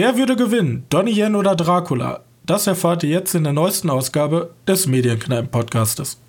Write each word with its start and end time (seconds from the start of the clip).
Wer 0.00 0.16
würde 0.16 0.36
gewinnen, 0.36 0.86
Donnie 0.90 1.10
Yen 1.18 1.34
oder 1.34 1.56
Dracula? 1.56 2.22
Das 2.46 2.68
erfahrt 2.68 3.02
ihr 3.02 3.08
jetzt 3.10 3.34
in 3.34 3.42
der 3.42 3.52
neuesten 3.52 3.90
Ausgabe 3.90 4.54
des 4.64 4.86
Medienkneipen-Podcastes. 4.86 6.20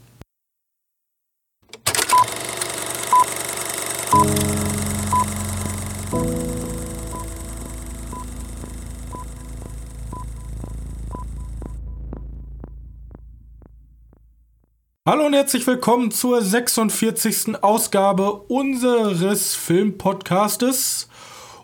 Hallo 15.05 15.27
und 15.27 15.33
herzlich 15.33 15.67
willkommen 15.67 16.09
zur 16.09 16.41
46. 16.41 17.61
Ausgabe 17.61 18.33
unseres 18.33 19.53
Filmpodcastes. 19.53 21.08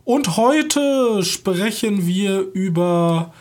Und 0.06 0.38
heute 0.38 1.24
sprechen 1.24 2.06
wir 2.06 2.42
über 2.54 3.34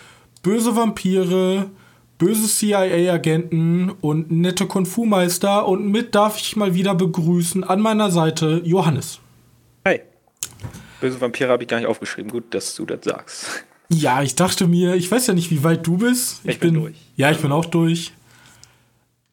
böse 0.42 0.74
Vampire, 0.74 1.70
böse 2.16 2.48
CIA-Agenten 2.48 3.90
und 4.00 4.30
nette 4.30 4.66
Kung-Fu-Meister. 4.66 5.68
Und 5.68 5.86
mit 5.90 6.14
darf 6.14 6.38
ich 6.40 6.56
mal 6.56 6.74
wieder 6.74 6.94
begrüßen 6.94 7.64
an 7.64 7.82
meiner 7.82 8.10
Seite 8.10 8.62
Johannes. 8.64 9.20
Hi. 9.86 10.00
Böse 11.02 11.20
Vampire 11.20 11.50
habe 11.50 11.64
ich 11.64 11.68
gar 11.68 11.76
nicht 11.76 11.86
aufgeschrieben. 11.86 12.30
Gut, 12.30 12.44
dass 12.54 12.74
du 12.74 12.86
das 12.86 13.00
sagst. 13.04 13.46
Ja, 13.90 14.22
ich 14.22 14.34
dachte 14.34 14.66
mir, 14.66 14.94
ich 14.94 15.10
weiß 15.10 15.26
ja 15.26 15.34
nicht, 15.34 15.50
wie 15.50 15.62
weit 15.62 15.86
du 15.86 15.98
bist. 15.98 16.40
Ich, 16.44 16.52
ich 16.52 16.60
bin, 16.60 16.72
bin, 16.72 16.82
durch. 16.82 16.96
Ja, 17.16 17.30
ich 17.30 17.40
bin 17.40 17.52
auch 17.52 17.66
durch. 17.66 18.14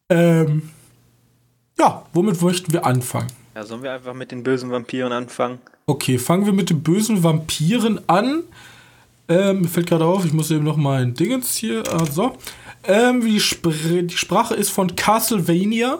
Ähm, 0.09 0.69
ja, 1.79 2.05
womit 2.11 2.41
möchten 2.41 2.73
wir 2.73 2.85
anfangen? 2.85 3.31
Ja, 3.55 3.63
sollen 3.63 3.83
wir 3.83 3.93
einfach 3.93 4.13
mit 4.13 4.31
den 4.31 4.43
bösen 4.43 4.69
Vampiren 4.69 5.13
anfangen? 5.13 5.59
Okay, 5.91 6.17
fangen 6.17 6.45
wir 6.45 6.53
mit 6.53 6.69
den 6.69 6.83
bösen 6.83 7.21
Vampiren 7.21 7.99
an. 8.07 8.43
Ähm, 9.27 9.63
mir 9.63 9.67
fällt 9.67 9.87
gerade 9.87 10.05
auf, 10.05 10.23
ich 10.23 10.31
muss 10.31 10.49
eben 10.49 10.63
noch 10.63 10.77
mal 10.77 11.01
ein 11.01 11.15
Dingens 11.15 11.57
hier. 11.57 11.83
Also, 11.91 12.37
ähm, 12.85 13.19
die, 13.19 13.41
Spr 13.41 14.01
die 14.01 14.15
Sprache 14.15 14.55
ist 14.55 14.69
von 14.69 14.95
Castlevania. 14.95 15.99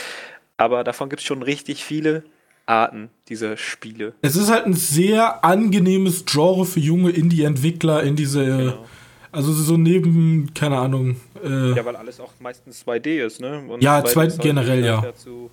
Aber 0.57 0.85
davon 0.85 1.09
gibt 1.09 1.21
es 1.21 1.27
schon 1.27 1.43
richtig 1.43 1.85
viele 1.85 2.25
Arten 2.67 3.11
dieser 3.29 3.57
Spiele. 3.57 4.15
Es 4.23 4.37
ist 4.37 4.51
halt 4.51 4.67
ein 4.67 4.75
sehr 4.75 5.45
angenehmes 5.45 6.25
Genre 6.25 6.65
für 6.65 6.81
junge 6.81 7.11
Indie-Entwickler 7.11 8.03
in 8.03 8.17
diese 8.17 8.45
genau. 8.45 8.85
Also 9.33 9.51
so 9.55 9.79
neben, 9.79 10.53
keine 10.53 10.77
Ahnung. 10.77 11.17
Äh, 11.43 11.73
ja, 11.73 11.85
weil 11.87 11.97
alles 11.97 12.21
auch 12.21 12.33
meistens 12.39 12.85
2D 12.87 13.25
ist, 13.25 13.41
ne? 13.41 13.65
Und 13.67 13.83
ja, 13.83 14.05
2 14.05 14.21
halt 14.21 14.39
generell, 14.41 14.85
ja. 14.85 15.01
Dazu, 15.01 15.51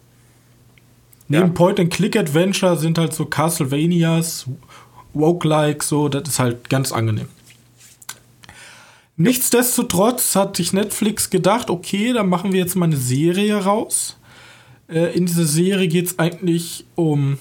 neben 1.29 1.47
ja. 1.47 1.53
Point-and-Click-Adventure 1.53 2.75
sind 2.77 2.97
halt 2.97 3.13
so 3.13 3.25
Castlevanias, 3.25 4.47
Woke-like, 5.13 5.81
so, 5.81 6.09
das 6.09 6.27
ist 6.27 6.39
halt 6.39 6.69
ganz 6.69 6.91
angenehm. 6.91 7.29
Nichtsdestotrotz 9.15 10.35
hat 10.35 10.57
sich 10.57 10.73
Netflix 10.73 11.29
gedacht, 11.29 11.69
okay, 11.69 12.11
dann 12.11 12.27
machen 12.27 12.51
wir 12.51 12.59
jetzt 12.59 12.75
mal 12.75 12.85
eine 12.85 12.97
Serie 12.97 13.63
raus. 13.63 14.17
Äh, 14.89 15.15
in 15.15 15.25
dieser 15.25 15.45
Serie 15.45 15.87
geht 15.87 16.07
es 16.07 16.19
eigentlich 16.19 16.85
um 16.95 17.37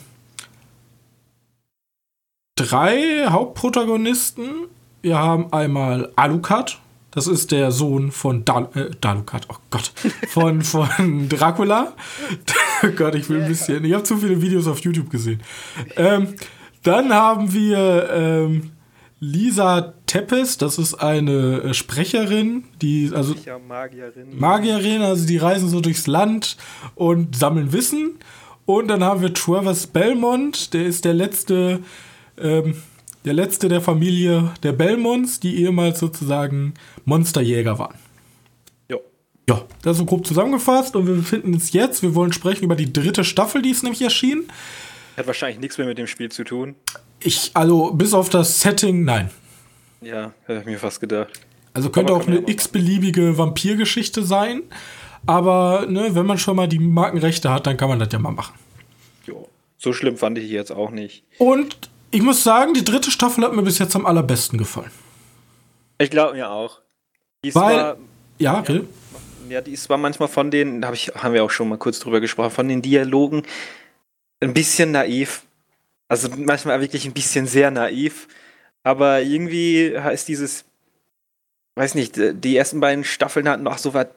drei 2.56 3.26
Hauptprotagonisten 3.28 4.68
wir 5.02 5.18
haben 5.18 5.52
einmal 5.52 6.12
Alucard. 6.16 6.80
Das 7.10 7.26
ist 7.26 7.52
der 7.52 7.72
Sohn 7.72 8.12
von 8.12 8.44
Dal 8.44 8.68
äh, 8.74 8.90
Dalukat, 9.00 9.46
oh 9.48 9.56
Gott, 9.70 9.92
von, 10.28 10.62
von 10.62 11.28
Dracula. 11.28 11.94
oh 12.82 12.88
Gott, 12.94 13.14
ich 13.14 13.28
will 13.30 13.42
ein 13.42 13.48
bisschen. 13.48 13.84
Ich 13.84 13.94
habe 13.94 14.02
zu 14.04 14.18
viele 14.18 14.40
Videos 14.42 14.66
auf 14.66 14.80
YouTube 14.80 15.10
gesehen. 15.10 15.40
Ähm, 15.96 16.34
dann 16.82 17.12
haben 17.12 17.52
wir 17.52 18.10
ähm, 18.12 18.70
Lisa 19.20 19.94
Teppes, 20.06 20.58
das 20.58 20.78
ist 20.78 20.94
eine 20.94 21.62
äh, 21.62 21.74
Sprecherin, 21.74 22.64
die, 22.82 23.10
also 23.14 23.34
Magierin. 23.66 24.38
Magierin, 24.38 25.02
also 25.02 25.26
die 25.26 25.38
reisen 25.38 25.68
so 25.68 25.80
durchs 25.80 26.06
Land 26.06 26.56
und 26.94 27.36
sammeln 27.36 27.72
Wissen. 27.72 28.18
Und 28.66 28.88
dann 28.88 29.02
haben 29.02 29.22
wir 29.22 29.32
Travis 29.32 29.86
Belmont, 29.86 30.74
der 30.74 30.84
ist 30.84 31.06
der 31.06 31.14
letzte 31.14 31.80
ähm, 32.36 32.74
der 33.24 33.34
letzte 33.34 33.68
der 33.68 33.80
Familie 33.80 34.52
der 34.62 34.72
Belmonts, 34.72 35.40
die 35.40 35.62
ehemals 35.62 35.98
sozusagen 35.98 36.74
Monsterjäger 37.08 37.78
waren. 37.78 37.96
Jo. 38.88 39.00
Ja, 39.48 39.64
das 39.82 39.92
ist 39.92 39.98
so 39.98 40.04
grob 40.04 40.26
zusammengefasst 40.26 40.94
und 40.94 41.06
wir 41.06 41.14
befinden 41.14 41.54
uns 41.54 41.72
jetzt, 41.72 42.02
wir 42.02 42.14
wollen 42.14 42.32
sprechen 42.32 42.64
über 42.64 42.76
die 42.76 42.92
dritte 42.92 43.24
Staffel, 43.24 43.62
die 43.62 43.70
ist 43.70 43.82
nämlich 43.82 44.02
erschienen. 44.02 44.48
Hat 45.16 45.26
wahrscheinlich 45.26 45.58
nichts 45.58 45.78
mehr 45.78 45.86
mit 45.86 45.98
dem 45.98 46.06
Spiel 46.06 46.30
zu 46.30 46.44
tun. 46.44 46.76
Ich, 47.20 47.50
also 47.54 47.90
bis 47.92 48.14
auf 48.14 48.28
das 48.28 48.60
Setting, 48.60 49.04
nein. 49.04 49.30
Ja, 50.00 50.32
hätte 50.44 50.60
ich 50.60 50.66
mir 50.66 50.78
fast 50.78 51.00
gedacht. 51.00 51.40
Also 51.74 51.90
könnte 51.90 52.12
auch 52.12 52.26
eine 52.26 52.48
x-beliebige 52.48 53.36
Vampirgeschichte 53.36 54.22
sein. 54.22 54.62
Aber 55.26 55.86
ne, 55.88 56.14
wenn 56.14 56.26
man 56.26 56.38
schon 56.38 56.56
mal 56.56 56.68
die 56.68 56.78
Markenrechte 56.78 57.50
hat, 57.50 57.66
dann 57.66 57.76
kann 57.76 57.88
man 57.88 57.98
das 57.98 58.08
ja 58.12 58.18
mal 58.18 58.30
machen. 58.30 58.54
Jo. 59.26 59.48
So 59.76 59.92
schlimm 59.92 60.16
fand 60.16 60.38
ich 60.38 60.50
jetzt 60.50 60.70
auch 60.70 60.90
nicht. 60.90 61.24
Und 61.38 61.90
ich 62.10 62.22
muss 62.22 62.42
sagen, 62.42 62.74
die 62.74 62.84
dritte 62.84 63.10
Staffel 63.10 63.44
hat 63.44 63.54
mir 63.54 63.62
bis 63.62 63.78
jetzt 63.78 63.94
am 63.96 64.06
allerbesten 64.06 64.58
gefallen. 64.58 64.90
Ich 65.98 66.10
glaube 66.10 66.34
mir 66.34 66.50
auch. 66.50 66.80
Die 67.44 67.54
Weil, 67.54 67.76
war, 67.76 67.98
ja, 68.38 68.64
ja, 68.66 68.80
ja, 69.48 69.60
die 69.60 69.72
ist 69.72 69.84
zwar 69.84 69.98
manchmal 69.98 70.28
von 70.28 70.50
den, 70.50 70.80
da 70.80 70.88
hab 70.88 70.94
ich, 70.94 71.08
haben 71.08 71.34
wir 71.34 71.44
auch 71.44 71.50
schon 71.50 71.68
mal 71.68 71.78
kurz 71.78 71.98
drüber 72.00 72.20
gesprochen, 72.20 72.50
von 72.50 72.68
den 72.68 72.82
Dialogen 72.82 73.42
ein 74.40 74.54
bisschen 74.54 74.90
naiv. 74.92 75.44
Also 76.08 76.28
manchmal 76.36 76.80
wirklich 76.80 77.06
ein 77.06 77.12
bisschen 77.12 77.46
sehr 77.46 77.70
naiv. 77.70 78.28
Aber 78.82 79.22
irgendwie 79.22 79.98
heißt 79.98 80.28
dieses, 80.28 80.64
weiß 81.76 81.94
nicht, 81.94 82.16
die 82.16 82.56
ersten 82.56 82.80
beiden 82.80 83.04
Staffeln 83.04 83.48
hatten 83.48 83.64
noch 83.64 83.78
so 83.78 83.94
was 83.94 84.08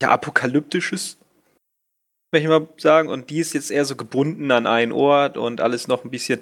ja, 0.00 0.10
apokalyptisches, 0.10 1.18
möchte 2.30 2.44
ich 2.44 2.48
mal 2.48 2.68
sagen. 2.76 3.08
Und 3.08 3.30
die 3.30 3.40
ist 3.40 3.54
jetzt 3.54 3.70
eher 3.70 3.84
so 3.84 3.96
gebunden 3.96 4.50
an 4.50 4.66
einen 4.66 4.92
Ort 4.92 5.36
und 5.36 5.60
alles 5.60 5.88
noch 5.88 6.04
ein 6.04 6.10
bisschen 6.10 6.40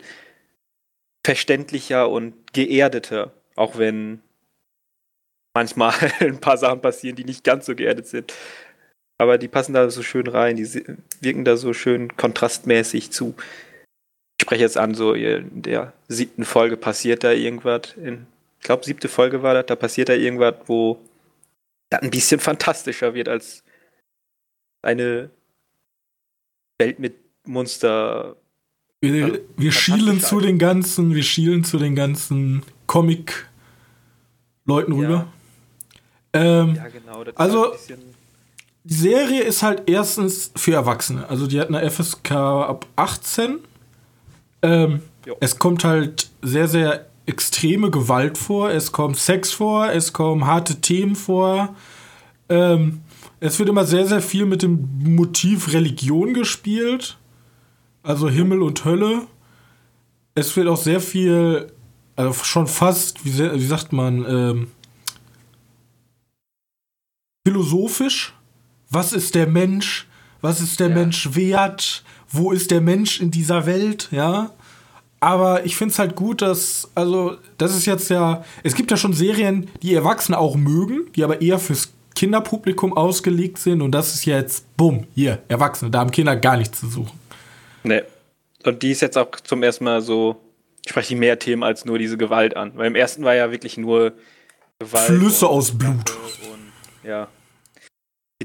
verständlicher 1.24 2.08
und 2.08 2.52
geerdeter, 2.52 3.32
auch 3.56 3.78
wenn 3.78 4.20
manchmal 5.56 5.94
ein 6.20 6.38
paar 6.38 6.58
Sachen 6.58 6.80
passieren, 6.80 7.16
die 7.16 7.24
nicht 7.24 7.42
ganz 7.42 7.66
so 7.66 7.74
geerdet 7.74 8.06
sind. 8.06 8.32
Aber 9.18 9.38
die 9.38 9.48
passen 9.48 9.72
da 9.72 9.88
so 9.90 10.02
schön 10.02 10.26
rein, 10.26 10.56
die 10.56 10.84
wirken 11.22 11.44
da 11.44 11.56
so 11.56 11.72
schön 11.72 12.14
kontrastmäßig 12.16 13.10
zu 13.10 13.34
spreche 14.40 14.62
jetzt 14.62 14.76
an, 14.76 14.94
so 14.94 15.14
in 15.14 15.62
der 15.62 15.92
siebten 16.08 16.44
Folge 16.44 16.76
passiert 16.76 17.24
da 17.24 17.32
irgendwas. 17.32 17.94
In, 17.96 18.26
ich 18.60 18.64
glaube, 18.64 18.84
siebte 18.84 19.08
Folge 19.08 19.42
war 19.42 19.54
das, 19.54 19.66
da 19.66 19.76
passiert 19.76 20.10
da 20.10 20.12
irgendwas, 20.12 20.54
wo 20.66 21.00
das 21.90 22.02
ein 22.02 22.10
bisschen 22.10 22.38
fantastischer 22.38 23.14
wird 23.14 23.28
als 23.28 23.64
eine 24.82 25.30
Welt 26.78 26.98
mit 26.98 27.14
Monster. 27.44 28.36
Wir, 29.00 29.24
Also, 29.24 29.38
wir 29.56 29.72
schielen 29.72 30.20
zu 30.20 30.40
den 30.40 30.58
ganzen, 30.58 31.14
wir 31.14 31.22
schielen 31.22 31.64
zu 31.64 31.78
den 31.78 31.96
ganzen 31.96 32.62
Comic-Leuten 32.86 34.92
Ja. 34.92 34.98
rüber. 34.98 35.32
Ähm, 36.36 36.74
Ja, 36.76 36.88
genau. 36.88 37.24
Das 37.24 37.32
ist 37.34 37.40
Also- 37.40 37.62
halt 37.62 37.72
ein 37.72 37.76
bisschen, 37.78 38.00
Die 38.88 38.94
Serie 38.94 39.42
ist 39.42 39.62
halt 39.64 39.82
erstens 39.90 40.52
für 40.54 40.74
Erwachsene. 40.74 41.28
Also 41.28 41.48
die 41.48 41.58
hat 41.58 41.68
eine 41.68 41.82
FSK 41.82 42.30
ab 42.68 42.86
18. 42.94 43.58
Ähm, 44.62 45.00
es 45.40 45.58
kommt 45.58 45.82
halt 45.82 46.30
sehr, 46.42 46.68
sehr 46.68 47.06
extreme 47.26 47.90
Gewalt 47.90 48.38
vor. 48.38 48.70
Es 48.70 48.92
kommt 48.92 49.16
Sex 49.18 49.52
vor. 49.52 49.90
Es 49.90 50.12
kommen 50.12 50.46
harte 50.46 50.76
Themen 50.80 51.16
vor. 51.16 51.74
Ähm, 52.48 53.00
es 53.40 53.58
wird 53.58 53.68
immer 53.68 53.84
sehr, 53.84 54.06
sehr 54.06 54.22
viel 54.22 54.46
mit 54.46 54.62
dem 54.62 54.88
Motiv 55.16 55.72
Religion 55.72 56.32
gespielt. 56.32 57.16
Also 58.04 58.28
Himmel 58.28 58.62
und 58.62 58.84
Hölle. 58.84 59.22
Es 60.36 60.56
wird 60.56 60.68
auch 60.68 60.76
sehr 60.76 61.00
viel, 61.00 61.72
also 62.14 62.32
schon 62.44 62.68
fast, 62.68 63.24
wie, 63.24 63.30
se- 63.30 63.52
wie 63.54 63.66
sagt 63.66 63.92
man, 63.92 64.24
ähm, 64.28 64.68
philosophisch. 67.56 68.34
Was 68.90 69.12
ist 69.12 69.34
der 69.34 69.46
Mensch? 69.46 70.06
Was 70.40 70.60
ist 70.60 70.78
der 70.80 70.88
Ja. 70.88 70.94
Mensch 70.94 71.34
wert? 71.34 72.04
Wo 72.30 72.52
ist 72.52 72.70
der 72.70 72.80
Mensch 72.80 73.20
in 73.20 73.30
dieser 73.30 73.66
Welt? 73.66 74.08
Ja. 74.10 74.50
Aber 75.20 75.64
ich 75.64 75.76
finde 75.76 75.92
es 75.92 75.98
halt 75.98 76.14
gut, 76.14 76.42
dass, 76.42 76.90
also, 76.94 77.36
das 77.58 77.74
ist 77.74 77.86
jetzt 77.86 78.10
ja, 78.10 78.44
es 78.62 78.74
gibt 78.74 78.90
ja 78.90 78.96
schon 78.96 79.14
Serien, 79.14 79.68
die 79.82 79.94
Erwachsene 79.94 80.38
auch 80.38 80.56
mögen, 80.56 81.10
die 81.16 81.24
aber 81.24 81.40
eher 81.40 81.58
fürs 81.58 81.90
Kinderpublikum 82.14 82.96
ausgelegt 82.96 83.58
sind 83.58 83.80
und 83.82 83.92
das 83.92 84.14
ist 84.14 84.24
jetzt, 84.26 84.64
bumm, 84.76 85.06
hier, 85.14 85.42
Erwachsene, 85.48 85.90
da 85.90 86.00
haben 86.00 86.10
Kinder 86.10 86.36
gar 86.36 86.56
nichts 86.56 86.80
zu 86.80 86.88
suchen. 86.88 87.18
ne. 87.82 88.04
Und 88.64 88.82
die 88.82 88.90
ist 88.90 89.00
jetzt 89.00 89.16
auch 89.16 89.30
zum 89.44 89.62
ersten 89.62 89.84
Mal 89.84 90.00
so, 90.00 90.36
spreche 90.86 91.14
ich 91.14 91.20
mehr 91.20 91.38
Themen 91.38 91.62
als 91.62 91.84
nur 91.84 91.98
diese 91.98 92.16
Gewalt 92.16 92.56
an. 92.56 92.72
Weil 92.74 92.88
im 92.88 92.96
ersten 92.96 93.22
war 93.22 93.34
ja 93.34 93.52
wirklich 93.52 93.76
nur 93.76 94.12
Gewalt. 94.80 95.06
Flüsse 95.06 95.46
aus 95.46 95.70
Blut. 95.78 96.10
Und, 96.52 97.08
ja. 97.08 97.28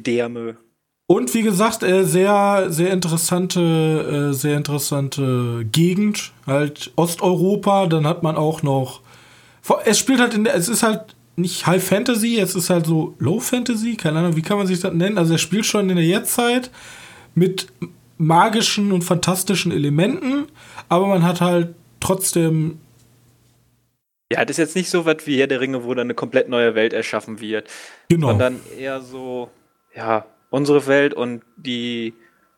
Gedärme. 0.01 0.57
Und 1.07 1.33
wie 1.33 1.41
gesagt, 1.41 1.83
äh, 1.83 2.05
sehr, 2.05 2.67
sehr 2.69 2.91
interessante, 2.91 4.29
äh, 4.31 4.33
sehr 4.33 4.55
interessante 4.57 5.65
Gegend, 5.71 6.31
halt 6.47 6.91
Osteuropa. 6.95 7.87
Dann 7.87 8.07
hat 8.07 8.23
man 8.23 8.37
auch 8.37 8.63
noch, 8.63 9.01
es 9.85 9.99
spielt 9.99 10.19
halt 10.19 10.33
in 10.33 10.45
der, 10.45 10.55
es 10.55 10.69
ist 10.69 10.83
halt 10.83 11.15
nicht 11.35 11.67
High 11.67 11.83
Fantasy, 11.83 12.39
es 12.39 12.55
ist 12.55 12.69
halt 12.69 12.85
so 12.85 13.13
Low 13.19 13.39
Fantasy, 13.39 13.95
keine 13.95 14.19
Ahnung, 14.19 14.35
wie 14.35 14.41
kann 14.41 14.57
man 14.57 14.67
sich 14.67 14.79
das 14.79 14.93
nennen? 14.93 15.17
Also 15.17 15.33
er 15.33 15.37
spielt 15.37 15.65
schon 15.65 15.89
in 15.89 15.97
der 15.97 16.05
Jetztzeit 16.05 16.71
mit 17.35 17.67
magischen 18.17 18.91
und 18.91 19.03
fantastischen 19.03 19.71
Elementen, 19.71 20.47
aber 20.87 21.07
man 21.07 21.23
hat 21.23 21.41
halt 21.41 21.75
trotzdem 21.99 22.79
Ja, 24.31 24.45
das 24.45 24.51
ist 24.51 24.57
jetzt 24.59 24.75
nicht 24.75 24.89
so 24.89 25.05
was 25.05 25.25
wie 25.25 25.39
Herr 25.39 25.47
der 25.47 25.59
Ringe, 25.59 25.83
wo 25.83 25.93
dann 25.93 26.07
eine 26.07 26.13
komplett 26.13 26.47
neue 26.47 26.73
Welt 26.73 26.93
erschaffen 26.93 27.41
wird. 27.41 27.69
genau. 28.07 28.27
sondern 28.29 28.61
eher 28.77 29.01
so, 29.01 29.49
ja, 29.95 30.25
unsere 30.49 30.85
Welt 30.87 31.13
und 31.13 31.41
die 31.57 32.13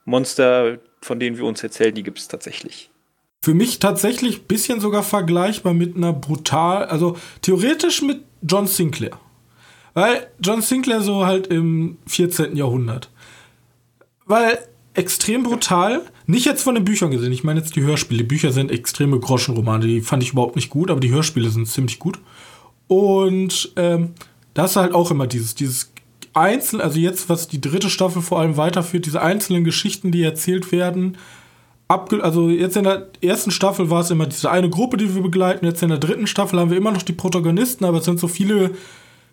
Monster, 0.05 0.79
von 1.01 1.19
denen 1.19 1.37
wir 1.37 1.45
uns 1.45 1.63
erzählen, 1.63 1.95
die 1.95 2.03
gibt 2.03 2.19
es 2.19 2.27
tatsächlich. 2.27 2.89
Für 3.41 3.53
mich 3.53 3.79
tatsächlich 3.79 4.39
ein 4.39 4.47
bisschen 4.47 4.79
sogar 4.79 5.03
vergleichbar 5.03 5.73
mit 5.73 5.95
einer 5.95 6.13
brutal, 6.13 6.85
also 6.85 7.17
theoretisch 7.41 8.01
mit 8.01 8.23
John 8.41 8.67
Sinclair. 8.67 9.19
Weil 9.93 10.27
John 10.39 10.61
Sinclair 10.61 11.01
so 11.01 11.25
halt 11.25 11.47
im 11.47 11.97
14. 12.07 12.55
Jahrhundert. 12.55 13.09
Weil 14.25 14.59
extrem 14.93 15.43
brutal, 15.43 16.01
nicht 16.25 16.45
jetzt 16.45 16.63
von 16.63 16.75
den 16.75 16.85
Büchern 16.85 17.11
gesehen, 17.11 17.31
ich 17.31 17.43
meine 17.43 17.59
jetzt 17.59 17.75
die 17.75 17.81
Hörspiele. 17.81 18.19
Die 18.19 18.27
Bücher 18.27 18.51
sind 18.51 18.71
extreme 18.71 19.19
Groschenromane, 19.19 19.85
die 19.85 20.01
fand 20.01 20.23
ich 20.23 20.31
überhaupt 20.31 20.55
nicht 20.55 20.69
gut, 20.69 20.89
aber 20.89 20.99
die 20.99 21.11
Hörspiele 21.11 21.49
sind 21.49 21.67
ziemlich 21.67 21.99
gut. 21.99 22.19
Und 22.87 23.73
ähm, 23.75 24.13
da 24.53 24.65
ist 24.65 24.75
halt 24.75 24.93
auch 24.93 25.11
immer 25.11 25.27
dieses, 25.27 25.55
dieses 25.55 25.92
Einzel, 26.33 26.81
also 26.81 26.99
jetzt, 26.99 27.29
was 27.29 27.47
die 27.47 27.61
dritte 27.61 27.89
Staffel 27.89 28.21
vor 28.21 28.39
allem 28.39 28.57
weiterführt, 28.57 29.05
diese 29.05 29.21
einzelnen 29.21 29.63
Geschichten, 29.63 30.11
die 30.11 30.23
erzählt 30.23 30.71
werden, 30.71 31.17
abge 31.87 32.23
also 32.23 32.49
jetzt 32.49 32.77
in 32.77 32.85
der 32.85 33.09
ersten 33.21 33.51
Staffel 33.51 33.89
war 33.89 34.01
es 34.01 34.11
immer 34.11 34.25
diese 34.25 34.49
eine 34.49 34.69
Gruppe, 34.69 34.97
die 34.97 35.13
wir 35.13 35.21
begleiten. 35.21 35.65
Jetzt 35.65 35.83
in 35.83 35.89
der 35.89 35.97
dritten 35.99 36.27
Staffel 36.27 36.59
haben 36.59 36.71
wir 36.71 36.77
immer 36.77 36.91
noch 36.91 37.03
die 37.03 37.13
Protagonisten, 37.13 37.85
aber 37.85 37.99
es 37.99 38.05
sind 38.05 38.19
so 38.19 38.27
viele 38.27 38.71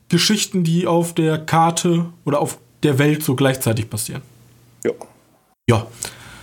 Geschichten, 0.08 0.64
die 0.64 0.86
auf 0.86 1.14
der 1.14 1.38
Karte 1.38 2.06
oder 2.24 2.40
auf 2.40 2.58
der 2.82 2.98
Welt 2.98 3.22
so 3.22 3.34
gleichzeitig 3.34 3.88
passieren. 3.88 4.22
Ja. 4.84 4.92
Ja. 5.68 5.86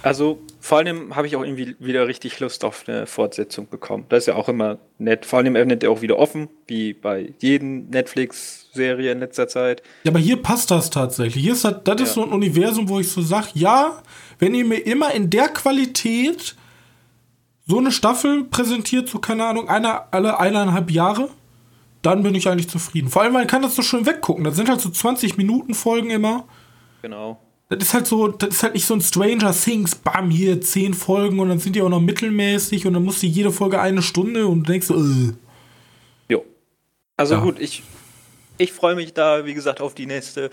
Also 0.02 0.40
vor 0.68 0.80
allem 0.80 1.16
habe 1.16 1.28
ich 1.28 1.36
auch 1.38 1.44
irgendwie 1.44 1.76
wieder 1.80 2.08
richtig 2.08 2.40
Lust 2.42 2.66
auf 2.66 2.84
eine 2.88 3.08
Fortsetzung 3.08 3.70
bekommen. 3.70 4.06
Das 4.10 4.24
ist 4.24 4.26
ja 4.28 4.36
auch 4.36 4.50
immer 4.50 4.78
nett. 4.98 5.26
Vor 5.26 5.40
allem 5.40 5.56
öffnet 5.56 5.82
er 5.84 5.92
auch 5.92 6.02
wieder 6.02 6.20
offen, 6.20 6.50
wie 6.68 6.94
bei 6.94 7.34
jeden 7.40 7.90
Netflix-Serie 7.90 9.14
in 9.14 9.20
letzter 9.20 9.48
Zeit. 9.48 9.82
Ja, 10.04 10.12
aber 10.12 10.20
hier 10.20 10.36
passt 10.42 10.70
das 10.70 10.90
tatsächlich. 10.90 11.42
Hier 11.42 11.54
ist 11.54 11.64
das, 11.64 11.76
das 11.86 12.02
ist 12.02 12.08
Ja. 12.10 12.14
so 12.16 12.24
ein 12.24 12.32
Universum, 12.34 12.90
wo 12.90 13.00
ich 13.00 13.10
so 13.10 13.22
sage, 13.22 13.48
ja, 13.54 14.02
wenn 14.40 14.54
ihr 14.54 14.66
mir 14.66 14.86
immer 14.86 15.14
in 15.14 15.30
der 15.30 15.48
Qualität 15.48 16.56
so 17.66 17.78
eine 17.78 17.92
Staffel 17.92 18.44
präsentiert, 18.44 19.08
so 19.08 19.20
keine 19.20 19.46
Ahnung, 19.46 19.70
einer, 19.70 20.08
alle 20.12 20.40
eineinhalb 20.40 20.92
Jahre, 20.92 21.30
dann 22.02 22.24
bin 22.24 22.36
ich 22.36 22.48
eigentlich 22.50 22.70
zufrieden. 22.70 23.10
Vor 23.10 23.22
allem, 23.22 23.34
man 23.34 23.48
kann 23.48 23.62
das 23.62 23.76
so 23.76 23.82
schön 23.82 24.06
weggucken. 24.06 24.44
Das 24.44 24.56
sind 24.56 24.70
halt 24.70 24.82
so 24.82 24.90
20 24.90 25.38
Minuten 25.38 25.74
Folgen 25.74 26.10
immer. 26.10 26.46
Genau. 27.02 27.40
Das 27.70 27.80
ist 27.84 27.94
halt 27.94 28.08
so, 28.08 28.30
das 28.30 28.50
ist 28.50 28.64
halt 28.64 28.74
nicht 28.76 28.86
so 28.86 28.94
ein 28.94 29.02
Stranger 29.02 29.52
Things, 29.54 29.94
bam, 29.96 30.30
hier 30.30 30.62
zehn 30.62 30.94
Folgen 30.94 31.40
und 31.40 31.50
dann 31.50 31.60
sind 31.60 31.76
die 31.76 31.82
auch 31.82 31.90
noch 31.90 32.00
mittelmäßig 32.00 32.86
und 32.88 32.94
dann 32.94 33.04
musst 33.04 33.22
du 33.24 33.28
jede 33.28 33.52
Folge 33.52 33.82
eine 33.82 34.02
Stunde 34.02 34.48
und 34.48 34.64
du 34.64 34.72
denkst 34.72 34.88
so, 34.88 34.96
äh. 34.96 35.34
Jo. 36.30 36.46
Also 37.18 37.36
Ja. 37.36 37.42
gut, 37.42 37.60
ich, 37.60 37.84
ich 38.58 38.72
freue 38.72 38.96
mich 38.96 39.14
da, 39.14 39.46
wie 39.46 39.54
gesagt, 39.54 39.82
auf 39.82 39.94
die 39.96 40.06
nächste 40.06 40.50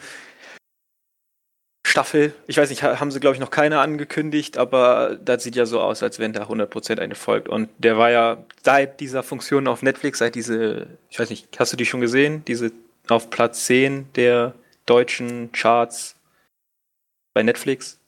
Staffel. 1.87 2.35
Ich 2.49 2.57
weiß 2.57 2.71
nicht, 2.71 2.83
ha- 2.83 2.99
haben 2.99 3.11
sie, 3.13 3.21
glaube 3.21 3.35
ich, 3.35 3.41
noch 3.41 3.51
keine 3.51 3.79
angekündigt, 3.79 4.57
aber 4.59 5.17
das 5.23 5.45
sieht 5.45 5.55
ja 5.55 5.67
so 5.67 5.81
aus, 5.81 6.03
als 6.03 6.19
wenn 6.19 6.33
da 6.33 6.45
100% 6.49 6.99
eine 6.99 7.15
folgt. 7.15 7.49
Und 7.49 7.69
der 7.79 7.97
war 7.99 8.11
ja 8.11 8.39
seit 8.65 8.99
dieser 9.01 9.23
Funktion 9.23 9.69
auf 9.69 9.83
Netflix, 9.83 10.19
seit 10.19 10.35
diese, 10.35 10.87
ich 11.11 11.19
weiß 11.21 11.31
nicht, 11.31 11.47
hast 11.61 11.73
du 11.73 11.77
die 11.77 11.87
schon 11.87 12.01
gesehen? 12.01 12.43
Diese 12.47 12.73
auf 13.09 13.31
Platz 13.31 13.67
10 13.67 14.06
der 14.17 14.55
deutschen 14.87 15.53
Charts 15.53 16.14
bei 17.34 17.43
Netflix. 17.43 18.00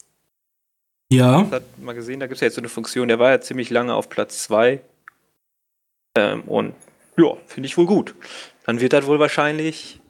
Ja. 1.12 1.49
Hat 1.50 1.78
mal 1.78 1.95
gesehen, 1.95 2.21
da 2.21 2.26
gibt 2.26 2.37
es 2.37 2.40
ja 2.40 2.47
jetzt 2.47 2.54
so 2.54 2.61
eine 2.61 2.68
Funktion, 2.68 3.09
der 3.09 3.18
war 3.18 3.30
ja 3.30 3.40
ziemlich 3.40 3.71
lange 3.71 3.95
auf 3.95 4.09
Platz 4.09 4.42
2. 4.45 4.80
Ähm, 6.16 6.42
und 6.42 6.75
ja, 7.16 7.37
finde 7.47 7.66
ich 7.66 7.76
wohl 7.76 7.87
gut. 7.87 8.14
Dann 8.64 8.80
wird 8.80 8.92
das 8.92 9.06
wohl 9.06 9.18
wahrscheinlich 9.18 10.00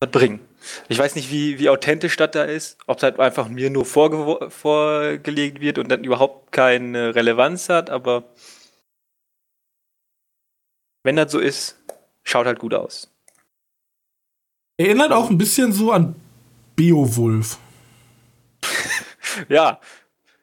was 0.00 0.10
bringen. 0.10 0.40
Ich 0.88 0.98
weiß 0.98 1.14
nicht, 1.14 1.30
wie, 1.30 1.58
wie 1.58 1.68
authentisch 1.68 2.16
das 2.16 2.30
da 2.30 2.44
ist, 2.44 2.78
ob 2.86 2.98
es 2.98 3.02
halt 3.02 3.18
einfach 3.18 3.48
mir 3.48 3.70
nur 3.70 3.84
vorge 3.84 4.50
vorgelegt 4.50 5.60
wird 5.60 5.78
und 5.78 5.88
dann 5.88 6.04
überhaupt 6.04 6.52
keine 6.52 7.14
Relevanz 7.14 7.68
hat, 7.68 7.90
aber 7.90 8.24
wenn 11.02 11.16
das 11.16 11.30
so 11.32 11.38
ist, 11.38 11.78
schaut 12.22 12.46
halt 12.46 12.58
gut 12.58 12.72
aus. 12.72 13.10
Erinnert 14.78 15.12
auch 15.12 15.28
ein 15.28 15.38
bisschen 15.38 15.72
so 15.72 15.92
an 15.92 16.16
Beowulf. 16.76 17.58
Ja, 19.48 19.80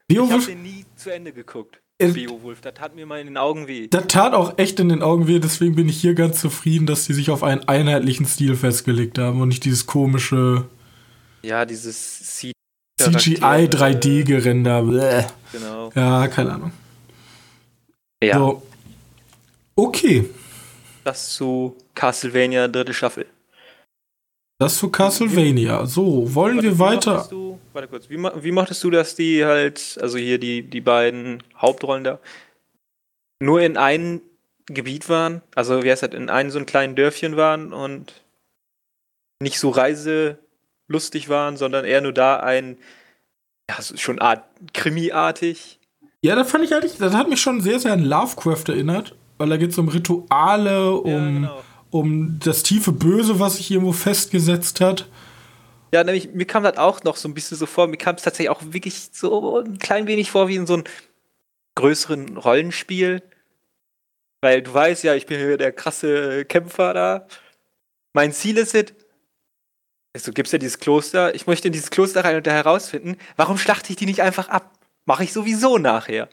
ich 0.07 0.17
habe 0.17 0.27
Beowulf, 0.27 0.45
den 0.47 0.63
nie 0.63 0.85
zu 0.95 1.09
Ende 1.13 1.31
geguckt. 1.33 1.79
Es- 1.97 2.13
Beowulf, 2.13 2.61
das 2.61 2.73
hat 2.79 2.95
mir 2.95 3.05
mal 3.05 3.19
in 3.19 3.27
den 3.27 3.37
Augen 3.37 3.67
weh. 3.67 3.87
das 3.87 4.07
tat 4.07 4.33
auch 4.33 4.57
echt 4.57 4.79
in 4.79 4.89
den 4.89 5.01
Augen 5.03 5.27
weh, 5.27 5.39
deswegen 5.39 5.75
bin 5.75 5.87
ich 5.87 6.01
hier 6.01 6.15
ganz 6.15 6.41
zufrieden, 6.41 6.87
dass 6.87 7.05
die 7.05 7.13
sich 7.13 7.29
auf 7.29 7.43
einen 7.43 7.67
einheitlichen 7.67 8.25
Stil 8.25 8.55
festgelegt 8.55 9.17
haben 9.19 9.39
und 9.39 9.49
nicht 9.49 9.63
dieses 9.65 9.85
komische 9.85 10.65
Ja, 11.43 11.65
dieses 11.65 12.19
C 12.37 12.51
CGI 12.99 13.67
3D-Gerender. 13.67 14.83
Bäh. 14.83 15.23
Genau. 15.51 15.91
Ja, 15.95 16.27
keine 16.27 16.53
Ahnung. 16.53 16.71
Ja, 18.23 18.37
So. 18.37 18.61
Okay. 19.75 20.29
das 21.03 21.33
zu 21.33 21.75
Castlevania 21.95 22.67
dritte 22.67 22.93
Staffel. 22.93 23.25
Das 24.61 24.77
zu 24.77 24.89
Castlevania. 24.89 25.87
So, 25.87 26.35
wollen 26.35 26.61
wir 26.61 26.77
weiter? 26.77 27.25
Du, 27.27 27.57
warte 27.73 27.87
kurz, 27.87 28.11
wie, 28.11 28.17
wie 28.19 28.51
mochtest 28.51 28.83
du, 28.83 28.91
dass 28.91 29.15
die 29.15 29.43
halt, 29.43 29.97
also 29.99 30.19
hier 30.19 30.37
die, 30.37 30.61
die 30.61 30.81
beiden 30.81 31.41
Hauptrollen 31.57 32.03
da, 32.03 32.19
nur 33.39 33.59
in 33.61 33.75
einem 33.75 34.21
Gebiet 34.67 35.09
waren? 35.09 35.41
Also, 35.55 35.81
wie 35.81 35.89
heißt 35.89 36.03
das, 36.03 36.13
in 36.13 36.29
einem 36.29 36.51
so 36.51 36.59
einem 36.59 36.67
kleinen 36.67 36.95
Dörfchen 36.95 37.37
waren 37.37 37.73
und 37.73 38.21
nicht 39.41 39.57
so 39.57 39.71
reiselustig 39.71 41.27
waren, 41.27 41.57
sondern 41.57 41.83
eher 41.83 42.01
nur 42.01 42.13
da 42.13 42.35
ein, 42.35 42.77
ja, 43.67 43.77
schon 43.81 44.19
Art 44.19 44.43
Krimi-artig 44.75 45.79
Ja, 46.21 46.35
das 46.35 46.51
fand 46.51 46.65
ich 46.65 46.75
eigentlich, 46.75 46.99
das 46.99 47.15
hat 47.15 47.29
mich 47.29 47.41
schon 47.41 47.61
sehr, 47.61 47.79
sehr 47.79 47.93
an 47.93 48.03
Lovecraft 48.03 48.65
erinnert, 48.67 49.15
weil 49.39 49.49
da 49.49 49.57
geht 49.57 49.71
es 49.71 49.77
um 49.79 49.87
Rituale, 49.87 50.91
um, 50.91 51.09
ja, 51.09 51.17
genau. 51.17 51.63
Um 51.91 52.39
das 52.39 52.63
tiefe 52.63 52.91
Böse, 52.91 53.39
was 53.39 53.57
sich 53.57 53.69
irgendwo 53.69 53.91
festgesetzt 53.91 54.81
hat. 54.81 55.07
Ja, 55.93 56.03
nämlich, 56.03 56.31
mir 56.31 56.45
kam 56.45 56.63
das 56.63 56.77
auch 56.77 57.03
noch 57.03 57.17
so 57.17 57.27
ein 57.27 57.33
bisschen 57.33 57.57
so 57.57 57.65
vor, 57.65 57.87
mir 57.87 57.97
kam 57.97 58.15
es 58.15 58.23
tatsächlich 58.23 58.49
auch 58.49 58.61
wirklich 58.63 59.09
so 59.11 59.59
ein 59.59 59.77
klein 59.77 60.07
wenig 60.07 60.31
vor 60.31 60.47
wie 60.47 60.55
in 60.55 60.65
so 60.65 60.75
einem 60.75 60.85
größeren 61.75 62.37
Rollenspiel. 62.37 63.21
Weil 64.39 64.61
du 64.61 64.73
weißt 64.73 65.03
ja, 65.03 65.13
ich 65.13 65.25
bin 65.25 65.37
hier 65.37 65.57
der 65.57 65.73
krasse 65.73 66.45
Kämpfer 66.45 66.93
da. 66.93 67.27
Mein 68.13 68.31
Ziel 68.31 68.57
ist 68.57 68.73
es, 68.73 68.93
also 70.13 70.31
gibt's 70.31 70.51
ja 70.51 70.57
dieses 70.57 70.79
Kloster, 70.79 71.35
ich 71.35 71.45
möchte 71.45 71.67
in 71.67 71.73
dieses 71.73 71.91
Kloster 71.91 72.23
rein 72.23 72.37
und 72.37 72.47
da 72.47 72.51
herausfinden, 72.51 73.17
warum 73.35 73.57
schlachte 73.57 73.91
ich 73.91 73.97
die 73.97 74.05
nicht 74.05 74.21
einfach 74.21 74.49
ab? 74.49 74.79
Mache 75.05 75.23
ich 75.25 75.33
sowieso 75.33 75.77
nachher. 75.77 76.29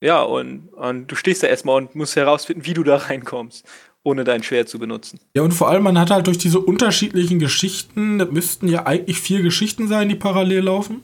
Ja, 0.00 0.22
und, 0.22 0.68
und 0.74 1.08
du 1.08 1.16
stehst 1.16 1.42
da 1.42 1.46
erstmal 1.48 1.76
und 1.76 1.94
musst 1.94 2.16
herausfinden, 2.16 2.66
wie 2.66 2.74
du 2.74 2.84
da 2.84 2.96
reinkommst 2.96 3.66
ohne 4.04 4.22
dein 4.22 4.42
Schwert 4.42 4.68
zu 4.68 4.78
benutzen. 4.78 5.18
Ja, 5.34 5.42
und 5.42 5.52
vor 5.52 5.68
allem, 5.68 5.82
man 5.82 5.98
hat 5.98 6.10
halt 6.10 6.26
durch 6.26 6.38
diese 6.38 6.60
unterschiedlichen 6.60 7.38
Geschichten, 7.38 8.18
das 8.18 8.30
müssten 8.30 8.68
ja 8.68 8.86
eigentlich 8.86 9.18
vier 9.18 9.42
Geschichten 9.42 9.88
sein, 9.88 10.08
die 10.08 10.14
parallel 10.14 10.64
laufen. 10.64 11.02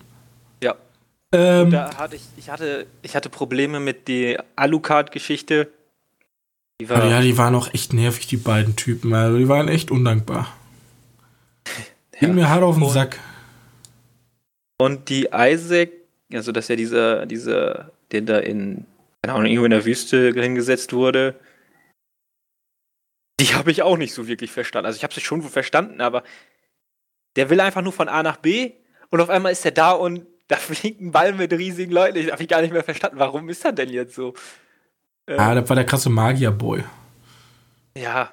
Ja. 0.62 0.76
Ähm, 1.32 1.70
da 1.70 1.96
hatte 1.96 2.16
ich, 2.16 2.22
ich 2.36 2.50
hatte, 2.50 2.86
ich 3.02 3.16
hatte 3.16 3.30
Probleme 3.30 3.80
mit 3.80 4.06
der 4.06 4.44
Alucard-Geschichte. 4.54 5.68
War 6.86 7.06
ja, 7.06 7.20
die 7.20 7.36
waren 7.36 7.54
auch 7.54 7.72
echt 7.74 7.92
nervig, 7.94 8.26
die 8.26 8.36
beiden 8.36 8.76
Typen. 8.76 9.12
Also 9.12 9.38
die 9.38 9.48
waren 9.48 9.68
echt 9.68 9.90
undankbar. 9.90 10.54
ja. 12.14 12.20
Ging 12.20 12.34
mir 12.34 12.48
hart 12.48 12.62
auf 12.62 12.76
den 12.76 12.84
und, 12.84 12.92
Sack. 12.92 13.18
Und 14.78 15.08
die 15.08 15.28
Isaac, 15.32 15.90
also 16.32 16.52
dass 16.52 16.68
er 16.68 16.76
dieser, 16.76 17.24
dieser, 17.24 17.90
der 18.12 18.20
da 18.22 18.38
in, 18.38 18.84
keine 19.22 19.36
Ahnung, 19.36 19.46
irgendwo 19.46 19.64
in 19.64 19.70
der 19.70 19.86
Wüste 19.86 20.32
hingesetzt 20.32 20.92
wurde, 20.92 21.34
die 23.40 23.54
habe 23.54 23.70
ich 23.70 23.82
auch 23.82 23.96
nicht 23.96 24.12
so 24.12 24.28
wirklich 24.28 24.50
verstanden. 24.50 24.86
Also 24.86 24.96
ich 24.96 25.02
habe 25.02 25.14
sie 25.14 25.20
schon 25.20 25.42
verstanden, 25.42 26.00
aber 26.00 26.22
der 27.36 27.48
will 27.50 27.60
einfach 27.60 27.82
nur 27.82 27.92
von 27.92 28.08
A 28.08 28.22
nach 28.22 28.36
B 28.36 28.72
und 29.08 29.20
auf 29.20 29.30
einmal 29.30 29.52
ist 29.52 29.64
er 29.64 29.70
da 29.70 29.92
und 29.92 30.26
da 30.48 30.56
fliegt 30.56 31.00
ein 31.00 31.12
Ball 31.12 31.32
mit 31.32 31.52
riesigen 31.52 31.92
Leuten. 31.92 32.18
Ich 32.18 32.30
habe 32.30 32.42
ich 32.42 32.48
gar 32.48 32.60
nicht 32.60 32.72
mehr 32.72 32.82
verstanden. 32.82 33.18
Warum 33.18 33.48
ist 33.48 33.64
er 33.64 33.72
denn 33.72 33.88
jetzt 33.88 34.14
so? 34.14 34.34
Ähm, 35.28 35.38
ah, 35.38 35.54
das 35.54 35.68
war 35.68 35.76
der 35.76 35.86
krasse 35.86 36.10
Magierboy. 36.10 36.82
Ja. 37.96 38.32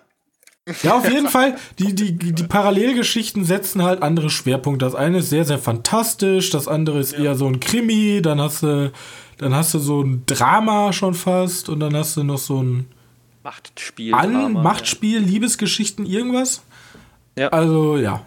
Ja, 0.82 0.98
auf 0.98 1.10
jeden 1.10 1.28
Fall, 1.30 1.58
die, 1.78 1.94
die, 1.94 2.18
die 2.18 2.44
Parallelgeschichten 2.44 3.46
setzen 3.46 3.84
halt 3.84 4.02
andere 4.02 4.32
Schwerpunkte. 4.32 4.84
Das 4.84 4.96
eine 4.96 5.20
ist 5.20 5.30
sehr, 5.30 5.46
sehr 5.46 5.60
fantastisch, 5.60 6.50
das 6.50 6.68
andere 6.68 7.00
ist 7.00 7.14
ja. 7.14 7.20
eher 7.20 7.36
so 7.36 7.48
ein 7.48 7.60
Krimi, 7.60 8.22
dann 8.24 8.42
hast 8.42 8.64
du, 8.64 8.92
dann 9.38 9.56
hast 9.56 9.76
du 9.76 9.80
so 9.80 10.02
ein 10.02 10.24
Drama 10.26 10.92
schon 10.92 11.14
fast 11.14 11.70
und 11.70 11.80
dann 11.80 11.96
hast 11.96 12.18
du 12.18 12.24
noch 12.24 12.40
so 12.40 12.64
ein 12.64 12.88
Machtspiel. 13.48 14.14
An 14.14 14.54
Machtspiel, 14.54 15.22
ja. 15.22 15.26
Liebesgeschichten, 15.26 16.06
irgendwas. 16.06 16.64
Ja. 17.38 17.48
Also 17.48 17.96
ja. 17.96 18.26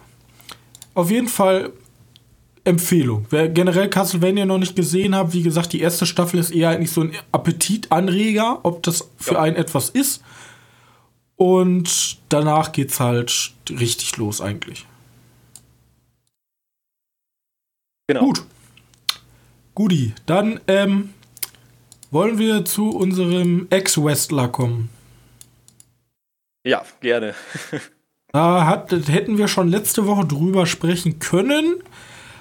Auf 0.95 1.11
jeden 1.11 1.27
Fall 1.27 1.73
Empfehlung. 2.63 3.27
Wer 3.29 3.47
generell 3.49 3.87
Castlevania 3.87 4.45
noch 4.45 4.57
nicht 4.57 4.75
gesehen 4.75 5.15
hat, 5.15 5.33
wie 5.33 5.43
gesagt, 5.43 5.73
die 5.73 5.81
erste 5.81 6.07
Staffel 6.07 6.39
ist 6.39 6.49
eher 6.49 6.69
eigentlich 6.69 6.91
so 6.91 7.01
ein 7.01 7.11
Appetitanreger, 7.31 8.61
ob 8.63 8.81
das 8.81 9.09
für 9.17 9.35
ja. 9.35 9.41
einen 9.41 9.57
etwas 9.57 9.89
ist. 9.89 10.23
Und 11.35 12.17
danach 12.29 12.71
geht's 12.71 12.99
halt 12.99 13.53
richtig 13.69 14.17
los 14.17 14.41
eigentlich. 14.41 14.87
Genau. 18.07 18.25
Gut. 18.25 18.43
Guti, 19.75 20.13
dann 20.25 20.59
ähm, 20.67 21.13
wollen 22.09 22.39
wir 22.39 22.65
zu 22.65 22.89
unserem 22.89 23.67
Ex-Wrestler 23.69 24.47
kommen. 24.47 24.89
Ja, 26.63 26.83
gerne. 26.99 27.33
da 28.31 28.65
hat, 28.65 28.91
hätten 28.91 29.37
wir 29.37 29.47
schon 29.47 29.69
letzte 29.69 30.05
Woche 30.05 30.25
drüber 30.25 30.65
sprechen 30.65 31.19
können. 31.19 31.75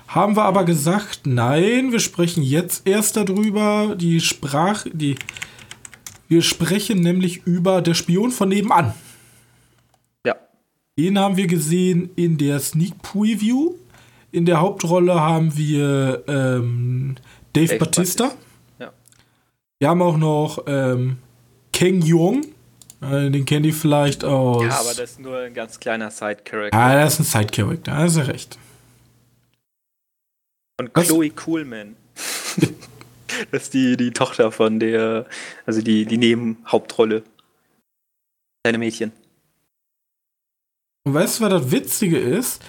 Haben 0.09 0.37
wir 0.37 0.45
aber 0.45 0.65
gesagt, 0.65 1.21
nein, 1.25 1.93
wir 1.93 2.01
sprechen 2.01 2.43
jetzt 2.43 2.87
erst 2.87 3.17
darüber. 3.17 3.95
Die 3.97 4.21
Sprach, 4.21 4.85
die, 4.93 5.17
wir 6.29 6.43
sprechen 6.43 7.01
nämlich 7.01 7.47
über 7.47 7.81
der 7.81 7.95
Spion 7.95 8.33
von 8.33 8.49
nebenan. 8.49 8.93
Ja. 10.27 10.37
Den 10.99 11.19
haben 11.19 11.37
wir 11.37 11.47
gesehen 11.47 12.11
in 12.17 12.39
der 12.39 12.59
Sneak 12.61 13.01
Preview. 13.03 13.75
In 14.33 14.47
der 14.47 14.61
Hauptrolle 14.61 15.15
haben 15.21 15.57
wir 15.57 16.25
ähm, 16.29 17.17
Dave, 17.53 17.67
Dave 17.67 17.79
Batista. 17.79 18.25
Batista. 18.25 18.45
Ja. 18.79 18.93
Wir 19.79 19.89
haben 19.89 20.03
auch 20.03 20.17
noch 20.17 20.65
ähm, 20.67 21.19
Kang 21.73 22.03
Jong 22.03 22.43
äh, 22.43 22.47
den 23.01 23.45
kennt 23.47 23.65
ihr 23.65 23.75
vielleicht 23.75 24.25
aus. 24.25 24.63
Ja, 24.63 24.81
aber 24.81 24.91
das 24.91 25.13
ist 25.13 25.21
nur 25.21 25.39
ein 25.39 25.55
ganz 25.55 25.81
kleiner 25.81 26.11
Side-Character. 26.11 26.77
Ah, 26.77 26.95
das 26.95 27.15
ist 27.15 27.21
ein 27.21 27.43
Side-Character, 27.43 27.97
hast 27.97 28.17
du 28.17 28.27
recht. 28.27 28.59
Und 30.79 30.93
Chloe 30.95 31.31
Was? 31.31 31.45
Coolman. 31.45 31.97
das 33.51 33.63
ist 33.63 33.75
die, 33.75 33.97
die 33.97 34.11
Tochter 34.11 34.53
von 34.53 34.79
der, 34.81 35.27
also 35.65 35.81
die, 35.81 36.05
die 36.05 36.19
Nebenhauptrolle. 36.19 37.23
Deine 38.63 38.79
Mädchen. 38.79 39.13
Und 41.05 41.15
weißt 41.15 41.41
du, 41.41 41.45
was 41.45 41.51
das 41.51 41.71
Witzige 41.71 42.19
ist? 42.19 42.63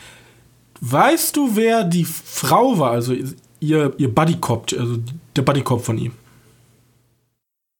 Weißt 0.79 1.35
du, 1.35 1.55
wer 1.55 1.83
die 1.83 2.05
Frau 2.05 2.79
war, 2.79 2.91
also 2.91 3.13
ihr, 3.59 3.93
ihr 3.97 4.13
Buddy-Cop, 4.13 4.73
also 4.77 4.97
der 5.35 5.41
Buddy-Cop 5.41 5.83
von 5.83 5.97
ihm? 5.97 6.13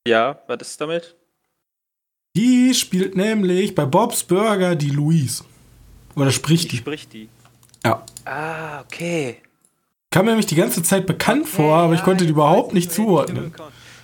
Ja, 0.05 0.41
was 0.48 0.62
ist 0.62 0.81
damit? 0.81 1.15
Die 2.35 2.73
spielt 2.73 3.15
nämlich 3.15 3.75
bei 3.75 3.85
Bob's 3.85 4.23
Burger 4.23 4.75
die 4.75 4.89
Louise. 4.89 5.43
Oder 6.15 6.31
spricht 6.31 6.65
die? 6.65 6.69
die? 6.69 6.77
Spricht 6.77 7.13
die. 7.13 7.29
Ja. 7.83 8.05
Ah, 8.25 8.81
okay. 8.81 9.38
Kam 10.09 10.25
mir 10.25 10.31
nämlich 10.31 10.45
die 10.45 10.55
ganze 10.55 10.83
Zeit 10.83 11.05
bekannt 11.05 11.43
okay, 11.43 11.51
vor, 11.51 11.75
aber 11.77 11.93
ja, 11.93 12.00
ich 12.00 12.05
konnte 12.05 12.25
die 12.25 12.31
überhaupt 12.31 12.73
nicht 12.73 12.91
zuordnen. 12.91 13.53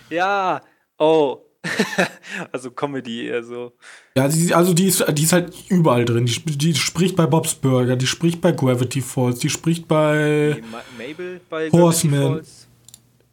Ja, 0.10 0.62
oh. 0.98 1.40
also 2.52 2.72
Comedy 2.72 3.28
eher 3.28 3.44
so. 3.44 3.74
Ja, 4.16 4.28
die, 4.28 4.54
also 4.54 4.74
die 4.74 4.88
ist, 4.88 5.04
die 5.14 5.24
ist 5.24 5.34
halt 5.34 5.54
überall 5.70 6.06
drin. 6.06 6.26
Die, 6.26 6.58
die, 6.58 6.76
spricht 6.76 7.16
bei 7.18 7.26
Bob's 7.26 7.56
Burger, 7.56 7.98
die 7.98 8.08
spricht 8.08 8.40
bei 8.40 8.54
Gravity 8.54 9.02
Falls, 9.02 9.40
die 9.40 9.50
spricht 9.50 9.88
bei 9.88 10.62
nee, 10.62 11.08
Mabel 11.08 11.42
bei 11.50 11.70
Horseman. 11.70 12.42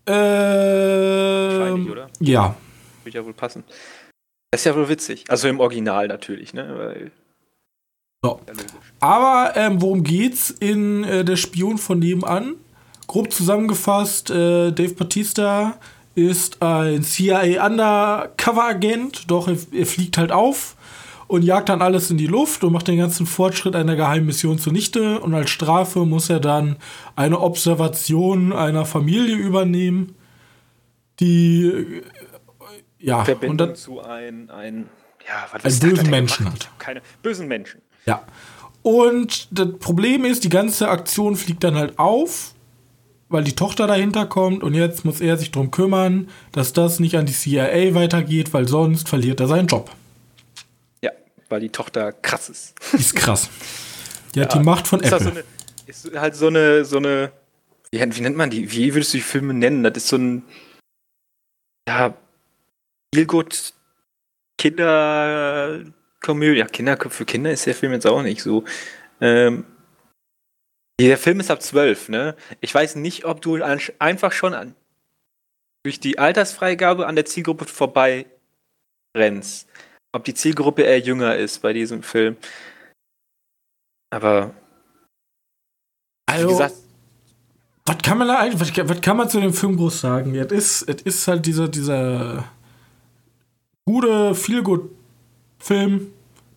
Äh, 0.07 0.13
Wahrscheinlich, 0.13 1.91
oder? 1.91 2.11
Ja. 2.19 2.57
Würde 3.05 3.19
ja 3.19 3.25
wohl 3.25 3.35
passen. 3.35 3.63
Das 4.55 4.61
ist 4.61 4.67
ja 4.67 4.77
wohl 4.77 4.89
witzig. 4.89 5.25
Also 5.27 5.49
im 5.49 5.59
Original 5.59 6.07
natürlich, 6.07 6.55
ne? 6.55 6.73
Weil 6.79 7.11
so. 8.23 8.41
Aber 9.01 9.53
ähm, 9.57 9.83
worum 9.83 10.05
geht's 10.05 10.49
in 10.49 11.03
äh, 11.03 11.25
Der 11.25 11.35
Spion 11.35 11.77
von 11.77 11.99
nebenan? 11.99 12.55
Grob 13.09 13.33
zusammengefasst, 13.33 14.31
äh, 14.31 14.71
Dave 14.71 14.95
Batista 14.95 15.77
ist 16.15 16.63
ein 16.63 17.03
CIA 17.03 17.67
Undercover-Agent, 17.67 19.29
doch 19.29 19.49
er, 19.49 19.57
er, 19.73 19.87
fliegt 19.87 20.19
halt 20.19 20.31
auf 20.31 20.77
und 21.27 21.43
jagt 21.43 21.69
dann 21.69 21.83
alles 21.83 22.13
in 22.13 22.17
die 22.17 22.29
Luft 22.29 22.63
und 22.63 22.73
macht 22.73 22.87
den 22.87 22.99
ganzen 22.99 23.27
Fortschritt 23.27 23.75
einer 23.75 23.97
geheimen 23.97 24.27
Mission 24.27 24.61
zunichte. 24.61 25.19
Und 25.19 25.35
als 25.35 25.51
Strafe 25.51 26.07
muss 26.07 26.31
er 26.31 26.39
dann 26.39 26.77
eine 27.17 27.41
Observation 27.41 28.53
einer 28.53 28.85
Familie 28.85 29.35
übernehmen, 29.35 30.15
die 31.19 32.03
ja, 33.05 33.25
Verbindung 33.25 33.51
und 33.51 33.59
dann, 33.59 33.77
zu 33.77 34.01
ein, 34.01 34.51
ein, 34.51 34.89
ja, 35.27 35.47
was 35.53 35.83
einen 35.83 35.91
bösen 35.91 36.11
Menschen 36.11 36.53
hat. 36.53 36.71
Keine 36.79 37.03
bösen 37.23 37.49
Menschen. 37.49 37.83
Ja. 38.07 38.25
Und 38.83 39.49
das 39.51 39.79
Problem 39.79 40.25
ist, 40.25 40.45
die 40.45 40.49
ganze 40.49 40.89
Aktion 40.89 41.37
fliegt 41.37 41.65
dann 41.65 41.75
halt 41.75 41.99
auf, 41.99 42.55
weil 43.29 43.45
die 43.45 43.55
Tochter 43.55 43.87
dahinter 43.87 44.27
kommt 44.27 44.63
und 44.63 44.75
jetzt 44.75 45.05
muss 45.05 45.21
er 45.21 45.37
sich 45.37 45.51
darum 45.51 45.71
kümmern, 45.71 46.29
dass 46.53 46.73
das 46.73 47.01
nicht 47.01 47.17
an 47.17 47.27
die 47.27 47.33
CIA 47.33 47.95
weitergeht, 47.95 48.53
weil 48.53 48.69
sonst 48.69 49.09
verliert 49.09 49.41
er 49.41 49.49
seinen 49.49 49.69
Job. 49.69 49.91
Ja, 51.03 51.11
weil 51.49 51.61
die 51.61 51.71
Tochter 51.71 52.13
krass 52.13 52.49
ist. 52.49 52.75
Die 52.93 52.99
ist 52.99 53.17
krass. 53.17 53.49
Die 54.35 54.41
ja, 54.41 54.45
hat 54.45 54.55
die 54.55 54.59
Macht 54.59 54.87
von 54.87 55.01
ist 55.01 55.13
Apple. 55.13 55.25
So 55.25 55.31
eine, 55.31 55.45
ist 55.87 56.17
halt 56.17 56.37
so 56.37 56.47
eine, 56.49 56.85
so 56.85 56.99
eine, 56.99 57.33
wie, 57.91 58.01
wie 58.01 58.21
nennt 58.21 58.37
man 58.37 58.51
die? 58.51 58.71
Wie 58.71 58.95
würdest 58.95 59.15
du 59.15 59.19
die 59.19 59.23
Filme 59.23 59.55
nennen? 59.55 59.83
Das 59.83 59.97
ist 59.97 60.09
so 60.09 60.17
ein, 60.17 60.43
ja, 61.89 62.15
Feelgood 63.15 63.73
Kinderkomödie. 64.59 66.59
Ja, 66.59 66.67
Kinder, 66.67 66.99
für 67.11 67.25
Kinder 67.25 67.53
ist 67.53 67.67
der 67.67 67.75
Film 67.75 67.93
jetzt 67.93 68.07
auch 68.07 68.23
nicht 68.23 68.43
so. 68.43 68.65
Ähm, 69.21 69.65
der 71.01 71.19
Film 71.19 71.41
ist 71.41 71.51
ab 71.51 71.61
12, 71.63 72.09
ne? 72.09 72.37
Ich 72.61 72.75
weiß 72.75 72.97
nicht, 72.97 73.25
ob 73.25 73.41
du 73.41 73.63
einfach 73.63 74.33
schon 74.33 74.55
an, 74.55 74.75
durch 75.85 76.01
die 76.01 76.19
Altersfreigabe 76.19 77.07
an 77.07 77.17
der 77.17 77.25
Zielgruppe 77.25 77.65
vorbei 77.65 78.27
rennst. 79.17 79.69
Ob 80.13 80.25
die 80.25 80.35
Zielgruppe 80.35 80.83
eher 80.83 81.01
jünger 81.01 81.37
ist 81.37 81.63
bei 81.63 81.73
diesem 81.73 82.05
Film. 82.05 82.37
Aber 84.11 84.55
also, 86.27 86.47
wie 86.47 86.53
gesagt, 86.53 86.75
Was 87.87 87.99
kann 87.99 88.19
man 88.19 88.29
da 88.29 88.39
eigentlich, 88.39 88.61
was, 88.61 88.89
was 88.89 89.01
kann 89.01 89.17
man 89.17 89.29
zu 89.29 89.41
dem 89.41 89.53
Film 89.53 89.77
groß 89.77 90.01
sagen? 90.01 90.35
Es 90.37 90.53
ist, 90.53 90.89
es 90.89 91.03
ist 91.03 91.29
halt 91.29 91.45
dieser, 91.45 91.69
dieser 91.69 92.49
gute, 93.87 94.35
viel 94.35 94.63
gut 94.63 94.91
Film. 95.59 96.09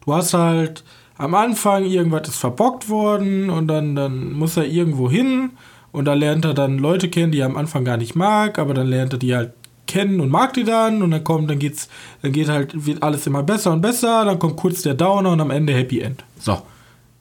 Du 0.05 0.13
hast 0.13 0.33
halt 0.33 0.83
am 1.17 1.35
Anfang 1.35 1.85
irgendwas 1.85 2.27
ist 2.29 2.37
verbockt 2.37 2.89
worden 2.89 3.49
und 3.49 3.67
dann, 3.67 3.95
dann 3.95 4.33
muss 4.33 4.57
er 4.57 4.65
irgendwo 4.65 5.09
hin 5.09 5.51
und 5.91 6.05
da 6.05 6.13
lernt 6.13 6.45
er 6.45 6.53
dann 6.53 6.77
Leute 6.77 7.09
kennen, 7.09 7.31
die 7.31 7.39
er 7.39 7.47
am 7.47 7.57
Anfang 7.57 7.83
gar 7.83 7.97
nicht 7.97 8.15
mag, 8.15 8.59
aber 8.59 8.73
dann 8.73 8.87
lernt 8.87 9.13
er 9.13 9.19
die 9.19 9.35
halt 9.35 9.53
kennen 9.87 10.19
und 10.19 10.29
mag 10.29 10.53
die 10.53 10.63
dann 10.63 11.01
und 11.01 11.11
dann 11.11 11.23
kommt, 11.23 11.49
dann 11.49 11.59
geht's, 11.59 11.89
dann 12.21 12.33
geht 12.33 12.49
halt, 12.49 12.85
wird 12.85 13.01
alles 13.01 13.25
immer 13.25 13.43
besser 13.43 13.71
und 13.71 13.81
besser, 13.81 14.25
dann 14.25 14.37
kommt 14.37 14.57
kurz 14.57 14.81
der 14.81 14.93
Downer 14.93 15.31
und 15.31 15.41
am 15.41 15.49
Ende 15.49 15.73
Happy 15.73 16.01
End. 16.01 16.23
So. 16.39 16.61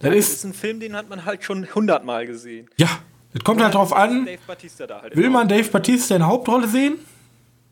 Das, 0.00 0.14
ist, 0.14 0.32
ist, 0.34 0.44
ein 0.44 0.52
Film, 0.52 0.80
den 0.80 0.94
hat 0.94 1.08
man 1.08 1.24
halt 1.24 1.42
schon 1.42 1.66
hundertmal 1.74 2.26
gesehen. 2.26 2.68
Ja, 2.76 2.88
es 3.32 3.42
kommt 3.44 3.62
halt 3.62 3.74
drauf 3.74 3.94
an, 3.94 4.26
halt 4.26 5.16
will 5.16 5.30
man 5.30 5.48
Dave 5.48 5.68
Batista 5.70 6.16
in 6.16 6.20
der 6.20 6.28
Hauptrolle 6.28 6.68
sehen, 6.68 6.98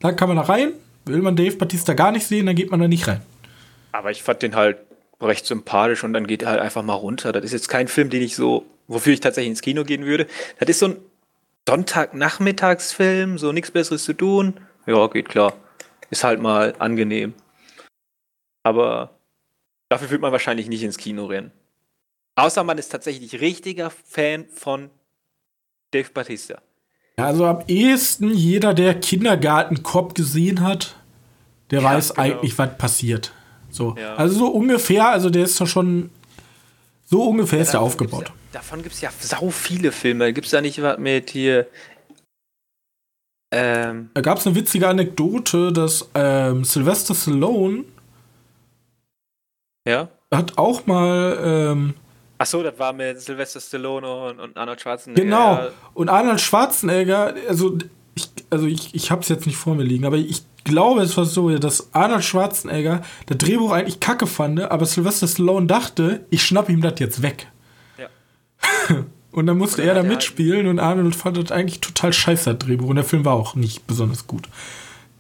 dann 0.01 0.17
kann 0.17 0.29
man 0.29 0.39
da 0.39 0.45
rein. 0.45 0.73
Will 1.07 1.23
man 1.23 1.37
Dave 1.37 1.57
Batista 1.57 1.93
gar 1.95 2.13
nicht 2.13 2.27
sehen, 2.27 2.47
dann 2.47 2.57
geht 2.57 2.71
man 2.71 2.81
da 2.81 2.89
nicht 2.89 3.07
rein. 3.07 3.23
Aber 3.93 4.11
ich 4.11 4.23
fand 4.23 4.43
den 4.43 4.57
halt 4.57 4.79
recht 5.21 5.47
sympathisch 5.47 6.03
und 6.05 6.13
dann 6.13 6.27
geht 6.27 6.43
er 6.43 6.51
halt 6.51 6.61
einfach 6.61 6.83
mal 6.83 6.95
runter. 6.95 7.33
Das 7.33 7.45
ist 7.45 7.53
jetzt 7.53 7.69
kein 7.69 7.89
Film, 7.89 8.11
den 8.11 8.23
ich 8.23 8.37
so, 8.37 8.67
wofür 8.89 9.13
ich 9.13 9.21
tatsächlich 9.21 9.51
ins 9.51 9.63
Kino 9.63 9.85
gehen 9.85 10.05
würde. 10.05 10.27
Das 10.59 10.69
ist 10.69 10.79
so 10.79 10.87
ein 10.87 10.97
Sonntagnachmittagsfilm, 11.69 13.39
so 13.39 13.53
nichts 13.53 13.71
Besseres 13.71 14.05
zu 14.05 14.13
tun. 14.13 14.61
Ja, 14.87 15.07
geht 15.07 15.29
klar. 15.29 15.55
Ist 16.11 16.25
halt 16.25 16.41
mal 16.41 16.75
angenehm. 16.79 17.35
Aber 18.63 19.19
dafür 19.89 20.11
wird 20.11 20.21
man 20.21 20.33
wahrscheinlich 20.33 20.69
nicht 20.69 20.83
ins 20.83 20.99
Kino 20.99 21.27
rennen. 21.27 21.53
Außer 22.37 22.65
man 22.65 22.79
ist 22.79 22.89
tatsächlich 22.89 23.41
richtiger 23.41 23.91
Fan 23.91 24.47
von 24.49 24.91
Dave 25.93 26.11
Batista. 26.13 26.61
Also 27.17 27.47
am 27.47 27.63
ehesten 27.69 28.35
jeder, 28.35 28.75
der 28.75 28.99
Kindergartenkopf 28.99 30.15
gesehen 30.15 30.63
hat, 30.63 30.97
der 31.71 31.81
ja, 31.81 31.85
weiß 31.85 32.15
genau. 32.15 32.23
eigentlich, 32.23 32.59
was 32.59 32.77
passiert. 32.77 33.33
So. 33.71 33.95
Ja. 33.99 34.17
Also 34.17 34.39
so 34.39 34.47
ungefähr, 34.49 35.09
also 35.09 35.31
der 35.31 35.45
ist 35.45 35.61
doch 35.61 35.67
schon. 35.67 36.11
So 37.07 37.23
ungefähr 37.25 37.59
ja, 37.59 37.65
ist 37.65 37.73
der 37.73 37.81
aufgebaut. 37.81 38.25
Gibt's 38.25 38.45
davon 38.53 38.83
gibt 38.83 38.95
es 38.95 39.01
ja 39.01 39.11
sau 39.19 39.51
viele 39.51 39.93
Filme. 39.93 40.33
Gibt 40.33 40.47
es 40.47 40.53
da 40.53 40.61
nicht 40.61 40.81
was 40.81 40.99
mit 40.99 41.31
hier. 41.31 41.67
Ähm, 43.53 44.11
da 44.15 44.21
gab 44.21 44.39
es 44.39 44.47
eine 44.47 44.57
witzige 44.57 44.89
Anekdote, 44.89 45.73
dass 45.73 46.09
ähm, 46.15 46.65
Sylvester 46.65 47.15
Stallone 47.15 47.85
ja? 49.87 50.09
hat 50.33 50.59
auch 50.59 50.87
mal 50.87 51.39
ähm, 51.45 51.95
Ach 52.39 52.47
so, 52.47 52.63
das 52.63 52.79
war 52.79 52.93
mit 52.93 53.21
Sylvester 53.21 53.61
Stallone 53.61 54.07
und, 54.07 54.41
und 54.41 54.57
Arnold 54.57 54.81
Schwarzenegger. 54.81 55.23
Genau. 55.23 55.69
Und 55.95 56.09
Arnold 56.09 56.41
Schwarzenegger, 56.41 57.35
also 57.49 57.79
ich, 58.15 58.31
also 58.51 58.67
ich, 58.67 58.95
ich 58.95 59.11
habe 59.11 59.23
es 59.23 59.29
jetzt 59.29 59.47
nicht 59.47 59.57
vor 59.57 59.75
mir 59.75 59.85
liegen, 59.85 60.05
aber 60.05 60.17
ich 60.17 60.43
glaube, 60.65 61.03
es 61.03 61.17
war 61.17 61.25
so, 61.25 61.57
dass 61.59 61.95
Arnold 61.95 62.25
Schwarzenegger 62.25 63.03
das 63.27 63.39
Drehbuch 63.39 63.71
eigentlich 63.71 64.01
kacke 64.01 64.27
fand, 64.27 64.61
aber 64.61 64.85
Sylvester 64.85 65.29
Stallone 65.29 65.67
dachte, 65.67 66.27
ich 66.31 66.43
schnapp 66.43 66.69
ihm 66.69 66.81
das 66.81 66.99
jetzt 66.99 67.23
weg. 67.23 67.47
Ja. 67.99 68.09
und 69.31 69.47
dann 69.47 69.57
musste 69.57 69.83
und 69.83 69.89
dann 69.89 69.97
er 69.97 70.03
da 70.03 70.09
mitspielen 70.09 70.67
und 70.67 70.81
Arnold 70.81 71.15
fand 71.15 71.37
das 71.37 71.53
eigentlich 71.53 71.81
total 71.81 72.13
scheiße, 72.13 72.55
das 72.55 72.67
Drehbuch. 72.67 72.89
Und 72.89 72.97
der 72.97 73.05
Film 73.05 73.25
war 73.25 73.35
auch 73.35 73.55
nicht 73.55 73.87
besonders 73.87 74.27
gut. 74.27 74.49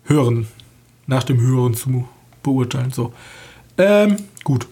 Hören. 0.05 0.49
Nach 1.07 1.23
dem 1.23 1.41
Hören 1.41 1.75
zu 1.75 2.09
beurteilen. 2.43 2.91
So. 2.91 3.13
Ähm, 3.77 4.17
gut. 4.43 4.67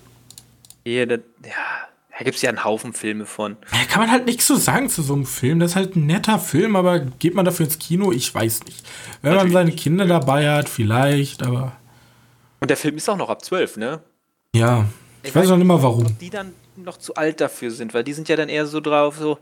Ja, 0.85 1.05
das, 1.07 1.21
ja 1.45 1.92
da 2.19 2.25
gibt 2.25 2.37
es 2.37 2.43
ja 2.43 2.51
einen 2.51 2.63
Haufen 2.63 2.93
Filme 2.93 3.27
von. 3.27 3.57
Da 3.71 3.79
kann 3.89 4.03
man 4.03 4.11
halt 4.11 4.27
nichts 4.27 4.47
so 4.47 4.57
sagen 4.57 4.89
zu 4.89 5.03
so 5.03 5.15
einem 5.15 5.27
Film. 5.27 5.59
Das 5.59 5.73
ist 5.73 5.77
halt 5.77 5.97
ein 5.97 6.07
netter 6.07 6.39
Film, 6.39 6.77
aber 6.77 7.01
geht 7.01 7.35
man 7.35 7.45
dafür 7.45 7.67
ins 7.67 7.79
Kino? 7.79 8.13
Ich 8.13 8.33
weiß 8.35 8.65
nicht. 8.65 8.87
Wenn 9.23 9.33
Natürlich 9.33 9.53
man 9.53 9.67
seine 9.67 9.77
Kinder 9.77 10.07
dabei 10.07 10.51
hat, 10.51 10.69
vielleicht, 10.69 11.43
aber. 11.43 11.73
Und 12.61 12.71
der 12.71 12.77
Film 12.77 12.97
ist 12.97 13.09
auch 13.09 13.17
noch 13.17 13.29
ab 13.29 13.45
12, 13.45 13.79
ne? 13.79 14.01
Ja. 14.55 14.87
Ich, 15.23 15.31
ich 15.31 15.35
weiß 15.35 15.49
noch 15.49 15.57
nicht 15.57 15.67
mal 15.67 15.83
warum. 15.83 16.07
Ob 16.07 16.19
die 16.19 16.31
dann 16.31 16.53
noch 16.77 16.99
zu 16.99 17.15
alt 17.15 17.41
dafür 17.41 17.71
sind, 17.71 17.95
weil 17.95 18.05
die 18.05 18.13
sind 18.13 18.29
ja 18.29 18.37
dann 18.37 18.49
eher 18.49 18.67
so 18.67 18.81
drauf, 18.81 19.17
so, 19.19 19.39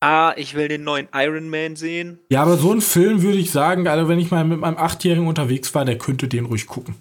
ah, 0.00 0.32
ich 0.36 0.54
will 0.54 0.68
den 0.68 0.84
neuen 0.84 1.08
Iron 1.14 1.48
Man 1.48 1.76
sehen. 1.76 2.18
Ja, 2.28 2.42
aber 2.42 2.56
so 2.56 2.72
ein 2.72 2.80
Film 2.80 3.22
würde 3.22 3.38
ich 3.38 3.50
sagen, 3.50 3.88
also 3.88 4.08
wenn 4.08 4.18
ich 4.18 4.30
mal 4.30 4.44
mit 4.44 4.60
meinem 4.60 4.76
Achtjährigen 4.76 5.26
unterwegs 5.26 5.74
war, 5.74 5.84
der 5.84 5.98
könnte 5.98 6.28
den 6.28 6.46
ruhig 6.46 6.66
gucken. 6.66 6.94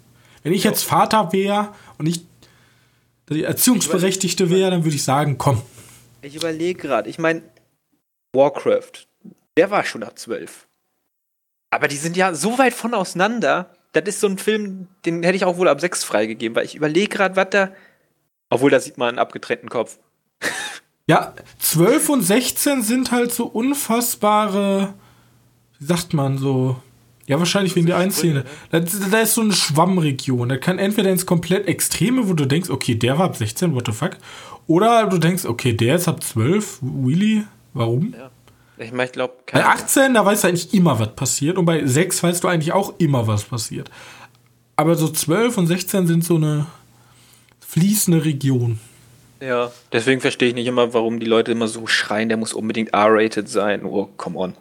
Wenn 0.43 0.53
ich 0.53 0.63
jetzt 0.63 0.83
Vater 0.83 1.31
wäre 1.33 1.69
und 1.97 2.07
ich 2.07 2.25
die 3.35 3.43
Erziehungsberechtigte 3.43 4.49
wäre, 4.49 4.71
dann 4.71 4.83
würde 4.83 4.95
ich 4.95 5.03
sagen, 5.03 5.37
komm. 5.37 5.61
Ich 6.21 6.35
überlege 6.35 6.79
gerade, 6.79 7.09
ich 7.09 7.17
meine, 7.19 7.41
Warcraft, 8.33 9.07
der 9.57 9.71
war 9.71 9.83
schon 9.83 10.03
ab 10.03 10.17
12. 10.17 10.67
Aber 11.71 11.87
die 11.87 11.95
sind 11.95 12.17
ja 12.17 12.33
so 12.33 12.57
weit 12.57 12.73
von 12.73 12.93
auseinander. 12.93 13.73
Das 13.93 14.03
ist 14.05 14.19
so 14.19 14.27
ein 14.27 14.37
Film, 14.37 14.87
den 15.05 15.23
hätte 15.23 15.35
ich 15.35 15.45
auch 15.45 15.57
wohl 15.57 15.67
ab 15.67 15.81
6 15.81 16.03
freigegeben, 16.03 16.55
weil 16.55 16.65
ich 16.65 16.75
überlege 16.75 17.09
gerade, 17.09 17.35
was 17.35 17.49
da. 17.49 17.71
Obwohl, 18.49 18.71
da 18.71 18.79
sieht 18.79 18.97
man 18.97 19.09
einen 19.09 19.19
abgetrennten 19.19 19.69
Kopf. 19.69 19.99
Ja, 21.07 21.33
12 21.59 22.09
und 22.09 22.21
16 22.21 22.83
sind 22.83 23.11
halt 23.11 23.33
so 23.33 23.45
unfassbare, 23.45 24.93
wie 25.77 25.85
sagt 25.85 26.13
man, 26.13 26.37
so 26.37 26.81
ja, 27.31 27.39
wahrscheinlich 27.39 27.77
wegen 27.77 27.87
der 27.87 27.95
einen 27.95 28.11
Szene. 28.11 28.43
Da, 28.71 28.81
da, 28.81 29.21
ist 29.21 29.35
so 29.35 29.41
eine 29.41 29.53
Schwammregion. 29.53 30.49
Da 30.49 30.57
kann 30.57 30.79
entweder 30.79 31.09
ins 31.09 31.25
komplett 31.25 31.65
Extreme, 31.65 32.27
wo 32.27 32.33
du 32.33 32.43
denkst, 32.43 32.69
okay, 32.69 32.95
der 32.95 33.17
war 33.19 33.27
ab 33.27 33.37
16, 33.37 33.73
what 33.73 33.85
the 33.85 33.93
fuck. 33.93 34.17
Oder 34.67 35.07
du 35.07 35.17
denkst, 35.17 35.45
okay, 35.45 35.71
der 35.71 35.95
ist 35.95 36.09
ab 36.09 36.21
12, 36.21 36.79
Willy, 36.81 37.43
warum? 37.71 38.13
Ja. 38.19 38.31
Ich 38.83 38.91
meine, 38.91 39.05
ich 39.05 39.13
glaube. 39.13 39.33
Bei 39.49 39.65
18, 39.65 40.13
da 40.13 40.25
weißt 40.25 40.43
du 40.43 40.49
eigentlich 40.49 40.73
immer, 40.73 40.99
was 40.99 41.15
passiert. 41.15 41.57
Und 41.57 41.63
bei 41.63 41.85
6 41.85 42.21
weißt 42.21 42.43
du 42.43 42.49
eigentlich 42.49 42.73
auch 42.73 42.95
immer, 42.97 43.25
was 43.27 43.45
passiert. 43.45 43.89
Aber 44.75 44.95
so 44.95 45.07
12 45.07 45.57
und 45.57 45.67
16 45.67 46.07
sind 46.07 46.25
so 46.25 46.35
eine 46.35 46.65
fließende 47.65 48.25
Region. 48.25 48.81
Ja, 49.39 49.71
deswegen 49.93 50.19
verstehe 50.19 50.49
ich 50.49 50.55
nicht 50.55 50.67
immer, 50.67 50.93
warum 50.93 51.21
die 51.21 51.27
Leute 51.27 51.53
immer 51.53 51.69
so 51.69 51.87
schreien, 51.87 52.27
der 52.27 52.37
muss 52.37 52.53
unbedingt 52.53 52.93
R-rated 52.93 53.47
sein. 53.47 53.85
Oh, 53.85 54.09
come 54.17 54.37
on. 54.37 54.53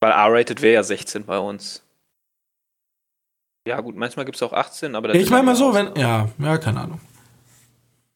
Weil 0.00 0.12
R-rated 0.12 0.62
wäre 0.62 0.74
ja 0.74 0.82
16 0.82 1.24
bei 1.24 1.38
uns. 1.38 1.82
Ja, 3.66 3.80
gut, 3.80 3.96
manchmal 3.96 4.24
gibt 4.24 4.36
es 4.36 4.42
auch 4.42 4.52
18, 4.52 4.94
aber 4.94 5.14
Ich 5.14 5.30
meine 5.30 5.42
mal 5.42 5.56
so, 5.56 5.74
wenn. 5.74 5.94
Ja, 5.96 6.28
ja, 6.38 6.58
keine 6.58 6.80
Ahnung. 6.80 7.00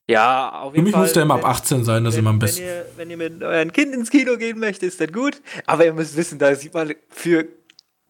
Ja, 0.09 0.51
auf 0.61 0.75
jeden 0.75 0.75
Fall. 0.75 0.75
Für 0.75 0.83
mich 0.83 0.93
Fall, 0.93 1.03
muss 1.03 1.13
der 1.13 1.23
immer 1.23 1.35
ab 1.35 1.45
18 1.45 1.85
sein, 1.85 2.05
das 2.05 2.15
ist 2.15 2.19
immer 2.19 2.31
am 2.31 2.39
besten. 2.39 2.63
Wenn 2.63 2.69
ihr, 2.69 2.87
wenn 2.97 3.11
ihr 3.11 3.17
mit 3.17 3.43
eurem 3.43 3.73
Kind 3.73 3.95
ins 3.95 4.11
Kino 4.11 4.37
gehen 4.37 4.59
möchtet, 4.59 4.89
ist 4.89 5.01
das 5.01 5.13
gut. 5.13 5.41
Aber 5.67 5.85
ihr 5.85 5.93
müsst 5.93 6.17
wissen, 6.17 6.39
da 6.39 6.55
sieht 6.55 6.75
man 6.75 6.95
für 7.09 7.47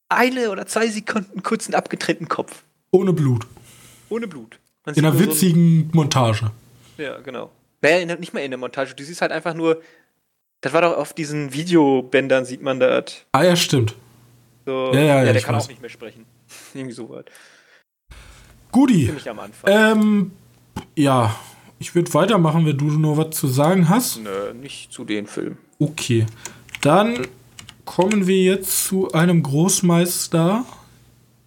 eine 0.09 0.51
oder 0.51 0.67
zwei 0.67 0.89
Sekunden 0.89 1.43
kurz 1.43 1.67
einen 1.67 1.75
abgetrennten 1.75 2.29
Kopf. 2.29 2.63
Ohne 2.91 3.13
Blut. 3.13 3.47
Ohne 4.09 4.27
Blut. 4.27 4.59
Man 4.85 4.95
in 4.95 5.05
einer 5.05 5.19
witzigen 5.19 5.91
so 5.93 5.97
Montage. 5.97 6.51
Ja, 6.99 7.19
genau. 7.21 7.51
Naja, 7.81 8.17
nicht 8.17 8.35
mal 8.35 8.41
in 8.41 8.51
der 8.51 8.59
Montage. 8.59 8.95
Du 8.95 9.03
siehst 9.03 9.21
halt 9.23 9.33
einfach 9.33 9.55
nur 9.55 9.81
das 10.63 10.73
war 10.73 10.81
doch 10.81 10.97
auf 10.97 11.13
diesen 11.13 11.53
Videobändern, 11.53 12.45
sieht 12.45 12.63
man 12.63 12.81
das. 12.81 13.27
Ah, 13.33 13.43
ja, 13.43 13.57
stimmt. 13.57 13.95
So, 14.65 14.93
ja, 14.95 15.01
ja, 15.01 15.07
ja, 15.07 15.25
ja 15.25 15.33
der 15.33 15.43
kann 15.43 15.57
weiß. 15.57 15.65
auch 15.65 15.69
nicht 15.69 15.81
mehr 15.81 15.91
sprechen. 15.91 16.25
Irgendwie 16.75 16.95
so 16.95 17.11
weit. 17.11 17.31
Guti. 18.71 19.07
Ziemlich 19.07 19.29
am 19.29 19.41
Anfang. 19.41 19.71
Ähm, 19.71 20.31
ja, 20.97 21.37
ich 21.79 21.95
würde 21.95 22.15
weitermachen, 22.15 22.65
wenn 22.65 22.79
du 22.79 22.85
nur 22.87 23.17
was 23.17 23.37
zu 23.37 23.49
sagen 23.49 23.89
hast. 23.89 24.19
Nö, 24.19 24.55
nicht 24.55 24.93
zu 24.93 25.05
den 25.05 25.27
Filmen. 25.27 25.59
Okay. 25.81 26.27
Dann 26.81 27.27
kommen 27.85 28.29
wir 28.29 28.41
jetzt 28.41 28.85
zu 28.85 29.11
einem 29.13 29.43
Großmeister 29.43 30.65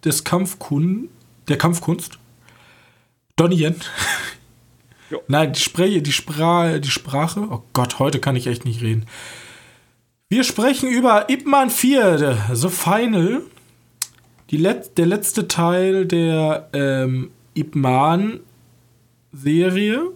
des 0.04 0.24
Kampfkun 0.24 1.08
der 1.48 1.56
Kampfkunst. 1.56 2.18
Donnie 3.36 3.62
Yen. 3.62 3.76
Jo. 5.10 5.22
Nein, 5.28 5.52
die, 5.52 5.60
Spre 5.60 6.00
die, 6.00 6.12
Spra 6.12 6.78
die 6.78 6.90
Sprache. 6.90 7.46
Oh 7.50 7.62
Gott, 7.72 7.98
heute 7.98 8.18
kann 8.18 8.36
ich 8.36 8.46
echt 8.46 8.64
nicht 8.64 8.82
reden. 8.82 9.06
Wir 10.28 10.42
sprechen 10.42 10.88
über 10.88 11.30
Ip 11.30 11.46
Man 11.46 11.70
4, 11.70 12.36
The 12.52 12.68
Final. 12.68 13.42
Die 14.50 14.56
Let 14.56 14.98
der 14.98 15.06
letzte 15.06 15.48
Teil 15.48 16.06
der 16.06 16.68
ähm, 16.72 17.30
Ip 17.54 17.74
Man 17.74 18.40
Serie. 19.32 20.10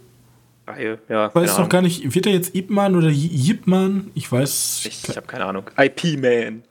Reihe, 0.67 0.99
ja. 1.09 1.29
Ich 1.29 1.35
weiß 1.35 1.59
noch 1.59 1.69
gar 1.69 1.83
nicht, 1.83 2.15
wird 2.15 2.27
er 2.27 2.33
jetzt 2.33 2.55
Ip 2.55 2.71
Man 2.71 2.97
oder 2.97 3.09
Yip 3.09 3.67
Man? 3.67 4.11
Ich 4.15 4.31
weiß. 4.31 4.83
Ich, 4.87 5.09
ich 5.09 5.17
habe 5.17 5.27
keine 5.27 5.45
Ahnung. 5.45 5.71
IP 5.77 6.19
Man. 6.19 6.63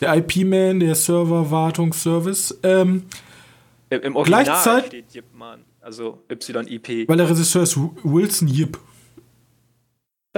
Der 0.00 0.16
IP 0.16 0.44
Man, 0.44 0.80
der 0.80 0.94
Serverwartungsservice. 0.94 2.58
Ähm, 2.62 3.04
Im 3.90 4.16
Original 4.16 4.44
gleichzeitig 4.44 4.86
steht 4.88 5.14
Yip 5.14 5.34
Man. 5.34 5.64
Also 5.84 6.24
YIP. 6.30 7.08
Weil 7.08 7.18
der 7.18 7.28
Regisseur 7.28 7.62
ist 7.62 7.76
Wilson 7.76 8.48
Yip. 8.48 8.78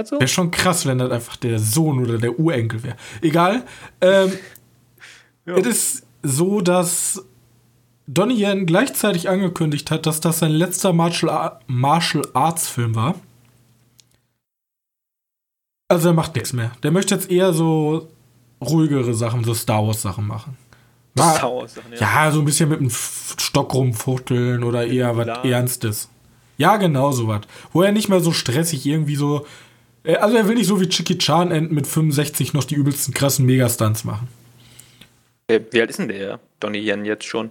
So? 0.04 0.16
Wäre 0.16 0.28
schon 0.28 0.50
krass, 0.50 0.85
wenn 0.85 0.98
das 0.98 1.11
einfach 1.11 1.37
der 1.37 1.59
Sohn 1.59 2.04
oder 2.04 2.18
der 2.18 2.38
Urenkel 2.38 2.82
wäre. 2.82 2.96
Egal. 3.22 3.64
Ähm. 4.00 4.32
Es 5.48 5.64
ist 5.64 6.06
so, 6.24 6.61
dass 6.61 7.24
Donnie 8.09 8.42
Yen 8.42 8.66
gleichzeitig 8.66 9.28
angekündigt 9.28 9.92
hat, 9.92 10.04
dass 10.04 10.20
das 10.20 10.40
sein 10.40 10.50
letzter 10.50 10.92
Martial, 10.92 11.61
Martial 11.68 12.24
Arts 12.35 12.68
Film 12.68 12.96
war. 12.96 13.14
Also 15.87 16.09
er 16.09 16.14
macht 16.14 16.35
nichts 16.35 16.52
mehr. 16.52 16.72
Der 16.82 16.90
möchte 16.90 17.14
jetzt 17.14 17.30
eher 17.30 17.52
so 17.52 18.09
ruhigere 18.61 19.14
Sachen, 19.14 19.44
so 19.44 19.54
Star 19.54 19.87
Wars 19.87 20.02
Sachen 20.02 20.26
machen. 20.26 20.59
Sachen, 21.16 21.68
ja. 21.92 22.24
ja. 22.24 22.31
so 22.33 22.40
ein 22.40 22.44
bisschen 22.44 22.68
mit 22.68 22.81
dem 22.81 22.90
Stock 22.90 23.74
rumfuchteln 23.74 24.62
oder 24.62 24.87
eher 24.87 25.16
was 25.16 25.44
Ernstes. 25.44 26.09
Ja, 26.59 26.76
genau 26.76 27.12
so 27.12 27.29
was. 27.29 27.42
Wo 27.72 27.83
er 27.83 27.92
nicht 27.92 28.09
mehr 28.09 28.20
so 28.20 28.33
stressig 28.33 28.87
irgendwie 28.87 29.16
so. 29.16 29.46
Äh, 30.05 30.16
also 30.16 30.37
er 30.37 30.48
will 30.48 30.55
nicht 30.55 30.66
so 30.66 30.81
wie 30.81 30.88
Chicky 30.88 31.18
Chan 31.18 31.50
enden 31.50 31.74
mit 31.74 31.87
65 31.87 32.55
noch 32.55 32.64
die 32.64 32.74
übelsten 32.74 33.12
krassen 33.14 33.46
Megastunts 33.46 34.05
machen. 34.05 34.29
Äh, 35.48 35.61
wie 35.70 35.81
alt 35.81 35.90
ist 35.90 35.98
denn 35.98 36.09
der 36.09 36.40
Donnie 36.61 36.81
Yen 36.81 37.05
jetzt 37.05 37.24
schon? 37.24 37.50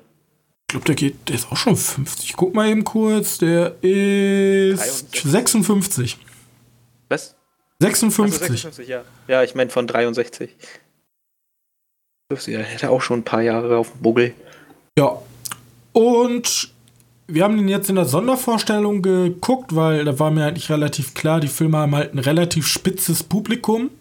Ich 0.67 0.73
glaube, 0.73 0.85
der 0.85 0.95
geht, 0.95 1.29
der 1.29 1.35
ist 1.35 1.51
auch 1.51 1.57
schon 1.57 1.75
50. 1.75 2.33
Guck 2.35 2.55
mal 2.55 2.67
eben 2.67 2.83
kurz, 2.83 3.37
der 3.37 3.75
ist 3.81 5.13
63. 5.13 5.31
56. 5.31 6.17
Was? 7.07 7.35
56. 7.79 8.41
Also 8.41 8.53
56 8.53 8.87
ja. 8.87 9.03
ja, 9.27 9.43
ich 9.43 9.53
meine 9.53 9.69
von 9.69 9.85
63. 9.85 10.49
Er 12.29 12.63
hätte 12.63 12.89
auch 12.89 13.03
schon 13.03 13.19
ein 13.19 13.23
paar 13.23 13.43
Jahre 13.43 13.77
auf 13.77 13.91
dem 13.91 14.01
Buggel. 14.01 14.33
Ja. 14.97 15.19
Und 15.93 16.73
wir 17.27 17.43
haben 17.43 17.55
den 17.55 17.67
jetzt 17.67 17.87
in 17.87 17.95
der 17.95 18.05
Sondervorstellung 18.05 19.03
geguckt, 19.03 19.75
weil 19.75 20.05
da 20.05 20.17
war 20.17 20.31
mir 20.31 20.45
eigentlich 20.45 20.71
relativ 20.71 21.13
klar, 21.13 21.39
die 21.39 21.47
Filme 21.47 21.77
haben 21.77 21.95
halt 21.95 22.15
ein 22.15 22.19
relativ 22.19 22.65
spitzes 22.65 23.21
Publikum. 23.21 23.91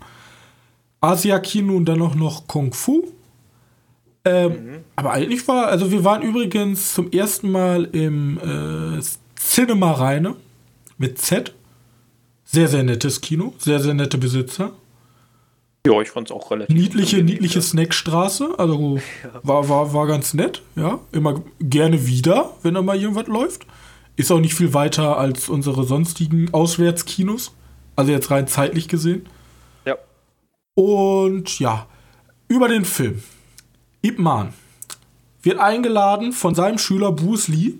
Asia-Kino 1.02 1.76
und 1.76 1.84
dann 1.84 2.00
auch 2.00 2.14
noch 2.14 2.46
Kung 2.46 2.72
Fu. 2.72 3.12
Ähm, 4.24 4.52
mhm. 4.52 4.76
Aber 4.96 5.12
eigentlich 5.12 5.46
war, 5.46 5.66
also 5.66 5.92
wir 5.92 6.02
waren 6.02 6.22
übrigens 6.22 6.94
zum 6.94 7.12
ersten 7.12 7.52
Mal 7.52 7.84
im 7.92 8.38
äh, 8.38 9.02
Cinema 9.38 9.92
Reine 9.92 10.34
mit 10.96 11.18
Z. 11.18 11.52
Sehr, 12.46 12.68
sehr 12.68 12.84
nettes 12.84 13.20
Kino, 13.20 13.52
sehr, 13.58 13.80
sehr 13.80 13.92
nette 13.92 14.16
Besitzer. 14.16 14.72
Ja, 15.86 16.00
ich 16.00 16.10
fand 16.10 16.30
es 16.30 16.32
auch 16.34 16.50
relativ. 16.50 16.74
Niedliche, 16.74 17.22
niedliche. 17.22 17.60
Snackstraße, 17.60 18.54
also 18.58 18.96
ja. 19.22 19.40
war, 19.42 19.68
war, 19.68 19.92
war 19.92 20.06
ganz 20.06 20.32
nett, 20.32 20.62
ja. 20.76 20.98
Immer 21.12 21.42
gerne 21.60 22.06
wieder, 22.06 22.52
wenn 22.62 22.74
da 22.74 22.82
mal 22.82 22.96
irgendwas 22.96 23.26
läuft. 23.26 23.66
Ist 24.16 24.30
auch 24.32 24.40
nicht 24.40 24.54
viel 24.54 24.72
weiter 24.72 25.18
als 25.18 25.48
unsere 25.48 25.84
sonstigen 25.84 26.52
Auswärtskinos. 26.54 27.52
Also 27.96 28.12
jetzt 28.12 28.30
rein 28.30 28.46
zeitlich 28.46 28.88
gesehen. 28.88 29.26
Ja. 29.84 29.96
Und 30.74 31.58
ja, 31.58 31.86
über 32.48 32.68
den 32.68 32.84
Film. 32.84 33.22
Ip 34.02 34.18
Man 34.18 34.54
wird 35.42 35.58
eingeladen 35.58 36.32
von 36.32 36.54
seinem 36.54 36.78
Schüler 36.78 37.12
Bruce 37.12 37.48
Lee. 37.48 37.74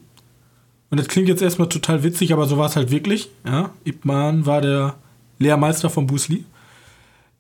Und 0.91 1.01
das 1.01 1.09
klingt 1.09 1.29
jetzt 1.29 1.43
erstmal 1.43 1.69
total 1.69 2.03
witzig, 2.03 2.33
aber 2.33 2.47
so 2.47 2.59
war 2.59 2.67
es 2.67 2.77
halt 2.77 2.91
wirklich. 2.91 3.31
Ja, 3.47 3.71
Ip 3.85 4.05
Man 4.05 4.45
war 4.45 4.61
der 4.61 4.97
Lehrmeister 5.39 5.89
von 5.89 6.07
Bruce 6.07 6.29
Lee. 6.29 6.45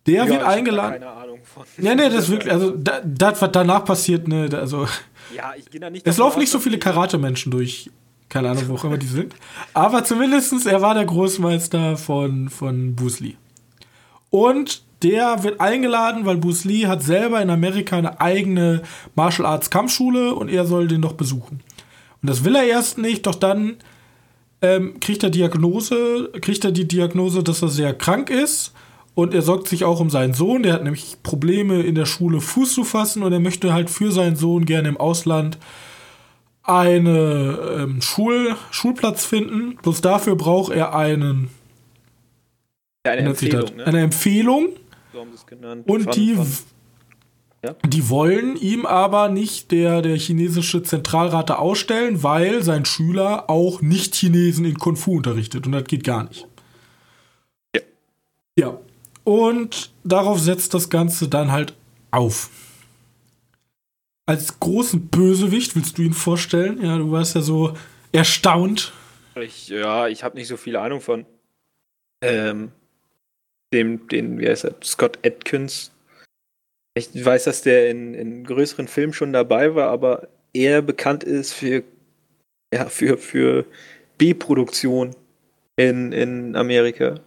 Der 0.07 0.25
ja, 0.25 0.29
wird 0.29 0.43
eingeladen. 0.43 1.01
Keine 1.01 1.11
Ahnung 1.11 1.41
von. 1.43 1.65
Ja, 1.79 1.95
nee, 1.95 2.09
das 2.09 2.25
ist 2.25 2.31
wirklich, 2.31 2.53
also 2.53 2.73
das, 2.73 3.41
was 3.41 3.53
danach 3.53 3.85
passiert, 3.85 4.29
ne, 4.29 4.49
also. 4.53 4.87
Ja, 5.35 5.53
ich 5.57 5.71
gehe 5.71 5.81
da 5.81 5.91
nicht. 5.91 6.07
Es 6.07 6.19
laufen 6.19 6.39
nicht 6.41 6.51
so 6.51 6.59
viele 6.59 6.79
Karate-Menschen 6.79 7.51
durch. 7.51 7.91
Keine 8.29 8.51
Ahnung, 8.51 8.69
wo 8.69 8.75
auch 8.75 8.85
immer 8.85 8.99
die 8.99 9.07
sind. 9.07 9.35
Aber 9.75 10.03
zumindestens 10.05 10.67
er 10.67 10.83
war 10.83 10.95
der 10.95 11.05
Großmeister 11.05 11.97
von, 11.97 12.49
von 12.49 12.97
Bruce 12.97 13.21
Lee. 13.21 13.35
Und 14.31 14.83
der 15.03 15.45
wird 15.45 15.61
eingeladen, 15.61 16.27
weil 16.27 16.39
Bruce 16.39 16.65
Lee 16.65 16.87
hat 16.87 17.03
selber 17.03 17.41
in 17.41 17.51
Amerika 17.51 17.97
eine 17.97 18.21
eigene 18.21 18.83
Martial 19.15 19.47
Arts 19.47 19.71
Kampfschule 19.71 20.35
und 20.35 20.49
er 20.49 20.65
soll 20.65 20.89
den 20.89 21.03
doch 21.03 21.13
besuchen. 21.13 21.61
Und 22.23 22.31
das 22.31 22.43
will 22.43 22.57
er 22.57 22.65
erst 22.65 22.99
nicht, 22.99 23.27
doch 23.27 23.35
dann 23.35 23.77
ähm, 24.63 24.99
kriegt 24.99 25.23
er 25.23 25.31
Diagnose, 25.31 26.31
kriegt 26.41 26.65
er 26.65 26.73
die 26.73 26.89
Diagnose, 26.89 27.43
dass 27.43 27.63
er 27.63 27.69
sehr 27.69 27.95
krank 27.95 28.31
ist 28.31 28.73
und 29.15 29.33
er 29.33 29.43
sorgt 29.43 29.69
sich 29.69 29.85
auch 29.85 30.01
um 30.01 30.11
seinen 30.11 30.35
Sohn. 30.35 30.63
Der 30.63 30.73
hat 30.73 30.83
nämlich 30.83 31.17
Probleme 31.23 31.83
in 31.83 31.95
der 31.95 32.07
Schule 32.07 32.41
Fuß 32.41 32.75
zu 32.75 32.85
fassen 32.85 33.23
und 33.23 33.33
er 33.33 33.41
möchte 33.41 33.73
halt 33.73 33.91
für 33.91 34.11
seinen 34.11 34.37
Sohn 34.37 34.65
gerne 34.65 34.89
im 34.89 34.97
Ausland 34.97 35.59
einen 36.63 37.07
ähm, 37.07 38.03
Schul 38.03 38.57
Schulplatz 38.71 39.25
finden. 39.25 39.77
Bloß 39.83 40.01
dafür 40.01 40.35
braucht 40.35 40.73
er 40.73 40.95
einen. 40.95 41.51
Ja, 43.07 43.13
eine, 43.13 43.29
Empfehlung, 43.29 43.77
ne? 43.77 43.87
eine 43.87 44.01
Empfehlung. 44.01 44.69
So 45.13 45.21
haben 45.21 45.31
sie 45.31 45.37
es 45.37 45.47
genannt. 45.47 45.87
Und 45.87 46.05
von, 46.05 46.13
die, 46.13 46.35
von, 46.35 46.47
ja? 47.63 47.77
die 47.87 48.09
wollen 48.09 48.57
ihm 48.57 48.87
aber 48.87 49.29
nicht 49.29 49.71
der, 49.71 50.01
der 50.01 50.17
chinesische 50.17 50.83
Zentralrat 50.83 51.51
ausstellen, 51.51 52.23
weil 52.23 52.63
sein 52.63 52.87
Schüler 52.87 53.51
auch 53.51 53.83
Nicht-Chinesen 53.83 54.65
in 54.65 54.79
Kung 54.79 54.97
Fu 54.97 55.19
unterrichtet. 55.19 55.67
Und 55.67 55.73
das 55.73 55.85
geht 55.85 56.03
gar 56.03 56.25
nicht. 56.25 56.49
Ja. 57.77 57.83
Ja. 58.59 58.79
Und 59.25 59.91
darauf 60.05 60.39
setzt 60.39 60.75
das 60.75 60.91
Ganze 60.91 61.29
dann 61.29 61.51
halt 61.51 61.75
auf. 62.11 62.51
Als 64.27 64.61
großen 64.61 65.09
Bösewicht 65.09 65.75
willst 65.77 65.99
du 65.99 66.03
ihn 66.03 66.13
vorstellen? 66.13 66.83
Ja, 66.83 66.97
du 66.99 67.11
warst 67.11 67.35
ja 67.35 67.41
so 67.41 67.75
erstaunt. 68.13 68.93
Ich, 69.37 69.69
ja, 69.69 70.09
ich 70.09 70.23
habe 70.23 70.37
nicht 70.37 70.49
so 70.49 70.57
viel 70.57 70.77
Ahnung 70.77 71.01
von 71.01 71.27
ähm, 72.23 72.71
dem, 73.73 74.07
den, 74.09 74.39
wie 74.39 74.49
heißt 74.49 74.65
er, 74.65 74.75
Scott 74.83 75.19
Atkins. 75.27 75.91
Ich 76.95 77.25
weiß, 77.25 77.45
dass 77.45 77.63
der 77.63 77.91
in, 77.91 78.15
in 78.15 78.45
größeren 78.45 78.87
Filmen 78.87 79.13
schon 79.13 79.33
dabei 79.33 79.75
war, 79.75 79.91
aber 79.91 80.29
er 80.53 80.81
bekannt 80.81 81.25
ist 81.25 81.53
für, 81.53 81.83
ja, 82.73 82.87
für, 82.87 83.19
für 83.19 83.67
B-Produktion 84.17 85.17
in, 85.77 86.13
in 86.13 86.55
Amerika. 86.55 87.21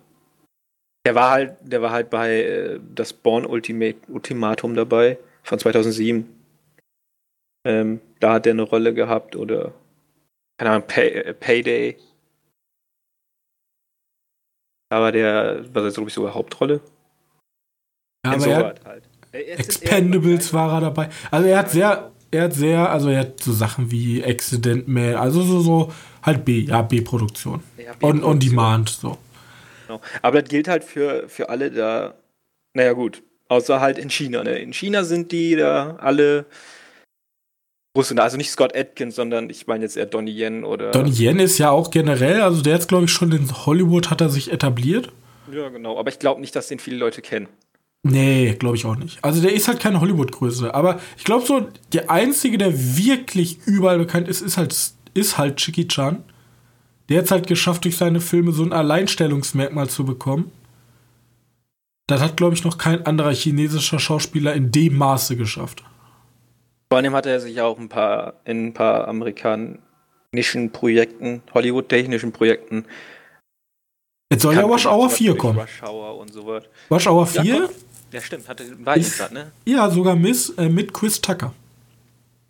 Der 1.08 1.16
war 1.16 1.32
halt, 1.32 1.56
der 1.62 1.82
war 1.82 1.92
halt 1.92 2.10
bei 2.10 2.42
äh, 2.42 2.80
das 2.94 3.14
Born 3.14 3.46
Ultimate, 3.46 3.98
Ultimatum 4.10 4.76
dabei 4.76 5.18
von 5.42 5.58
2007. 5.58 6.28
Ähm, 7.66 8.02
da 8.20 8.34
hat 8.34 8.46
er 8.46 8.52
eine 8.52 8.64
Rolle 8.64 8.94
gehabt 8.94 9.38
oder 9.38 9.74
keine 10.58 10.72
Ahnung, 10.72 10.88
Pay, 10.88 11.08
äh, 11.08 11.34
Payday. 11.34 11.98
Da 14.90 15.00
war 15.00 15.14
der, 15.14 15.66
was 15.74 15.86
jetzt 15.86 15.94
glaube 15.94 16.10
ich 16.10 16.14
sogar 16.14 16.34
Hauptrolle. 16.34 16.82
Ja, 18.26 18.34
aber 18.34 18.48
er 18.48 18.66
hat, 18.66 18.84
halt. 18.84 19.04
Expendables 19.32 20.54
war 20.54 20.74
er 20.74 20.82
dabei. 20.82 21.08
Also 21.32 21.48
er 21.48 21.60
hat 21.60 21.72
sehr, 21.72 22.12
er 22.32 22.44
hat 22.44 22.54
sehr, 22.54 22.90
also 22.92 23.08
er 23.08 23.22
hat 23.22 23.42
so 23.42 23.54
Sachen 23.54 23.92
wie 23.92 24.26
Accident 24.26 24.90
Man, 24.90 25.16
also 25.16 25.42
so, 25.42 25.62
so 25.62 25.94
halt 26.22 26.44
B, 26.44 26.64
ja, 26.64 26.82
B-Produktion. 26.82 27.64
Ja, 27.78 27.94
B 27.94 28.06
on, 28.06 28.26
on 28.26 28.42
Demand, 28.42 28.90
so. 28.90 29.18
Genau. 29.88 30.02
Aber 30.22 30.42
das 30.42 30.50
gilt 30.50 30.68
halt 30.68 30.84
für, 30.84 31.28
für 31.30 31.50
alle 31.50 31.72
da, 31.72 32.16
naja 32.74 32.94
gut, 32.94 33.24
außer 33.48 33.80
halt 33.80 33.98
in 33.98 34.10
China. 34.10 34.44
Ne? 34.44 34.60
In 34.60 34.74
China 34.74 35.04
sind 35.04 35.32
die 35.32 35.56
da 35.56 35.96
alle 36.00 36.46
Russen, 37.96 38.20
also 38.20 38.38
nicht 38.38 38.52
Scott 38.52 38.76
Atkins, 38.76 39.16
sondern 39.16 39.50
ich 39.50 39.66
meine 39.66 39.84
jetzt 39.84 39.98
eher 39.98 40.06
Donnie 40.06 40.32
Yen 40.32 40.64
oder. 40.64 40.92
Donnie 40.92 41.12
Yen 41.12 41.40
ist 41.40 41.58
ja 41.58 41.72
auch 41.72 41.90
generell, 41.90 42.42
also 42.42 42.62
der 42.62 42.74
jetzt 42.74 42.90
glaube 42.90 43.06
ich 43.06 43.12
schon 43.12 43.32
in 43.32 43.66
Hollywood 43.66 44.10
hat 44.12 44.22
er 44.22 44.30
sich 44.30 44.52
etabliert. 44.52 45.12
Ja, 45.52 45.70
genau, 45.70 45.98
aber 45.98 46.10
ich 46.10 46.20
glaube 46.20 46.42
nicht, 46.42 46.56
dass 46.56 46.68
den 46.68 46.80
viele 46.80 46.98
Leute 46.98 47.22
kennen. 47.22 47.48
Nee, 48.04 48.56
glaube 48.58 48.76
ich 48.76 48.86
auch 48.86 48.96
nicht. 48.96 49.24
Also 49.24 49.42
der 49.42 49.54
ist 49.54 49.68
halt 49.68 49.80
keine 49.80 50.00
Hollywood-Größe. 50.00 50.74
Aber 50.74 51.00
ich 51.18 51.24
glaube 51.24 51.46
so, 51.46 51.68
der 51.94 52.10
einzige, 52.10 52.58
der 52.58 52.98
wirklich 52.98 53.60
überall 53.66 53.98
bekannt 53.98 54.28
ist, 54.28 54.42
ist 54.42 54.58
halt, 54.58 54.76
ist 55.14 55.38
halt 55.38 55.58
Chicky 55.58 55.88
Chan. 55.88 56.24
Der 57.10 57.20
hat 57.20 57.26
es 57.26 57.32
halt 57.32 57.48
geschafft, 57.48 57.86
durch 57.86 57.98
seine 57.98 58.20
Filme 58.20 58.52
so 58.52 58.64
ein 58.64 58.74
Alleinstellungsmerkmal 58.74 59.90
zu 59.90 60.06
bekommen. 60.06 60.52
Das 62.08 62.22
hat, 62.22 62.38
glaube 62.38 62.56
ich, 62.56 62.64
noch 62.64 62.78
kein 62.78 63.06
anderer 63.06 63.34
chinesischer 63.34 64.00
Schauspieler 64.00 64.54
in 64.54 64.72
dem 64.72 64.98
Maße 64.98 65.36
geschafft. 65.36 65.84
Vor 66.90 66.98
allem 66.98 67.14
hat 67.14 67.26
er 67.26 67.40
sich 67.40 67.60
auch 67.60 67.78
ein 67.78 67.90
paar, 67.90 68.36
in 68.46 68.68
ein 68.68 68.74
paar 68.74 69.08
amerikanischen 69.10 70.72
Projekten, 70.72 71.42
Hollywood-technischen 71.54 72.32
Projekten. 72.32 72.86
Jetzt 74.32 74.42
soll 74.42 74.56
ja 74.56 74.62
Rush 74.62 74.86
Hour 74.86 75.10
4 75.10 75.38
kommen. 75.38 75.60
Rush 75.60 75.84
Hour 75.84 76.18
und 76.18 76.34
so 76.34 76.48
was. 76.48 76.64
Rush 76.90 77.08
Hour 77.08 77.28
4? 77.28 77.44
Ja, 77.44 77.70
ja 78.14 78.22
stimmt, 78.22 78.48
hatte 78.48 78.64
beide 78.80 79.02
gesagt, 79.02 79.34
ne? 79.34 79.52
Ja, 79.66 79.90
sogar 79.90 80.16
Miss, 80.16 80.50
äh, 80.52 80.70
mit 80.70 80.94
Chris 80.94 81.20
Tucker. 81.20 81.54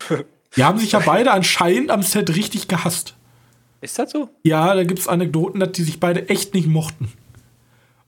Die 0.56 0.64
haben 0.64 0.78
sich 0.78 0.92
ja 0.92 1.00
beide 1.00 1.32
anscheinend 1.32 1.90
am 1.90 2.02
Set 2.02 2.34
richtig 2.34 2.68
gehasst. 2.68 3.14
Ist 3.80 3.98
das 3.98 4.10
so? 4.10 4.28
Ja, 4.42 4.74
da 4.74 4.84
gibt 4.84 4.98
es 4.98 5.08
Anekdoten, 5.08 5.60
dass 5.60 5.72
die 5.72 5.82
sich 5.82 6.00
beide 6.00 6.28
echt 6.28 6.54
nicht 6.54 6.66
mochten. 6.66 7.12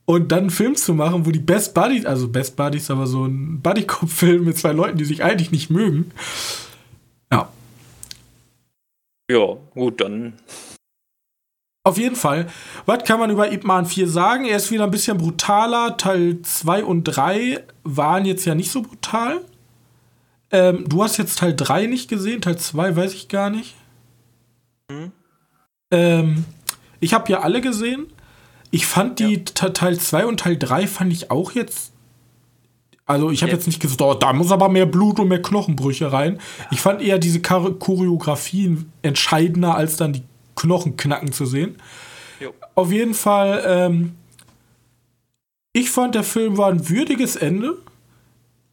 Und 0.05 0.31
dann 0.31 0.39
einen 0.39 0.49
Film 0.49 0.75
zu 0.75 0.93
machen, 0.93 1.25
wo 1.25 1.31
die 1.31 1.39
Best 1.39 1.73
Buddies, 1.73 2.05
also 2.05 2.27
Best 2.27 2.57
Buddies, 2.57 2.91
aber 2.91 3.07
so 3.07 3.25
ein 3.25 3.61
Buddy-Cop-Film 3.61 4.43
mit 4.43 4.57
zwei 4.57 4.73
Leuten, 4.73 4.97
die 4.97 5.05
sich 5.05 5.23
eigentlich 5.23 5.51
nicht 5.51 5.69
mögen. 5.69 6.11
Ja. 7.31 7.49
Ja, 9.29 9.55
gut, 9.73 10.01
dann. 10.01 10.33
Auf 11.83 11.97
jeden 11.97 12.15
Fall. 12.15 12.47
Was 12.85 13.05
kann 13.05 13.19
man 13.19 13.31
über 13.31 13.51
Ip 13.51 13.63
Man 13.63 13.85
4 13.85 14.07
sagen? 14.07 14.45
Er 14.45 14.57
ist 14.57 14.69
wieder 14.69 14.83
ein 14.83 14.91
bisschen 14.91 15.17
brutaler. 15.17 15.97
Teil 15.97 16.41
2 16.41 16.83
und 16.83 17.05
3 17.05 17.63
waren 17.83 18.25
jetzt 18.25 18.45
ja 18.45 18.53
nicht 18.53 18.71
so 18.71 18.81
brutal. 18.81 19.41
Ähm, 20.51 20.87
du 20.87 21.01
hast 21.03 21.17
jetzt 21.17 21.39
Teil 21.39 21.55
3 21.55 21.87
nicht 21.87 22.09
gesehen, 22.09 22.41
Teil 22.41 22.57
2 22.57 22.95
weiß 22.95 23.13
ich 23.13 23.29
gar 23.29 23.49
nicht. 23.49 23.75
Mhm. 24.91 25.13
Ähm, 25.91 26.45
ich 26.99 27.13
habe 27.13 27.31
ja 27.31 27.41
alle 27.41 27.61
gesehen. 27.61 28.07
Ich 28.71 28.85
fand 28.85 29.19
die 29.19 29.43
ja. 29.59 29.69
Teil 29.69 29.99
2 29.99 30.25
und 30.25 30.39
Teil 30.39 30.57
3 30.57 30.87
fand 30.87 31.11
ich 31.11 31.29
auch 31.29 31.51
jetzt. 31.51 31.91
Also 33.05 33.29
ich 33.29 33.41
habe 33.41 33.51
ja. 33.51 33.57
jetzt 33.57 33.67
nicht 33.67 33.81
gesagt, 33.81 34.01
oh, 34.01 34.13
da 34.13 34.31
muss 34.31 34.51
aber 34.51 34.69
mehr 34.69 34.85
Blut 34.85 35.19
und 35.19 35.27
mehr 35.27 35.41
Knochenbrüche 35.41 36.13
rein. 36.13 36.35
Ja. 36.35 36.65
Ich 36.71 36.79
fand 36.79 37.01
eher 37.01 37.19
diese 37.19 37.41
Choreografien 37.41 38.91
entscheidender, 39.01 39.75
als 39.75 39.97
dann 39.97 40.13
die 40.13 40.23
Knochen 40.55 40.95
knacken 40.95 41.33
zu 41.33 41.45
sehen. 41.45 41.75
Jo. 42.39 42.53
Auf 42.75 42.91
jeden 42.91 43.13
Fall, 43.13 43.63
ähm, 43.65 44.15
ich 45.73 45.89
fand, 45.89 46.15
der 46.15 46.23
Film 46.23 46.57
war 46.57 46.69
ein 46.69 46.87
würdiges 46.87 47.35
Ende. 47.35 47.77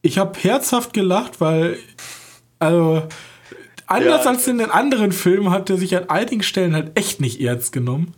Ich 0.01 0.17
habe 0.17 0.39
herzhaft 0.39 0.93
gelacht, 0.93 1.41
weil, 1.41 1.77
also, 2.59 3.03
anders 3.89 4.23
ja, 4.23 4.31
als 4.31 4.47
in 4.47 4.57
den 4.57 4.71
anderen 4.71 5.11
Filmen 5.11 5.51
hat 5.51 5.69
er 5.69 5.77
sich 5.77 5.95
an 5.95 6.09
einigen 6.09 6.43
Stellen 6.43 6.75
halt 6.75 6.97
echt 6.97 7.21
nicht 7.21 7.41
ernst 7.41 7.71
genommen. 7.71 8.13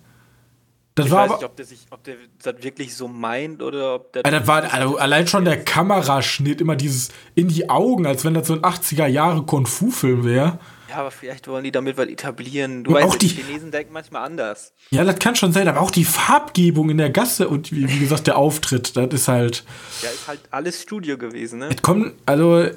Das 0.96 1.06
ich 1.06 1.12
war 1.14 1.30
weiß 1.30 1.38
nicht, 1.38 1.46
ob 1.46 1.56
der, 1.56 1.66
sich, 1.66 1.80
ob 1.90 2.04
der 2.04 2.16
das 2.44 2.56
wirklich 2.64 2.96
so 2.96 3.08
meint 3.08 3.64
oder 3.64 3.96
ob 3.96 4.12
der. 4.12 4.24
Das 4.24 4.46
war 4.46 4.74
also 4.74 4.98
allein 4.98 5.26
schon 5.26 5.46
der 5.46 5.64
Kameraschnitt, 5.64 6.60
immer 6.60 6.76
dieses 6.76 7.10
in 7.34 7.48
die 7.48 7.70
Augen, 7.70 8.06
als 8.06 8.26
wenn 8.26 8.34
das 8.34 8.48
so 8.48 8.54
ein 8.54 8.62
80er 8.62 9.08
Jahre 9.08 9.44
Kung-Fu-Film 9.44 10.26
wäre. 10.26 10.60
Ja, 10.90 10.98
aber 10.98 11.12
vielleicht 11.12 11.48
wollen 11.48 11.64
die 11.64 11.72
damit 11.72 11.98
was 11.98 12.08
etablieren. 12.08 12.84
Du 12.84 12.92
und 12.92 12.98
weißt, 12.98 13.08
auch 13.08 13.16
die, 13.16 13.30
die 13.30 13.42
Chinesen 13.42 13.72
denken 13.72 13.94
manchmal 13.94 14.26
anders. 14.26 14.74
Ja, 14.90 15.06
das 15.06 15.18
kann 15.20 15.38
schon 15.38 15.54
sein, 15.54 15.70
aber 15.70 15.80
auch 15.80 15.92
die 15.92 16.04
Farbgebung 16.04 16.90
in 16.90 16.98
der 16.98 17.10
Gasse 17.10 17.48
und 17.48 17.72
wie, 17.72 17.90
wie 17.90 18.00
gesagt 18.00 18.28
der 18.28 18.38
Auftritt, 18.38 18.98
das 18.98 19.14
ist 19.14 19.30
halt. 19.30 19.64
Ja, 20.02 20.10
ist 20.10 20.28
halt 20.28 20.42
alles 20.52 20.82
Studio 20.82 21.18
gewesen, 21.18 21.60
ne? 21.60 21.70
Es 21.70 21.82
kommt, 21.82 22.14
also. 22.26 22.68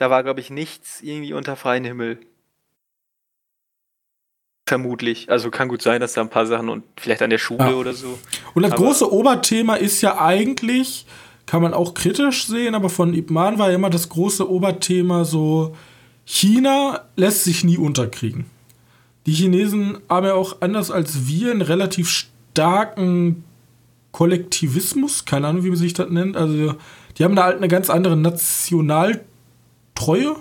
Da 0.00 0.08
war, 0.08 0.22
glaube 0.22 0.40
ich, 0.40 0.48
nichts 0.48 1.02
irgendwie 1.02 1.34
unter 1.34 1.56
freiem 1.56 1.84
Himmel. 1.84 2.20
Vermutlich. 4.66 5.28
Also 5.28 5.50
kann 5.50 5.68
gut 5.68 5.82
sein, 5.82 6.00
dass 6.00 6.14
da 6.14 6.22
ein 6.22 6.30
paar 6.30 6.46
Sachen 6.46 6.70
und 6.70 6.84
vielleicht 6.98 7.20
an 7.20 7.28
der 7.28 7.36
Schule 7.36 7.64
ja. 7.64 7.74
oder 7.74 7.92
so. 7.92 8.18
Und 8.54 8.62
das 8.62 8.72
aber 8.72 8.82
große 8.82 9.12
Oberthema 9.12 9.74
ist 9.74 10.00
ja 10.00 10.18
eigentlich, 10.18 11.04
kann 11.44 11.60
man 11.60 11.74
auch 11.74 11.92
kritisch 11.92 12.46
sehen, 12.46 12.74
aber 12.74 12.88
von 12.88 13.12
Ip 13.12 13.28
Man 13.28 13.58
war 13.58 13.68
ja 13.68 13.74
immer 13.74 13.90
das 13.90 14.08
große 14.08 14.50
Oberthema 14.50 15.26
so 15.26 15.76
China 16.24 17.02
lässt 17.16 17.44
sich 17.44 17.62
nie 17.62 17.76
unterkriegen. 17.76 18.46
Die 19.26 19.34
Chinesen 19.34 19.98
haben 20.08 20.24
ja 20.24 20.32
auch 20.32 20.62
anders 20.62 20.90
als 20.90 21.26
wir 21.26 21.50
einen 21.50 21.60
relativ 21.60 22.08
starken 22.08 23.44
Kollektivismus, 24.12 25.26
keine 25.26 25.48
Ahnung, 25.48 25.62
wie 25.64 25.68
man 25.68 25.76
sich 25.76 25.92
das 25.92 26.08
nennt. 26.08 26.38
Also, 26.38 26.76
die 27.18 27.24
haben 27.24 27.36
da 27.36 27.44
halt 27.44 27.58
eine 27.58 27.68
ganz 27.68 27.90
andere 27.90 28.16
Nationaltreue. 30.00 30.36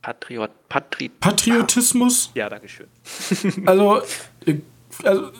Patriot, 0.00 0.50
Patri 0.68 1.08
Patriotismus. 1.08 2.32
Ja, 2.34 2.48
danke 2.48 2.68
schön. 2.68 2.88
also, 3.66 4.02
äh, 4.46 4.56
also, 5.04 5.30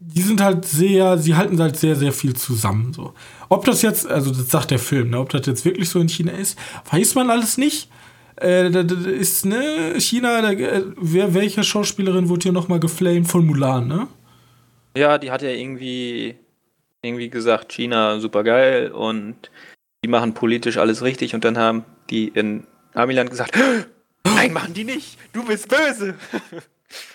die 0.00 0.22
sind 0.22 0.40
halt 0.40 0.64
sehr, 0.64 1.18
sie 1.18 1.34
halten 1.34 1.60
halt 1.60 1.76
sehr, 1.76 1.94
sehr 1.94 2.12
viel 2.12 2.34
zusammen. 2.34 2.94
So. 2.94 3.12
Ob 3.50 3.66
das 3.66 3.82
jetzt, 3.82 4.06
also 4.06 4.30
das 4.30 4.50
sagt 4.50 4.70
der 4.70 4.78
Film, 4.78 5.10
ne, 5.10 5.20
ob 5.20 5.28
das 5.28 5.46
jetzt 5.46 5.64
wirklich 5.66 5.90
so 5.90 6.00
in 6.00 6.08
China 6.08 6.32
ist, 6.32 6.58
weiß 6.90 7.16
man 7.16 7.28
alles 7.28 7.58
nicht. 7.58 7.90
Äh, 8.36 8.70
da, 8.70 8.82
da 8.82 8.94
ist, 9.10 9.44
ne, 9.44 9.94
China, 9.98 10.40
da, 10.40 10.52
äh, 10.52 10.84
wer, 10.96 11.34
welche 11.34 11.62
Schauspielerin 11.62 12.30
wurde 12.30 12.44
hier 12.44 12.52
nochmal 12.52 12.80
geflamed 12.80 13.28
von 13.28 13.44
Mulan, 13.44 13.86
ne? 13.88 14.08
Ja, 14.96 15.18
die 15.18 15.30
hat 15.30 15.42
ja 15.42 15.50
irgendwie, 15.50 16.36
irgendwie 17.02 17.28
gesagt, 17.28 17.72
China 17.72 18.18
super 18.20 18.42
geil 18.42 18.90
und 18.92 19.50
die 20.04 20.08
machen 20.08 20.34
politisch 20.34 20.76
alles 20.76 21.02
richtig 21.02 21.34
und 21.34 21.44
dann 21.44 21.58
haben 21.58 21.84
die 22.10 22.28
in 22.28 22.64
Amiland 22.94 23.30
gesagt, 23.30 23.56
nein, 24.24 24.52
machen 24.52 24.74
die 24.74 24.84
nicht, 24.84 25.18
du 25.32 25.44
bist 25.44 25.68
böse. 25.68 26.14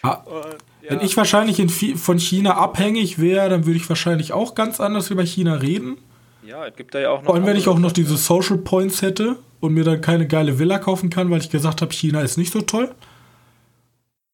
Ah, 0.01 0.13
und, 0.25 0.57
ja. 0.81 0.91
Wenn 0.91 1.01
ich 1.01 1.15
wahrscheinlich 1.15 1.59
in, 1.59 1.69
von 1.69 2.17
China 2.19 2.55
abhängig 2.55 3.19
wäre, 3.19 3.49
dann 3.49 3.65
würde 3.65 3.77
ich 3.77 3.87
wahrscheinlich 3.87 4.33
auch 4.33 4.55
ganz 4.55 4.79
anders 4.79 5.09
über 5.09 5.23
China 5.23 5.55
reden. 5.55 5.97
Ja, 6.43 6.65
es 6.65 6.75
gibt 6.75 6.95
da 6.95 6.99
ja 6.99 7.11
auch 7.11 7.19
noch. 7.19 7.27
Vor 7.27 7.35
allem, 7.35 7.45
wenn 7.45 7.55
ich 7.55 7.67
auch 7.67 7.77
noch 7.77 7.91
diese 7.91 8.17
Social 8.17 8.57
Points 8.57 9.01
hätte 9.01 9.37
und 9.59 9.73
mir 9.73 9.83
dann 9.83 10.01
keine 10.01 10.27
geile 10.27 10.57
Villa 10.57 10.79
kaufen 10.79 11.09
kann, 11.09 11.29
weil 11.29 11.39
ich 11.39 11.49
gesagt 11.49 11.81
habe, 11.81 11.93
China 11.93 12.21
ist 12.21 12.37
nicht 12.37 12.51
so 12.51 12.61
toll. 12.61 12.93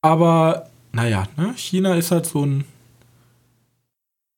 Aber, 0.01 0.69
naja, 0.93 1.27
ne? 1.35 1.53
China 1.57 1.95
ist 1.95 2.11
halt 2.11 2.25
so 2.25 2.45
ein 2.45 2.63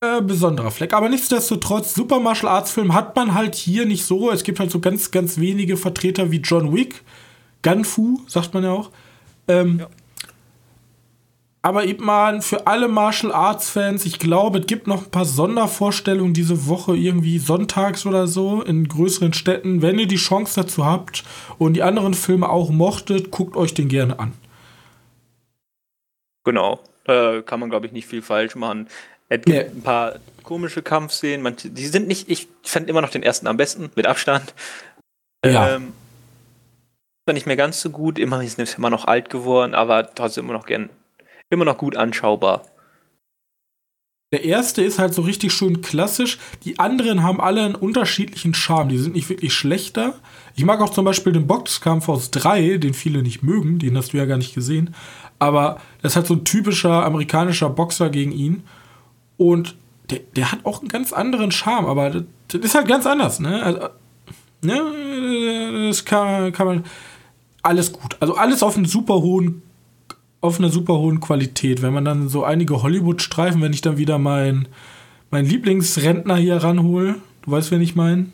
äh, 0.02 0.22
besonderer 0.22 0.72
Fleck. 0.72 0.94
Aber 0.94 1.10
nichtsdestotrotz, 1.10 1.94
Super 1.94 2.20
Martial 2.20 2.52
Arts 2.52 2.72
Film 2.72 2.94
hat 2.94 3.16
man 3.16 3.34
halt 3.34 3.56
hier 3.56 3.86
nicht 3.86 4.06
so. 4.06 4.32
Es 4.32 4.44
gibt 4.44 4.60
halt 4.60 4.72
so 4.72 4.80
ganz, 4.80 5.12
ganz 5.12 5.38
wenige 5.40 5.78
Vertreter 5.78 6.32
wie 6.32 6.38
John 6.38 6.74
Wick, 6.74 7.04
Gunfu, 7.64 8.22
sagt 8.28 8.54
man 8.54 8.64
ja 8.64 8.72
auch. 8.72 8.92
Ähm, 9.48 9.80
ja. 9.80 9.88
Aber 11.62 11.84
eben 11.84 12.06
mal 12.06 12.42
für 12.42 12.68
alle 12.68 12.88
Martial 12.88 13.34
Arts 13.34 13.70
Fans, 13.70 14.06
ich 14.06 14.18
glaube, 14.18 14.60
es 14.60 14.68
gibt 14.68 14.88
noch 14.88 15.04
ein 15.04 15.12
paar 15.12 15.26
Sondervorstellungen 15.26 16.34
diese 16.34 16.68
Woche, 16.68 16.96
irgendwie 16.96 17.38
sonntags 17.38 18.06
oder 18.06 18.28
so, 18.28 18.62
in 18.62 18.88
größeren 18.88 19.34
Städten. 19.34 19.82
Wenn 19.82 20.00
ihr 20.00 20.08
die 20.08 20.16
Chance 20.16 20.62
dazu 20.62 20.86
habt 20.86 21.26
und 21.58 21.74
die 21.74 21.84
anderen 21.84 22.14
Filme 22.14 22.48
auch 22.48 22.70
mochtet, 22.70 23.32
guckt 23.32 23.58
euch 23.58 23.74
den 23.74 23.90
gerne 23.90 24.20
an. 24.20 24.34
Genau, 26.46 26.80
äh, 27.04 27.42
kann 27.42 27.60
man, 27.60 27.70
glaube 27.70 27.88
ich, 27.88 27.92
nicht 27.92 28.08
viel 28.08 28.22
falsch 28.22 28.56
machen. 28.56 28.88
Es 29.30 29.42
gibt 29.44 29.76
ein 29.76 29.82
paar 29.82 30.16
komische 30.44 30.82
Kampfszenen, 30.82 31.44
manche, 31.44 31.70
die 31.70 31.86
sind 31.86 32.08
nicht, 32.08 32.30
ich 32.30 32.48
fand 32.64 32.90
immer 32.90 33.02
noch 33.02 33.12
den 33.12 33.24
ersten 33.24 33.48
am 33.48 33.58
besten, 33.58 33.92
mit 33.96 34.08
Abstand. 34.08 34.54
Ja. 35.46 35.76
Ähm, 35.76 35.94
war 37.28 37.34
nicht 37.34 37.46
mehr 37.46 37.56
ganz 37.56 37.80
so 37.80 37.92
gut, 37.92 38.18
immer 38.18 38.42
ist 38.42 38.78
immer 38.78 38.90
noch 38.90 39.06
alt 39.06 39.30
geworden, 39.30 39.76
aber 39.76 40.14
trotzdem 40.16 40.46
immer 40.46 40.54
noch 40.54 40.66
gern 40.66 40.90
immer 41.52 41.66
noch 41.66 41.78
gut 41.78 41.96
anschaubar. 41.96 42.64
Der 44.32 44.44
erste 44.44 44.84
ist 44.84 45.00
halt 45.00 45.16
so 45.16 45.24
richtig 45.24 45.54
schön 45.54 45.82
klassisch. 45.82 46.38
Die 46.64 46.78
anderen 46.78 47.24
haben 47.24 47.42
alle 47.42 47.64
einen 47.64 47.74
unterschiedlichen 47.74 48.54
Charme. 48.54 48.90
Die 48.90 49.00
sind 49.00 49.16
nicht 49.16 49.28
wirklich 49.30 49.54
schlechter. 49.54 50.20
Ich 50.56 50.66
mag 50.66 50.82
auch 50.82 50.92
zum 50.92 51.04
Beispiel 51.04 51.34
den 51.34 51.48
Boxkampf 51.48 52.10
aus 52.10 52.30
3, 52.30 52.78
den 52.78 52.94
viele 52.94 53.24
nicht 53.24 53.42
mögen. 53.42 53.80
Den 53.80 53.98
hast 53.98 54.14
du 54.14 54.18
ja 54.18 54.26
gar 54.26 54.38
nicht 54.38 54.54
gesehen. 54.54 54.94
Aber 55.40 55.82
das 56.04 56.12
ist 56.12 56.16
halt 56.18 56.28
so 56.28 56.36
ein 56.36 56.46
typischer 56.46 57.04
amerikanischer 57.06 57.72
Boxer 57.72 58.12
gegen 58.12 58.32
ihn. 58.32 58.64
Und 59.40 59.76
der, 60.12 60.20
der 60.36 60.52
hat 60.52 60.66
auch 60.66 60.82
einen 60.82 60.90
ganz 60.90 61.14
anderen 61.14 61.52
Charme. 61.52 61.88
Aber 61.88 62.10
das, 62.12 62.24
das 62.50 62.62
ist 62.62 62.76
halt 62.76 62.88
ganz 62.88 63.08
anders. 63.08 63.40
Ne? 63.40 63.64
Also, 63.64 63.80
ne? 64.62 65.88
Das 65.88 66.06
kann, 66.06 66.52
kann 66.52 66.68
man. 66.68 66.86
Alles 67.64 67.92
gut. 67.92 68.18
Also 68.20 68.36
alles 68.36 68.62
auf 68.62 68.76
einem 68.76 68.86
super 68.86 69.16
hohen 69.16 69.64
auf 70.42 70.60
einer 70.60 70.70
super 70.70 70.98
hohen 70.98 71.20
Qualität. 71.20 71.82
Wenn 71.82 71.94
man 71.94 72.06
dann 72.06 72.30
so 72.30 72.44
einige 72.44 72.82
Hollywood-Streifen, 72.82 73.62
wenn 73.62 73.74
ich 73.74 73.82
dann 73.82 73.98
wieder 73.98 74.18
mein, 74.18 74.68
mein 75.32 75.46
Lieblingsrentner 75.46 76.38
hier 76.38 76.58
ranhole, 76.58 77.16
du 77.42 77.52
weißt, 77.52 77.72
wen 77.72 77.82
ich 77.82 77.96
meine? 77.96 78.28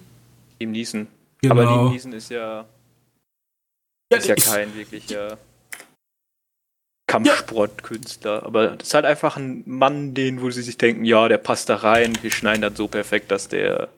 Liam 0.60 0.72
Neeson. 0.72 1.08
Genau. 1.42 1.54
Aber 1.54 1.64
Liam 1.64 1.92
Neeson 1.92 2.14
ist 2.14 2.30
ja, 2.30 2.66
ja 4.12 4.18
ist 4.18 4.28
ja 4.28 4.36
kein 4.36 4.76
wirklicher 4.76 5.38
Kampfsportkünstler. 7.24 8.44
Aber 8.44 8.68
das 8.68 8.88
ist 8.88 8.94
halt 8.94 9.06
einfach 9.06 9.38
ein 9.38 9.64
Mann, 9.66 10.14
den, 10.14 10.42
wo 10.42 10.50
sie 10.50 10.62
sich 10.62 10.78
denken, 10.78 11.06
ja, 11.06 11.28
der 11.28 11.38
passt 11.38 11.70
da 11.70 11.78
rein, 11.78 12.14
wir 12.22 12.32
schneiden 12.32 12.62
das 12.62 12.76
so 12.76 12.88
perfekt, 12.88 13.32
dass 13.32 13.48
der 13.48 13.90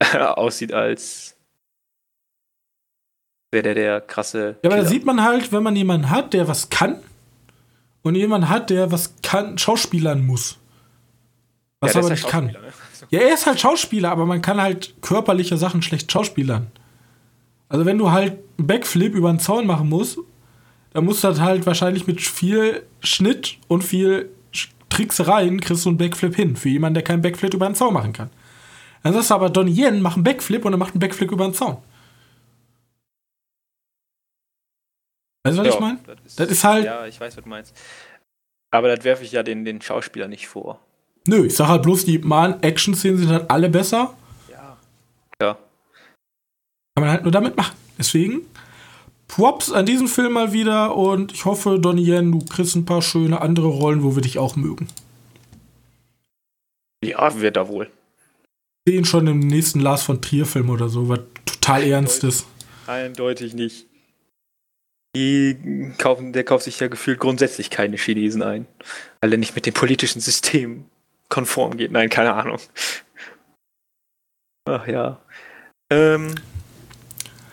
aussieht 0.38 0.72
als 0.72 1.36
wäre 3.50 3.62
der 3.62 3.74
der 3.74 4.00
krasse. 4.00 4.56
Ja, 4.62 4.70
aber 4.70 4.82
da 4.82 4.84
sieht 4.84 5.06
man 5.06 5.22
halt, 5.22 5.52
wenn 5.52 5.62
man 5.62 5.74
jemanden 5.74 6.10
hat, 6.10 6.34
der 6.34 6.48
was 6.48 6.68
kann 6.68 7.00
und 8.02 8.14
jemanden 8.14 8.48
hat, 8.48 8.70
der 8.70 8.92
was 8.92 9.14
kann, 9.22 9.56
schauspielern 9.58 10.24
muss. 10.24 10.58
Was 11.80 11.94
ja, 11.94 12.00
aber 12.00 12.10
nicht 12.10 12.28
kann. 12.28 12.46
Ne? 12.46 12.58
Ja, 13.10 13.20
er 13.20 13.32
ist 13.32 13.46
halt 13.46 13.60
Schauspieler, 13.60 14.10
aber 14.10 14.26
man 14.26 14.42
kann 14.42 14.60
halt 14.60 15.00
körperliche 15.02 15.56
Sachen 15.56 15.82
schlecht 15.82 16.10
schauspielern. 16.10 16.66
Also 17.68 17.86
wenn 17.86 17.96
du 17.96 18.10
halt 18.10 18.38
einen 18.58 18.66
Backflip 18.66 19.14
über 19.14 19.28
einen 19.28 19.38
Zaun 19.38 19.66
machen 19.66 19.88
musst, 19.88 20.18
dann 20.92 21.04
musst 21.04 21.24
du 21.24 21.38
halt 21.38 21.66
wahrscheinlich 21.66 22.06
mit 22.06 22.20
viel 22.20 22.84
Schnitt 23.00 23.58
und 23.68 23.84
viel 23.84 24.30
Tricksereien 24.88 25.60
kriegst 25.60 25.84
du 25.84 25.90
einen 25.90 25.98
Backflip 25.98 26.34
hin. 26.34 26.56
Für 26.56 26.68
jemanden, 26.68 26.94
der 26.94 27.04
keinen 27.04 27.22
Backflip 27.22 27.54
über 27.54 27.66
einen 27.66 27.74
Zaun 27.74 27.94
machen 27.94 28.12
kann. 28.12 28.30
Dann 29.02 29.12
sagst 29.12 29.30
du 29.30 29.34
aber, 29.34 29.50
Donnie 29.50 29.72
Yen 29.72 30.02
macht 30.02 30.16
einen 30.16 30.24
Backflip 30.24 30.64
und 30.64 30.72
er 30.72 30.78
macht 30.78 30.94
einen 30.94 31.00
Backflip 31.00 31.30
über 31.30 31.44
einen 31.44 31.54
Zaun. 31.54 31.78
Weißt 35.44 35.56
du, 35.56 35.62
was 35.62 35.68
ja, 35.68 35.74
ich 35.74 35.80
meine? 35.80 35.98
Das, 36.04 36.36
das, 36.36 36.50
ist 36.50 36.64
halt. 36.64 36.84
Ja, 36.84 37.06
ich 37.06 37.20
weiß, 37.20 37.36
was 37.36 37.44
du 37.44 37.48
meinst. 37.48 37.76
Aber 38.70 38.94
das 38.94 39.04
werfe 39.04 39.24
ich 39.24 39.32
ja 39.32 39.42
den, 39.42 39.64
den 39.64 39.80
Schauspieler 39.80 40.28
nicht 40.28 40.48
vor. 40.48 40.80
Nö, 41.26 41.46
ich 41.46 41.56
sag 41.56 41.68
halt 41.68 41.82
bloß, 41.82 42.04
die 42.04 42.20
Action-Szenen 42.20 43.18
sind 43.18 43.30
halt 43.30 43.50
alle 43.50 43.68
besser. 43.68 44.14
Ja. 44.50 44.76
Ja. 45.40 45.54
Kann 46.94 47.04
man 47.04 47.10
halt 47.10 47.22
nur 47.22 47.32
damit 47.32 47.56
machen. 47.56 47.76
Deswegen, 47.98 48.42
Props 49.28 49.70
an 49.70 49.86
diesen 49.86 50.08
Film 50.08 50.32
mal 50.32 50.52
wieder 50.52 50.96
und 50.96 51.32
ich 51.32 51.44
hoffe, 51.44 51.78
Donnie 51.78 52.08
Yen, 52.08 52.32
du 52.32 52.44
kriegst 52.44 52.74
ein 52.74 52.86
paar 52.86 53.02
schöne 53.02 53.40
andere 53.40 53.68
Rollen, 53.68 54.02
wo 54.02 54.16
wir 54.16 54.22
dich 54.22 54.38
auch 54.38 54.56
mögen. 54.56 54.88
Ja, 57.04 57.38
wird 57.38 57.56
da 57.56 57.68
wohl. 57.68 57.90
Sehen 58.88 59.04
schon 59.04 59.26
im 59.26 59.38
nächsten 59.40 59.80
Lars 59.80 60.02
von 60.02 60.20
Trier-Film 60.20 60.70
oder 60.70 60.88
so, 60.88 61.08
was 61.08 61.20
total 61.44 61.84
Ernstes. 61.84 62.46
Eindeutig 62.86 63.54
nicht. 63.54 63.86
Die 65.14 65.92
kaufen, 65.98 66.32
der 66.32 66.44
kauft 66.44 66.64
sich 66.64 66.80
ja 66.80 66.88
gefühlt 66.88 67.20
grundsätzlich 67.20 67.70
keine 67.70 67.96
Chinesen 67.96 68.42
ein, 68.42 68.66
weil 69.20 69.32
er 69.32 69.38
nicht 69.38 69.54
mit 69.54 69.66
dem 69.66 69.74
politischen 69.74 70.20
System 70.20 70.86
konform 71.28 71.76
geht. 71.76 71.92
Nein, 71.92 72.08
keine 72.08 72.34
Ahnung. 72.34 72.58
Ach 74.64 74.86
ja. 74.86 75.20
Ähm, 75.90 76.34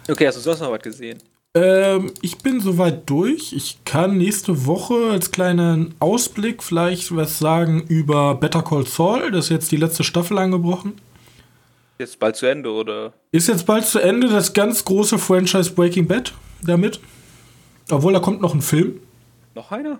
okay, 0.10 0.28
hast 0.28 0.36
du 0.36 0.42
sonst 0.42 0.60
noch 0.60 0.72
was 0.72 0.82
gesehen? 0.82 1.22
Ähm, 1.56 2.12
ich 2.22 2.38
bin 2.39 2.60
soweit 2.60 3.10
durch. 3.10 3.54
Ich 3.54 3.80
kann 3.86 4.18
nächste 4.18 4.65
Woche 4.65 5.12
als 5.12 5.32
kleinen 5.32 5.96
Ausblick 6.00 6.62
vielleicht 6.62 7.15
was 7.15 7.39
sagen 7.39 7.86
über 7.88 8.36
Better 8.36 8.62
Call 8.62 8.86
Saul. 8.86 9.32
Das 9.32 9.46
ist 9.46 9.52
jetzt 9.52 9.72
die 9.72 9.78
letzte 9.78 10.04
Staffel 10.04 10.38
angebrochen. 10.38 11.00
Jetzt 11.98 12.20
bald 12.20 12.36
zu 12.36 12.46
Ende, 12.46 12.70
oder? 12.72 13.13
Ist 13.32 13.48
jetzt 13.48 13.65
bald 13.65 13.86
zu 13.86 14.00
Ende 14.00 14.28
das 14.28 14.52
ganz 14.52 14.84
große 14.84 15.18
Franchise 15.18 15.72
Breaking 15.72 16.08
Bad 16.08 16.34
damit. 16.62 17.00
Obwohl, 17.89 18.12
da 18.12 18.20
kommt 18.20 18.41
noch 18.41 18.54
ein 18.54 18.62
Film. 18.62 19.00
Noch 19.54 19.72
einer? 19.72 20.00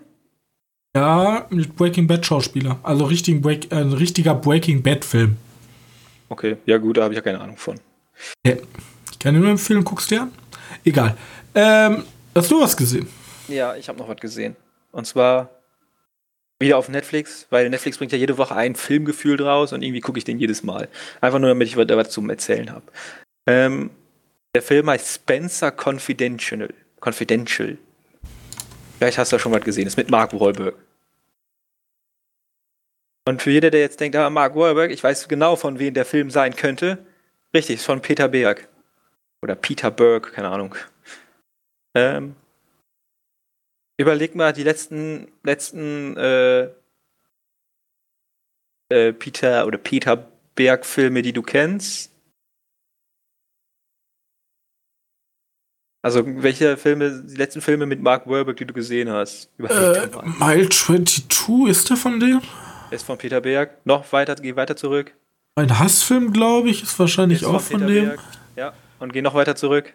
Ja, 0.94 1.46
mit 1.48 1.74
Breaking 1.74 2.06
Bad 2.06 2.26
Schauspieler. 2.26 2.78
Also 2.82 3.04
richtig 3.06 3.40
Break, 3.40 3.72
äh, 3.72 3.76
ein 3.76 3.94
richtiger 3.94 4.34
Breaking 4.34 4.82
Bad 4.82 5.06
Film. 5.06 5.36
Okay, 6.28 6.56
ja 6.66 6.76
gut, 6.76 6.98
da 6.98 7.04
habe 7.04 7.14
ich 7.14 7.16
ja 7.16 7.22
keine 7.22 7.40
Ahnung 7.40 7.56
von. 7.56 7.80
Ja. 8.44 8.56
Ich 9.10 9.18
kann 9.18 9.38
nur 9.38 9.48
empfehlen, 9.48 9.84
guckst 9.84 10.10
dir 10.10 10.22
an. 10.22 10.32
Egal. 10.84 11.16
Ähm, 11.56 12.04
hast 12.34 12.50
du 12.50 12.60
was 12.60 12.76
gesehen? 12.76 13.08
Ja, 13.48 13.74
ich 13.76 13.88
habe 13.88 13.98
noch 13.98 14.08
was 14.08 14.20
gesehen. 14.20 14.54
Und 14.92 15.06
zwar 15.06 15.50
wieder 16.58 16.76
auf 16.76 16.88
Netflix, 16.88 17.46
weil 17.50 17.68
Netflix 17.70 17.98
bringt 17.98 18.12
ja 18.12 18.18
jede 18.18 18.38
Woche 18.38 18.54
ein 18.54 18.76
Filmgefühl 18.76 19.36
draus 19.36 19.72
und 19.72 19.82
irgendwie 19.82 20.00
gucke 20.00 20.18
ich 20.18 20.24
den 20.24 20.38
jedes 20.38 20.62
Mal. 20.62 20.88
Einfach 21.20 21.38
nur, 21.38 21.48
damit 21.48 21.66
ich 21.68 21.76
was 21.76 22.10
zum 22.10 22.30
Erzählen 22.30 22.70
habe. 22.70 22.84
Ähm, 23.46 23.90
der 24.54 24.62
Film 24.62 24.88
heißt 24.88 25.14
Spencer 25.14 25.72
Confidential. 25.72 26.72
Confidential. 27.00 27.78
Vielleicht 28.98 29.18
hast 29.18 29.32
du 29.32 29.36
ja 29.36 29.40
schon 29.40 29.52
was 29.52 29.62
gesehen. 29.62 29.86
ist 29.86 29.96
mit 29.96 30.10
Mark 30.10 30.32
Wahlberg. 30.38 30.74
Und 33.26 33.42
für 33.42 33.50
jeder, 33.50 33.70
der 33.70 33.80
jetzt 33.80 34.00
denkt, 34.00 34.16
ah, 34.16 34.30
Mark 34.30 34.54
Wahlberg, 34.56 34.90
ich 34.90 35.02
weiß 35.02 35.28
genau, 35.28 35.56
von 35.56 35.78
wem 35.78 35.94
der 35.94 36.04
Film 36.04 36.30
sein 36.30 36.54
könnte. 36.54 36.98
Richtig, 37.52 37.76
ist 37.76 37.86
von 37.86 38.00
Peter 38.00 38.28
Berg. 38.28 38.68
Oder 39.42 39.54
Peter 39.54 39.90
Berg, 39.90 40.32
keine 40.32 40.48
Ahnung. 40.48 40.74
Ähm, 41.96 42.36
überleg 43.98 44.34
mal 44.34 44.52
die 44.52 44.64
letzten, 44.64 45.32
letzten 45.42 46.14
äh, 46.18 46.68
äh, 48.90 49.14
Peter 49.14 49.66
oder 49.66 49.78
Peter 49.78 50.30
Berg-Filme, 50.56 51.22
die 51.22 51.32
du 51.32 51.40
kennst. 51.40 52.12
Also 56.02 56.22
welche 56.26 56.76
Filme, 56.76 57.22
die 57.22 57.34
letzten 57.34 57.62
Filme 57.62 57.86
mit 57.86 58.02
Mark 58.02 58.28
Wahlberg, 58.28 58.58
die 58.58 58.66
du 58.66 58.74
gesehen 58.74 59.10
hast? 59.10 59.50
Äh, 59.58 60.06
Mile 60.38 60.68
22, 60.68 61.68
ist 61.70 61.88
der 61.88 61.96
von 61.96 62.20
dem? 62.20 62.42
Ist 62.90 63.06
von 63.06 63.16
Peter 63.16 63.40
Berg. 63.40 63.84
Noch 63.86 64.12
weiter, 64.12 64.34
geh 64.34 64.54
weiter 64.54 64.76
zurück. 64.76 65.14
Ein 65.54 65.78
Hassfilm, 65.78 66.34
glaube 66.34 66.68
ich, 66.68 66.82
ist 66.82 66.98
wahrscheinlich 66.98 67.40
ist 67.40 67.48
auch 67.48 67.62
von, 67.62 67.80
von 67.80 67.88
dem. 67.88 68.08
Berg. 68.08 68.20
Ja, 68.54 68.74
und 68.98 69.14
geh 69.14 69.22
noch 69.22 69.32
weiter 69.32 69.56
zurück. 69.56 69.94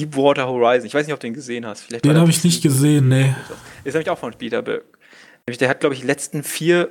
Deepwater 0.00 0.48
Horizon. 0.48 0.86
Ich 0.86 0.94
weiß 0.94 1.06
nicht, 1.06 1.14
ob 1.14 1.20
du 1.20 1.26
den 1.26 1.34
gesehen 1.34 1.66
hast. 1.66 1.82
Vielleicht 1.82 2.04
den 2.04 2.16
habe 2.16 2.30
ich 2.30 2.42
nicht 2.42 2.62
gesehen, 2.62 3.08
nee. 3.08 3.34
Ist 3.84 3.94
nämlich 3.94 4.10
auch 4.10 4.18
von 4.18 4.32
Peter 4.34 4.62
Berg. 4.62 4.84
Nämlich 5.46 5.58
der 5.58 5.68
hat, 5.68 5.80
glaube 5.80 5.94
ich, 5.94 6.00
die 6.00 6.06
letzten 6.06 6.42
vier, 6.42 6.90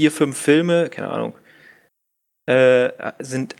vier, 0.00 0.12
fünf 0.12 0.36
Filme, 0.36 0.88
keine 0.88 1.08
Ahnung, 1.08 1.34
äh, 2.46 2.90
sind 3.18 3.56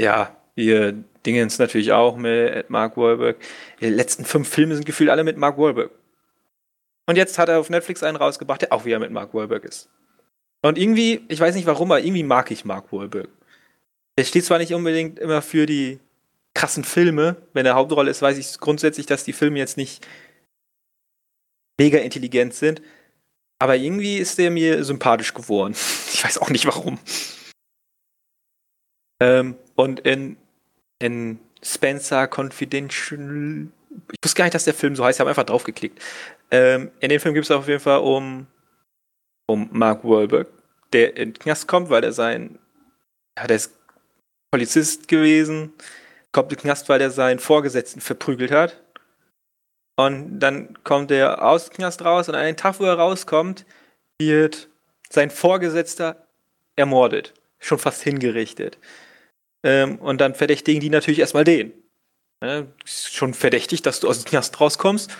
ja, 0.00 0.36
hier 0.56 1.04
Dingens 1.24 1.58
natürlich 1.58 1.92
auch 1.92 2.16
mit 2.16 2.70
Mark 2.70 2.96
Wahlberg. 2.96 3.36
Die 3.80 3.88
letzten 3.88 4.24
fünf 4.24 4.48
Filme 4.48 4.74
sind 4.74 4.86
gefühlt 4.86 5.10
alle 5.10 5.24
mit 5.24 5.36
Mark 5.36 5.58
Wahlberg. 5.58 5.90
Und 7.06 7.16
jetzt 7.16 7.38
hat 7.38 7.48
er 7.48 7.58
auf 7.58 7.70
Netflix 7.70 8.02
einen 8.02 8.16
rausgebracht, 8.16 8.62
der 8.62 8.72
auch 8.72 8.84
wieder 8.84 8.98
mit 8.98 9.10
Mark 9.10 9.34
Wahlberg 9.34 9.64
ist. 9.64 9.88
Und 10.62 10.78
irgendwie, 10.78 11.24
ich 11.28 11.40
weiß 11.40 11.54
nicht 11.54 11.66
warum, 11.66 11.90
aber 11.90 12.00
irgendwie 12.00 12.24
mag 12.24 12.50
ich 12.50 12.64
Mark 12.64 12.92
Wahlberg. 12.92 13.28
Der 14.18 14.24
steht 14.24 14.44
zwar 14.44 14.58
nicht 14.58 14.74
unbedingt 14.74 15.18
immer 15.18 15.42
für 15.42 15.66
die 15.66 16.00
krassen 16.58 16.82
Filme. 16.82 17.36
Wenn 17.52 17.66
er 17.66 17.76
Hauptrolle 17.76 18.10
ist, 18.10 18.20
weiß 18.20 18.36
ich 18.36 18.58
grundsätzlich, 18.58 19.06
dass 19.06 19.22
die 19.22 19.32
Filme 19.32 19.58
jetzt 19.58 19.76
nicht 19.76 20.06
mega 21.78 21.98
intelligent 21.98 22.52
sind. 22.52 22.82
Aber 23.60 23.76
irgendwie 23.76 24.18
ist 24.18 24.38
der 24.38 24.50
mir 24.50 24.84
sympathisch 24.84 25.32
geworden. 25.32 25.74
Ich 26.18 26.24
weiß 26.24 26.38
auch 26.38 26.50
nicht 26.50 26.66
warum. 26.66 26.98
Ähm, 29.22 29.56
und 29.76 30.00
in, 30.00 30.36
in 30.98 31.38
Spencer 31.62 32.26
Confidential. 32.26 33.68
Ich 34.10 34.18
wusste 34.24 34.36
gar 34.36 34.46
nicht, 34.46 34.54
dass 34.54 34.64
der 34.64 34.74
Film 34.74 34.96
so 34.96 35.04
heißt, 35.04 35.18
ich 35.18 35.20
habe 35.20 35.30
einfach 35.30 35.44
draufgeklickt. 35.44 36.02
Ähm, 36.50 36.90
in 36.98 37.10
dem 37.10 37.20
Film 37.20 37.34
gibt 37.34 37.44
es 37.44 37.52
auf 37.52 37.68
jeden 37.68 37.78
Fall 37.78 38.00
um, 38.00 38.48
um 39.46 39.68
Mark 39.70 40.02
Wahlberg, 40.02 40.48
der 40.92 41.16
in 41.16 41.34
den 41.34 41.38
Knast 41.38 41.68
kommt, 41.68 41.88
weil 41.88 42.02
er 42.02 42.12
sein. 42.12 42.58
Ja, 43.38 43.46
der 43.46 43.56
ist 43.56 43.78
Polizist 44.50 45.06
gewesen 45.06 45.72
kommt 46.38 46.52
in 46.52 46.58
den 46.58 46.62
Knast, 46.62 46.88
weil 46.88 47.00
er 47.00 47.10
seinen 47.10 47.40
Vorgesetzten 47.40 48.00
verprügelt 48.00 48.52
hat. 48.52 48.80
Und 49.96 50.38
dann 50.38 50.78
kommt 50.84 51.10
er 51.10 51.44
aus 51.44 51.64
dem 51.64 51.74
Knast 51.74 52.04
raus 52.04 52.28
und 52.28 52.36
an 52.36 52.44
den 52.44 52.56
Tag, 52.56 52.78
wo 52.78 52.84
er 52.84 52.94
rauskommt, 52.94 53.66
wird 54.20 54.68
sein 55.10 55.30
Vorgesetzter 55.30 56.28
ermordet. 56.76 57.34
Schon 57.58 57.80
fast 57.80 58.02
hingerichtet. 58.04 58.78
Ähm, 59.64 59.98
und 59.98 60.20
dann 60.20 60.36
verdächtigen 60.36 60.80
die 60.80 60.90
natürlich 60.90 61.18
erstmal 61.18 61.42
den. 61.42 61.72
Ne? 62.40 62.68
Ist 62.84 63.12
schon 63.12 63.34
verdächtig, 63.34 63.82
dass 63.82 63.98
du 63.98 64.08
aus 64.08 64.22
dem 64.22 64.30
Knast 64.30 64.60
rauskommst. 64.60 65.10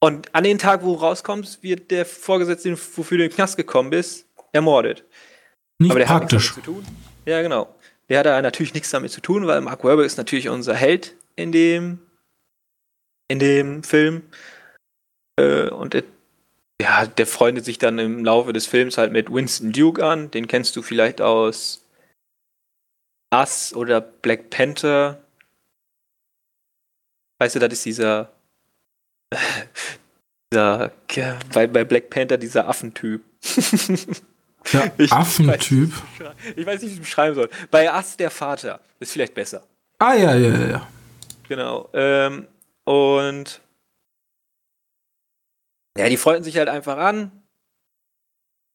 Und 0.00 0.34
an 0.34 0.44
den 0.44 0.58
Tag, 0.58 0.82
wo 0.82 0.96
du 0.96 1.00
rauskommst, 1.00 1.62
wird 1.62 1.90
der 1.90 2.04
Vorgesetzte, 2.04 2.72
wofür 2.72 3.16
du 3.16 3.24
in 3.24 3.30
den 3.30 3.34
Knast 3.34 3.56
gekommen 3.56 3.88
bist, 3.88 4.26
ermordet. 4.52 5.02
Nicht 5.78 5.92
Aber 5.92 6.00
der 6.00 6.06
praktisch. 6.08 6.50
hat 6.50 6.56
nichts 6.56 6.66
damit 6.66 6.84
zu 6.84 6.90
tun. 6.90 6.96
Ja, 7.24 7.40
genau. 7.40 7.74
Der 8.10 8.18
hat 8.18 8.26
da 8.26 8.42
natürlich 8.42 8.74
nichts 8.74 8.90
damit 8.90 9.12
zu 9.12 9.20
tun, 9.20 9.46
weil 9.46 9.60
Mark 9.60 9.84
Webber 9.84 10.04
ist 10.04 10.18
natürlich 10.18 10.48
unser 10.48 10.74
Held 10.74 11.14
in 11.36 11.52
dem, 11.52 12.00
in 13.28 13.38
dem 13.38 13.84
Film. 13.84 14.24
Äh, 15.38 15.70
und 15.70 15.94
der, 15.94 16.02
ja, 16.82 17.06
der 17.06 17.26
freundet 17.28 17.64
sich 17.64 17.78
dann 17.78 18.00
im 18.00 18.24
Laufe 18.24 18.52
des 18.52 18.66
Films 18.66 18.98
halt 18.98 19.12
mit 19.12 19.32
Winston 19.32 19.70
Duke 19.70 20.04
an. 20.04 20.28
Den 20.32 20.48
kennst 20.48 20.74
du 20.74 20.82
vielleicht 20.82 21.20
aus 21.20 21.86
Us 23.32 23.72
oder 23.74 24.00
Black 24.00 24.50
Panther. 24.50 25.22
Weißt 27.38 27.54
du, 27.54 27.60
das 27.60 27.72
ist 27.74 27.84
dieser, 27.84 28.32
dieser 30.52 30.90
bei, 31.54 31.68
bei 31.68 31.84
Black 31.84 32.10
Panther 32.10 32.38
dieser 32.38 32.66
Affentyp. 32.66 33.22
Ja, 34.72 34.90
ich 34.98 35.12
Affentyp. 35.12 35.92
Weiß, 36.18 36.32
ich 36.56 36.66
weiß 36.66 36.82
nicht, 36.82 36.82
wie 36.82 36.86
ich 36.86 36.92
es 36.94 37.00
beschreiben 37.00 37.34
soll. 37.34 37.50
Bei 37.70 37.92
Ass 37.92 38.16
der 38.16 38.30
Vater 38.30 38.80
ist 38.98 39.12
vielleicht 39.12 39.34
besser. 39.34 39.62
Ah, 39.98 40.14
ja, 40.14 40.34
ja, 40.34 40.68
ja. 40.68 40.88
Genau. 41.48 41.88
Ähm, 41.92 42.46
und 42.84 43.60
ja, 45.98 46.08
die 46.08 46.16
freunden 46.16 46.44
sich 46.44 46.56
halt 46.56 46.68
einfach 46.68 46.96
an 46.96 47.32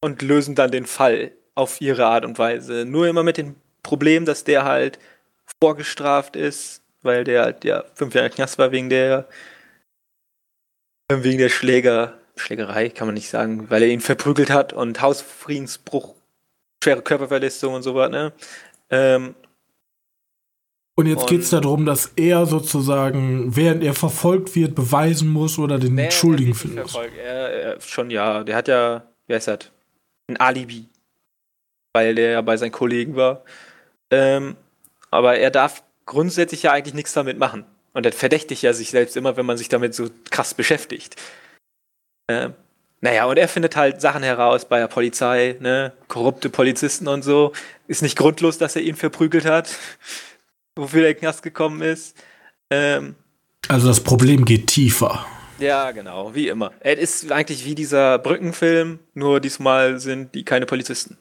und 0.02 0.21
lösen 0.21 0.56
dann 0.56 0.71
den 0.71 0.86
Fall 0.86 1.32
auf 1.56 1.82
ihre 1.82 2.06
Art 2.06 2.26
und 2.26 2.38
Weise. 2.38 2.86
Nur 2.86 3.08
immer 3.08 3.24
mit 3.24 3.38
dem 3.38 3.56
Problem, 3.82 4.26
dass 4.26 4.43
der 4.43 4.65
halt 4.65 5.00
vorgestraft 5.62 6.36
ist, 6.36 6.82
weil 7.02 7.24
der 7.24 7.43
halt 7.43 7.63
ja 7.63 7.84
fünf 7.93 8.13
Jahre 8.13 8.30
Knast 8.30 8.58
war 8.58 8.71
wegen 8.71 8.89
der 8.89 9.28
wegen 11.12 11.38
der 11.38 11.50
Schläger, 11.50 12.17
Schlägerei 12.36 12.89
kann 12.89 13.08
man 13.08 13.15
nicht 13.15 13.30
sagen, 13.30 13.69
weil 13.69 13.84
er 13.84 13.89
ihn 13.89 14.02
verprügelt 14.02 14.50
hat 14.50 14.74
und 14.74 15.02
Hausfriedensbruch, 15.02 16.15
schwere 16.84 17.02
Körperverletzung 17.02 17.74
und 17.74 17.84
so 17.84 17.95
was, 17.95 18.10
ne? 18.10 18.34
Ähm, 18.89 19.36
und 20.98 21.08
jetzt 21.08 21.28
geht 21.28 21.41
es 21.41 21.50
darum, 21.50 21.86
dass 21.86 22.13
er 22.15 22.45
sozusagen, 22.45 23.54
während 23.54 23.84
er 23.84 23.93
verfolgt 23.93 24.56
wird, 24.56 24.76
beweisen 24.76 25.28
muss 25.28 25.60
oder 25.60 25.78
den 25.78 25.95
nee, 25.95 26.10
Schuldigen 26.10 26.56
finden 26.56 26.82
muss. 26.82 26.95
Er, 26.95 27.50
er, 27.52 27.82
schon 27.82 28.10
ja, 28.10 28.45
der 28.45 28.56
hat 28.56 28.69
ja, 28.69 29.04
wer 29.28 29.38
ist 29.38 29.50
das? 29.50 29.71
Ein 30.28 30.38
Alibi. 30.38 30.86
Weil 31.93 32.16
der 32.16 32.32
ja 32.32 32.41
bei 32.41 32.55
seinen 32.55 32.72
Kollegen 32.72 33.18
war. 33.18 33.43
Ähm, 34.09 34.55
aber 35.12 35.38
er 35.38 35.51
darf 35.51 35.84
grundsätzlich 36.05 36.64
ja 36.64 36.72
eigentlich 36.72 36.93
nichts 36.93 37.12
damit 37.12 37.38
machen. 37.38 37.66
Und 37.91 38.05
er 38.05 38.14
verdächtigt 38.14 38.62
ja 38.62 38.72
sich 38.72 38.91
selbst 38.91 39.18
immer, 39.18 39.36
wenn 39.36 39.45
man 39.45 39.57
sich 39.57 39.68
damit 39.68 39.93
so 39.93 40.09
krass 40.30 40.53
beschäftigt. 40.53 41.18
Äh, 42.28 42.49
naja, 43.01 43.26
und 43.26 43.38
er 43.38 43.47
findet 43.47 43.76
halt 43.76 44.01
Sachen 44.01 44.23
heraus 44.23 44.65
bei 44.65 44.80
der 44.80 44.88
Polizei, 44.88 45.57
ne? 45.59 45.93
Korrupte 46.07 46.49
Polizisten 46.49 47.07
und 47.07 47.23
so. 47.23 47.53
Ist 47.88 48.01
nicht 48.01 48.17
grundlos, 48.17 48.57
dass 48.57 48.76
er 48.76 48.82
ihn 48.82 48.95
verprügelt 48.95 49.45
hat, 49.45 49.69
wofür 50.76 51.05
er 51.05 51.13
den 51.13 51.19
Knast 51.19 51.43
gekommen 51.43 51.82
ist. 51.82 52.17
Ähm, 52.71 53.15
also 53.67 53.88
das 53.88 54.01
Problem 54.01 54.45
geht 54.45 54.67
tiefer. 54.67 55.26
Ja, 55.59 55.91
genau, 55.91 56.36
wie 56.36 56.47
immer. 56.47 56.73
Er 56.80 56.97
ist 56.97 57.32
eigentlich 57.32 57.65
wie 57.65 57.76
dieser 57.76 58.19
Brückenfilm, 58.19 58.99
nur 59.13 59.39
diesmal 59.39 59.99
sind 59.99 60.36
die 60.36 60.43
keine 60.43 60.65
Polizisten. 60.65 61.17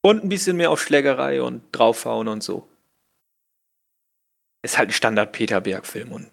Und 0.00 0.24
ein 0.24 0.28
bisschen 0.28 0.56
mehr 0.56 0.70
auf 0.70 0.80
Schlägerei 0.80 1.42
und 1.42 1.62
draufhauen 1.72 2.28
und 2.28 2.42
so. 2.42 2.66
Ist 4.62 4.78
halt 4.78 4.90
ein 4.90 4.92
Standard-Peter 4.92 5.60
Berg-Film 5.60 6.12
und 6.12 6.30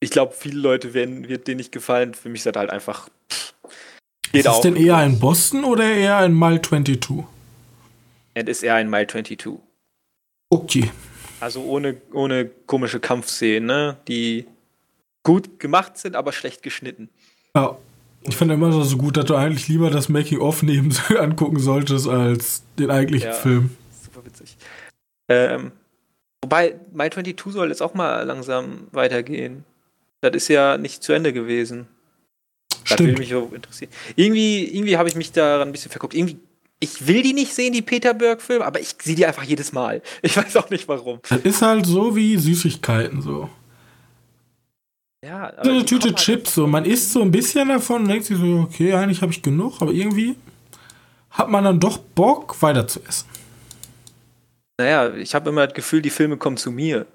ich 0.00 0.10
glaube, 0.10 0.34
viele 0.36 0.58
Leute 0.58 0.94
werden, 0.94 1.28
wird 1.28 1.46
denen 1.46 1.58
nicht 1.58 1.72
gefallen. 1.72 2.14
Für 2.14 2.28
mich 2.28 2.40
ist 2.40 2.46
das 2.46 2.56
halt 2.56 2.70
einfach. 2.70 3.08
Pff, 3.30 3.54
ist 4.32 4.46
es 4.46 4.60
denn 4.60 4.76
eher 4.76 4.96
ein 4.96 5.18
Boston 5.18 5.64
oder 5.64 5.84
eher 5.84 6.18
ein 6.18 6.34
Mile 6.34 6.60
22? 6.60 7.24
Es 8.34 8.44
ist 8.44 8.62
eher 8.62 8.74
ein 8.74 8.90
Mile 8.90 9.06
22. 9.06 9.58
Okay. 10.50 10.90
Also 11.40 11.62
ohne, 11.62 12.00
ohne 12.12 12.46
komische 12.66 13.00
Kampfszenen, 13.00 13.66
ne? 13.66 13.96
die 14.08 14.46
gut 15.22 15.58
gemacht 15.58 15.96
sind, 15.98 16.16
aber 16.16 16.32
schlecht 16.32 16.62
geschnitten. 16.62 17.08
Ja. 17.54 17.76
Ich 18.28 18.36
finde 18.36 18.54
immer 18.54 18.72
so 18.72 18.96
gut, 18.96 19.16
dass 19.16 19.26
du 19.26 19.36
eigentlich 19.36 19.68
lieber 19.68 19.88
das 19.88 20.08
Making-of 20.08 20.64
neben 20.64 20.92
angucken 21.18 21.60
solltest, 21.60 22.08
als 22.08 22.64
den 22.76 22.90
eigentlichen 22.90 23.28
ja, 23.28 23.34
Film. 23.34 23.76
Super 24.02 24.26
witzig. 24.26 24.56
Ähm, 25.28 25.70
wobei, 26.42 26.74
My 26.92 27.08
22 27.08 27.52
soll 27.52 27.68
jetzt 27.68 27.82
auch 27.82 27.94
mal 27.94 28.24
langsam 28.24 28.88
weitergehen. 28.90 29.64
Das 30.20 30.34
ist 30.34 30.48
ja 30.48 30.78
nicht 30.78 31.02
zu 31.02 31.12
Ende 31.12 31.32
gewesen. 31.32 31.88
Das 32.68 32.94
Stimmt. 32.94 33.18
würde 33.18 33.18
mich 33.20 33.54
interessieren. 33.54 33.90
Irgendwie, 34.14 34.64
irgendwie 34.64 34.96
habe 34.96 35.08
ich 35.08 35.16
mich 35.16 35.32
daran 35.32 35.68
ein 35.68 35.72
bisschen 35.72 35.90
verguckt. 35.90 36.14
Irgendwie, 36.14 36.38
ich 36.80 37.06
will 37.06 37.22
die 37.22 37.32
nicht 37.32 37.54
sehen, 37.54 37.72
die 37.72 37.82
Peter 37.82 38.14
Berg-Filme, 38.14 38.64
aber 38.64 38.80
ich 38.80 38.94
sehe 39.02 39.16
die 39.16 39.26
einfach 39.26 39.42
jedes 39.42 39.72
Mal. 39.72 40.02
Ich 40.22 40.36
weiß 40.36 40.56
auch 40.56 40.70
nicht 40.70 40.88
warum. 40.88 41.20
Das 41.28 41.40
ist 41.40 41.62
halt 41.62 41.86
so 41.86 42.14
wie 42.14 42.36
Süßigkeiten 42.36 43.22
so. 43.22 43.50
Ja, 45.24 45.52
so 45.62 45.70
eine 45.70 45.84
Tüte 45.84 46.08
halt 46.08 46.18
Chips, 46.18 46.54
so. 46.54 46.66
Man 46.66 46.84
isst 46.84 47.12
so 47.12 47.22
ein 47.22 47.32
bisschen 47.32 47.68
davon 47.68 48.02
und 48.02 48.08
denkt 48.08 48.26
sich 48.26 48.38
so, 48.38 48.60
okay, 48.60 48.92
eigentlich 48.94 49.22
habe 49.22 49.32
ich 49.32 49.42
genug, 49.42 49.80
aber 49.80 49.92
irgendwie 49.92 50.36
hat 51.30 51.48
man 51.48 51.64
dann 51.64 51.80
doch 51.80 51.98
Bock, 51.98 52.60
weiter 52.62 52.86
zu 52.86 53.00
essen. 53.06 53.28
Naja, 54.78 55.14
ich 55.14 55.34
habe 55.34 55.50
immer 55.50 55.66
das 55.66 55.74
Gefühl, 55.74 56.02
die 56.02 56.10
Filme 56.10 56.36
kommen 56.36 56.56
zu 56.56 56.70
mir. 56.70 57.06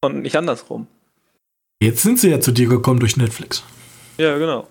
Und 0.00 0.22
nicht 0.22 0.36
andersrum. 0.36 0.86
Jetzt 1.80 2.02
sind 2.02 2.18
sie 2.18 2.30
ja 2.30 2.40
zu 2.40 2.52
dir 2.52 2.68
gekommen 2.68 3.00
durch 3.00 3.16
Netflix. 3.16 3.62
Ja, 4.16 4.36
genau. 4.36 4.66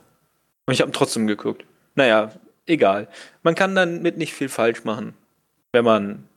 Und 0.65 0.73
ich 0.73 0.81
habe 0.81 0.91
trotzdem 0.91 1.25
geguckt. 1.27 1.65
Naja, 1.95 2.33
egal. 2.65 3.07
Man 3.43 3.55
kann 3.55 3.75
dann 3.75 4.01
mit 4.01 4.17
nicht 4.17 4.33
viel 4.33 4.49
falsch 4.49 4.83
machen. 4.83 5.13
Wenn 5.71 5.85
man. 5.85 6.27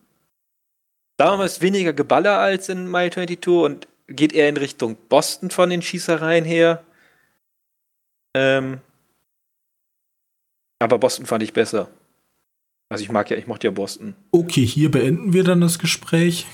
Ist 1.44 1.60
weniger 1.60 1.92
Geballer 1.92 2.38
als 2.38 2.70
in 2.70 2.90
Mile 2.90 3.10
22 3.10 3.46
und 3.48 3.88
geht 4.06 4.32
eher 4.32 4.48
in 4.48 4.56
Richtung 4.56 4.96
Boston 5.10 5.50
von 5.50 5.68
den 5.68 5.82
Schießereien 5.82 6.46
her. 6.46 6.82
Ähm, 8.34 8.80
aber 10.78 10.98
Boston 10.98 11.26
fand 11.26 11.42
ich 11.42 11.52
besser. 11.52 11.90
Also 12.88 13.04
ich 13.04 13.12
mag 13.12 13.28
ja, 13.30 13.36
ich 13.36 13.46
mochte 13.46 13.66
ja 13.66 13.70
Boston. 13.70 14.14
Okay, 14.30 14.64
hier 14.64 14.90
beenden 14.90 15.34
wir 15.34 15.44
dann 15.44 15.60
das 15.60 15.78
Gespräch. 15.78 16.46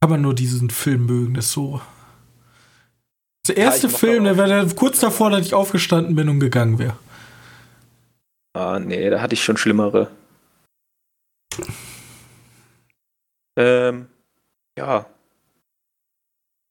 Kann 0.00 0.10
man 0.10 0.22
nur 0.22 0.34
diesen 0.34 0.70
Film 0.70 1.06
mögen, 1.06 1.34
das 1.34 1.46
ist 1.46 1.52
so. 1.52 1.80
Der 3.48 3.56
erste 3.56 3.88
ja, 3.88 3.92
Film, 3.92 4.24
der 4.24 4.36
wäre 4.36 4.66
kurz 4.74 5.00
davor, 5.00 5.30
dass 5.30 5.46
ich 5.46 5.54
aufgestanden 5.54 6.14
bin 6.14 6.28
und 6.28 6.40
gegangen 6.40 6.78
wäre. 6.78 6.96
Ah, 8.54 8.78
nee, 8.78 9.10
da 9.10 9.20
hatte 9.20 9.34
ich 9.34 9.44
schon 9.44 9.56
schlimmere. 9.56 10.10
Ähm, 13.58 14.06
ja, 14.78 15.06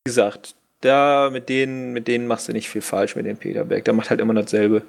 wie 0.05 0.09
gesagt, 0.09 0.55
da 0.81 1.29
mit 1.31 1.49
denen, 1.49 1.93
mit 1.93 2.07
denen 2.07 2.27
machst 2.27 2.47
du 2.47 2.53
nicht 2.53 2.69
viel 2.69 2.81
falsch 2.81 3.15
mit 3.15 3.25
dem 3.25 3.37
Peter 3.37 3.65
Berg. 3.65 3.85
Der 3.85 3.93
macht 3.93 4.11
halt 4.11 4.19
immer 4.19 4.35
dasselbe. 4.35 4.83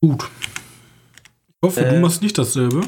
Gut. 0.00 0.28
Ich 1.48 1.66
hoffe, 1.66 1.84
äh, 1.84 1.90
du 1.90 2.00
machst 2.00 2.22
nicht 2.22 2.38
dasselbe. 2.38 2.82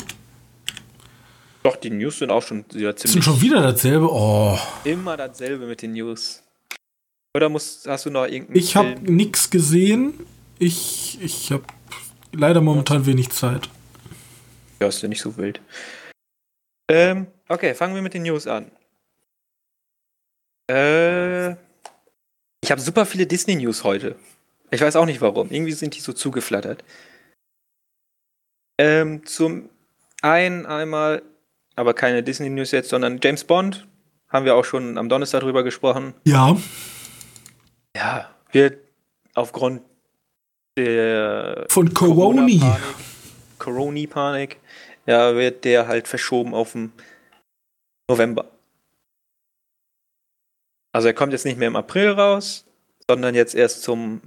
Doch, 1.65 1.77
die 1.77 1.91
News 1.91 2.19
sind 2.19 2.31
auch 2.31 2.43
schon 2.43 2.65
wieder 2.73 2.95
ziemlich. 2.95 3.13
Sind 3.13 3.25
schon 3.25 3.41
wieder 3.41 3.61
dasselbe? 3.61 4.09
Oh. 4.09 4.57
Immer 4.85 5.17
dasselbe 5.17 5.67
mit 5.67 5.83
den 5.83 5.93
News. 5.93 6.43
Oder 7.35 7.49
musst, 7.49 7.87
hast 7.89 8.07
du 8.07 8.11
noch 8.11 8.25
irgendeinen. 8.25 8.57
Ich 8.57 8.77
habe 8.77 9.01
nichts 9.01 9.51
gesehen. 9.51 10.15
Ich, 10.59 11.19
ich 11.23 11.51
habe 11.51 11.65
leider 12.33 12.61
momentan 12.61 13.07
wenig 13.07 13.31
Zeit. 13.31 13.69
Ja, 14.81 14.89
ist 14.89 15.03
ja 15.03 15.09
nicht 15.09 15.23
so 15.23 15.37
wild. 15.37 15.61
Ähm, 16.91 17.27
okay, 17.49 17.75
fangen 17.75 17.95
wir 17.95 18.03
mit 18.03 18.15
den 18.15 18.23
News 18.23 18.47
an. 18.47 18.71
Äh, 20.71 21.53
ich 22.61 22.71
habe 22.71 22.81
super 22.81 23.07
viele 23.07 23.27
Disney-News 23.27 23.83
heute. 23.83 24.17
Ich 24.71 24.81
weiß 24.81 24.97
auch 24.97 25.07
nicht 25.07 25.21
warum. 25.21 25.51
Irgendwie 25.51 25.73
sind 25.73 25.97
die 25.97 26.01
so 26.01 26.13
zugeflattert. 26.13 26.85
Ähm, 28.79 29.25
zum 29.27 29.69
einen 30.21 30.67
einmal, 30.67 31.23
aber 31.77 31.95
keine 31.95 32.23
Disney-News 32.23 32.73
jetzt, 32.73 32.91
sondern 32.91 33.21
James 33.23 33.45
Bond. 33.45 33.87
Haben 34.29 34.45
wir 34.45 34.55
auch 34.55 34.65
schon 34.65 34.99
am 34.99 35.09
Donnerstag 35.09 35.41
drüber 35.41 35.63
gesprochen. 35.63 36.15
Ja. 36.25 36.57
Ja, 37.97 38.35
wird 38.53 38.79
aufgrund 39.35 39.83
der 40.77 41.67
von 41.69 41.93
Coroni. 41.93 42.61
Coroni-Panik, 43.59 44.59
ja, 45.07 45.35
wird 45.37 45.65
der 45.65 45.87
halt 45.87 46.09
verschoben 46.09 46.55
auf 46.55 46.73
den 46.73 46.93
November. 48.09 48.51
Also 50.93 51.09
er 51.09 51.15
kommt 51.15 51.33
jetzt 51.33 51.45
nicht 51.45 51.59
mehr 51.59 51.69
im 51.69 51.77
April 51.77 52.11
raus, 52.11 52.65
sondern 53.09 53.35
jetzt 53.35 53.55
erst 53.55 53.83
zum 53.83 54.21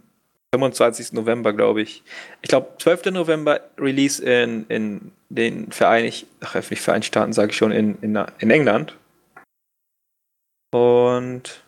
25. 0.53 1.13
November, 1.13 1.53
glaube 1.53 1.81
ich. 1.81 2.03
Ich 2.41 2.49
glaube, 2.49 2.69
12. 2.79 3.05
November 3.11 3.61
Release 3.77 4.23
in, 4.23 4.65
in 4.67 5.11
den 5.29 5.71
Vereinigten, 5.71 6.27
ach, 6.39 6.55
nicht 6.55 6.81
Vereinigten 6.81 7.07
Staaten, 7.07 7.33
sage 7.33 7.51
ich 7.51 7.57
schon, 7.57 7.71
in, 7.71 7.97
in, 8.01 8.17
in 8.39 8.51
England. 8.51 8.95
Und 10.71 11.64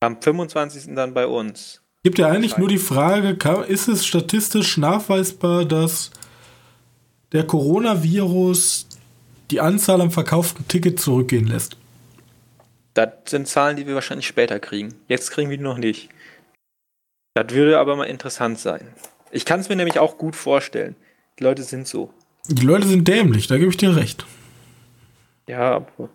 am 0.00 0.20
25. 0.20 0.94
dann 0.94 1.14
bei 1.14 1.26
uns. 1.26 1.80
Gibt 2.04 2.18
ja 2.18 2.28
eigentlich 2.28 2.56
nur 2.56 2.68
die 2.68 2.78
Frage, 2.78 3.36
ist 3.66 3.88
es 3.88 4.06
statistisch 4.06 4.76
nachweisbar, 4.76 5.64
dass 5.64 6.10
der 7.32 7.44
Coronavirus 7.44 8.86
die 9.50 9.60
Anzahl 9.60 10.00
am 10.00 10.10
verkauften 10.10 10.66
Ticket 10.68 11.00
zurückgehen 11.00 11.46
lässt? 11.46 11.76
Das 12.94 13.10
sind 13.26 13.48
Zahlen, 13.48 13.76
die 13.76 13.86
wir 13.86 13.94
wahrscheinlich 13.94 14.26
später 14.26 14.58
kriegen. 14.60 14.94
Jetzt 15.08 15.30
kriegen 15.30 15.50
wir 15.50 15.56
die 15.56 15.62
noch 15.62 15.78
nicht. 15.78 16.08
Das 17.34 17.52
würde 17.54 17.78
aber 17.78 17.96
mal 17.96 18.04
interessant 18.04 18.58
sein. 18.58 18.88
Ich 19.30 19.44
kann 19.44 19.60
es 19.60 19.68
mir 19.68 19.76
nämlich 19.76 19.98
auch 19.98 20.18
gut 20.18 20.34
vorstellen. 20.34 20.96
Die 21.38 21.44
Leute 21.44 21.62
sind 21.62 21.86
so. 21.86 22.12
Die 22.48 22.64
Leute 22.64 22.86
sind 22.86 23.06
dämlich, 23.06 23.46
da 23.46 23.58
gebe 23.58 23.70
ich 23.70 23.76
dir 23.76 23.94
recht. 23.94 24.24
Ja, 25.46 25.76
aber 25.76 26.08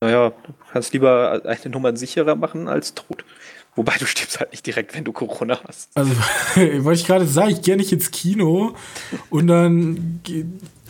naja, 0.00 0.30
du 0.30 0.52
kannst 0.72 0.92
lieber 0.92 1.42
eine 1.44 1.72
Nummer 1.72 1.96
sicherer 1.96 2.36
machen 2.36 2.68
als 2.68 2.94
tot. 2.94 3.24
Wobei 3.74 3.96
du 3.96 4.06
stirbst 4.06 4.40
halt 4.40 4.50
nicht 4.50 4.66
direkt, 4.66 4.94
wenn 4.94 5.04
du 5.04 5.12
Corona 5.12 5.60
hast. 5.66 5.90
Also, 5.96 6.10
wollte 6.56 7.00
ich 7.00 7.06
gerade 7.06 7.26
sagen, 7.26 7.50
ich 7.50 7.62
gehe 7.62 7.76
nicht 7.76 7.92
ins 7.92 8.10
Kino 8.10 8.74
und 9.30 9.46
dann 9.46 10.20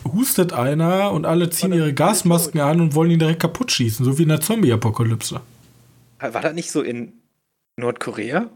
hustet 0.03 0.53
einer 0.53 1.11
und 1.11 1.25
alle 1.25 1.49
ziehen 1.49 1.73
ihre 1.73 1.93
Gasmasken 1.93 2.59
an 2.59 2.81
und 2.81 2.95
wollen 2.95 3.11
ihn 3.11 3.19
direkt 3.19 3.41
kaputt 3.41 3.71
schießen, 3.71 4.03
so 4.03 4.17
wie 4.17 4.23
in 4.23 4.29
der 4.29 4.41
Zombie-Apokalypse. 4.41 5.41
War 6.19 6.41
das 6.41 6.53
nicht 6.53 6.71
so 6.71 6.81
in 6.81 7.13
Nordkorea? 7.77 8.49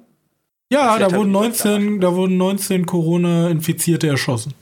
Ja, 0.72 0.98
da 0.98 1.12
wurden, 1.14 1.32
19, 1.32 2.02
da 2.02 2.16
wurden 2.16 2.38
19 2.38 2.86
Corona-Infizierte 2.88 4.08
erschossen. 4.08 4.56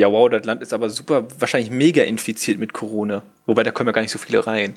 Ja, 0.00 0.10
wow, 0.10 0.30
das 0.30 0.46
Land 0.46 0.62
ist 0.62 0.72
aber 0.72 0.88
super, 0.88 1.26
wahrscheinlich 1.38 1.70
mega 1.70 2.02
infiziert 2.04 2.58
mit 2.58 2.72
Corona. 2.72 3.22
Wobei, 3.44 3.64
da 3.64 3.70
kommen 3.70 3.88
ja 3.88 3.92
gar 3.92 4.00
nicht 4.00 4.10
so 4.10 4.18
viele 4.18 4.46
rein. 4.46 4.72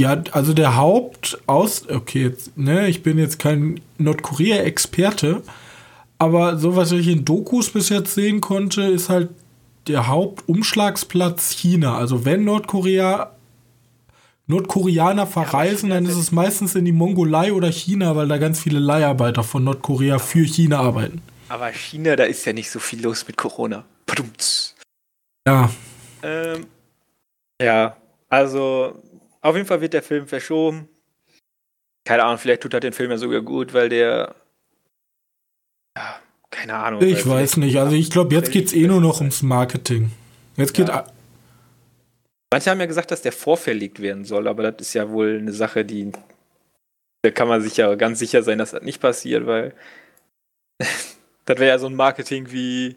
Ja, 0.00 0.22
also 0.32 0.54
der 0.54 0.76
Hauptaus... 0.76 1.86
Okay, 1.90 2.22
jetzt, 2.22 2.56
ne, 2.56 2.88
ich 2.88 3.02
bin 3.02 3.18
jetzt 3.18 3.38
kein 3.38 3.82
Nordkorea-Experte, 3.98 5.42
aber 6.16 6.56
so, 6.56 6.74
was 6.74 6.90
ich 6.92 7.08
in 7.08 7.26
Dokus 7.26 7.70
bis 7.70 7.90
jetzt 7.90 8.14
sehen 8.14 8.40
konnte, 8.40 8.84
ist 8.84 9.10
halt 9.10 9.28
der 9.88 10.06
Hauptumschlagsplatz 10.06 11.50
China. 11.50 11.98
Also 11.98 12.24
wenn 12.24 12.44
Nordkorea 12.44 13.30
Nordkoreaner 14.46 15.26
verreisen, 15.26 15.90
dann 15.90 16.06
ist 16.06 16.16
es 16.16 16.32
meistens 16.32 16.74
in 16.74 16.86
die 16.86 16.92
Mongolei 16.92 17.52
oder 17.52 17.70
China, 17.70 18.16
weil 18.16 18.28
da 18.28 18.38
ganz 18.38 18.58
viele 18.58 18.78
Leiharbeiter 18.78 19.42
von 19.42 19.64
Nordkorea 19.64 20.18
für 20.18 20.46
China 20.46 20.80
arbeiten. 20.80 21.20
Aber 21.50 21.70
China, 21.72 22.16
da 22.16 22.24
ist 22.24 22.46
ja 22.46 22.54
nicht 22.54 22.70
so 22.70 22.78
viel 22.78 23.02
los 23.02 23.26
mit 23.26 23.36
Corona. 23.36 23.84
Padumts. 24.06 24.74
Ja. 25.46 25.70
Ähm, 26.22 26.66
ja, 27.60 27.96
also 28.28 29.02
auf 29.40 29.56
jeden 29.56 29.66
Fall 29.66 29.80
wird 29.80 29.92
der 29.92 30.02
Film 30.02 30.26
verschoben. 30.26 30.88
Keine 32.04 32.24
Ahnung, 32.24 32.38
vielleicht 32.38 32.62
tut 32.62 32.74
er 32.74 32.80
den 32.80 32.92
Film 32.92 33.10
ja 33.10 33.18
sogar 33.18 33.40
gut, 33.40 33.72
weil 33.72 33.88
der 33.88 34.34
ja, 35.96 36.20
keine 36.50 36.74
Ahnung. 36.76 37.02
Ich 37.02 37.26
weiß 37.26 37.58
nicht. 37.58 37.78
Also 37.78 37.94
ich 37.94 38.10
glaube, 38.10 38.34
jetzt 38.34 38.50
geht 38.50 38.66
es 38.66 38.72
eh 38.72 38.86
nur 38.86 39.00
noch 39.00 39.20
ums 39.20 39.42
Marketing. 39.42 40.10
Jetzt 40.56 40.74
geht. 40.74 40.88
Ja. 40.88 41.06
Manche 42.52 42.70
haben 42.70 42.80
ja 42.80 42.86
gesagt, 42.86 43.10
dass 43.10 43.22
der 43.22 43.32
vorverlegt 43.32 44.00
werden 44.00 44.24
soll, 44.24 44.46
aber 44.46 44.70
das 44.70 44.88
ist 44.88 44.94
ja 44.94 45.10
wohl 45.10 45.38
eine 45.38 45.52
Sache, 45.52 45.84
die. 45.84 46.12
Da 47.22 47.30
kann 47.30 47.48
man 47.48 47.62
sich 47.62 47.76
ja 47.76 47.94
ganz 47.94 48.18
sicher 48.18 48.42
sein, 48.42 48.58
dass 48.58 48.72
das 48.72 48.82
nicht 48.82 49.00
passiert, 49.00 49.46
weil. 49.46 49.74
das 51.44 51.58
wäre 51.58 51.68
ja 51.68 51.78
so 51.78 51.86
ein 51.86 51.94
Marketing 51.94 52.50
wie. 52.50 52.96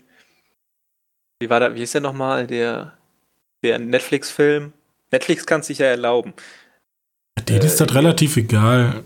Wie 1.39 1.49
war 1.49 1.59
das? 1.59 1.75
Wie 1.75 1.83
ist 1.83 1.93
der 1.93 2.01
nochmal? 2.01 2.47
Der, 2.47 2.93
der 3.63 3.79
Netflix-Film? 3.79 4.73
Netflix 5.11 5.45
kann 5.45 5.61
es 5.61 5.67
sich 5.67 5.77
ja 5.77 5.87
erlauben. 5.87 6.33
Denen 7.47 7.61
äh, 7.61 7.65
ist 7.65 7.79
das 7.79 7.93
relativ 7.93 8.37
egal. 8.37 9.03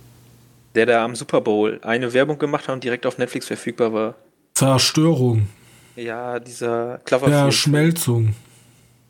Der 0.74 0.86
da 0.86 1.04
am 1.04 1.16
Super 1.16 1.42
Bowl 1.42 1.80
eine 1.84 2.14
Werbung 2.14 2.38
gemacht 2.38 2.68
hat 2.68 2.76
und 2.76 2.84
direkt 2.84 3.06
auf 3.06 3.18
Netflix 3.18 3.48
verfügbar 3.48 3.94
war. 3.94 4.16
Zerstörung. 4.54 5.50
Ja, 5.96 6.40
dieser 6.40 7.00
Cloverfield. 7.04 7.42
Verschmelzung. 7.42 8.36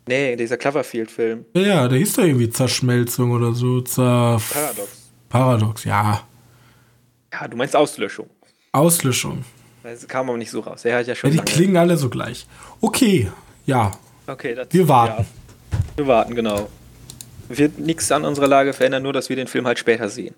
Nee, 0.08 0.36
dieser 0.36 0.58
Cloverfield-Film. 0.58 1.46
Ja, 1.54 1.62
ja, 1.62 1.88
der 1.88 2.00
hieß 2.00 2.14
doch 2.14 2.24
irgendwie 2.24 2.50
Zerschmelzung 2.50 3.32
oder 3.32 3.54
so. 3.54 3.82
Zer 3.82 4.42
Paradox. 4.52 5.12
Paradox, 5.30 5.84
ja. 5.84 6.28
Ja, 7.32 7.48
du 7.48 7.56
meinst 7.56 7.76
Auslöschung. 7.76 8.30
Auslöschung. 8.72 9.46
Das 9.84 10.08
kam 10.08 10.30
aber 10.30 10.38
nicht 10.38 10.52
so 10.52 10.60
raus. 10.60 10.84
Der 10.84 10.98
hat 10.98 11.08
ja 11.08 11.16
schon. 11.16 11.32
Ja, 11.34 11.42
die 11.42 11.52
klingen 11.52 11.78
alle 11.78 11.98
so 11.98 12.10
gleich. 12.10 12.46
Okay, 12.82 13.32
ja. 13.66 13.92
Okay, 14.28 14.56
das, 14.56 14.68
Wir 14.72 14.88
warten. 14.88 15.26
Ja, 15.72 15.80
wir 15.98 16.08
warten, 16.08 16.36
genau. 16.36 16.70
Wird 17.50 17.80
nichts 17.80 18.12
an 18.12 18.24
unserer 18.24 18.48
Lage 18.48 18.74
verändern, 18.74 19.04
nur 19.04 19.14
dass 19.14 19.30
wir 19.30 19.36
den 19.36 19.48
Film 19.48 19.68
halt 19.68 19.80
später 19.80 20.10
sehen. 20.10 20.36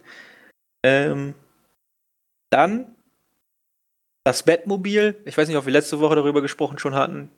Ähm, 0.83 1.35
dann 2.49 2.95
das 4.23 4.43
Bettmobil. 4.43 5.21
Ich 5.25 5.37
weiß 5.37 5.47
nicht, 5.47 5.57
ob 5.57 5.65
wir 5.65 5.73
letzte 5.73 5.99
Woche 5.99 6.15
darüber 6.15 6.41
gesprochen 6.41 6.79
schon 6.79 6.95
hatten. 6.95 7.29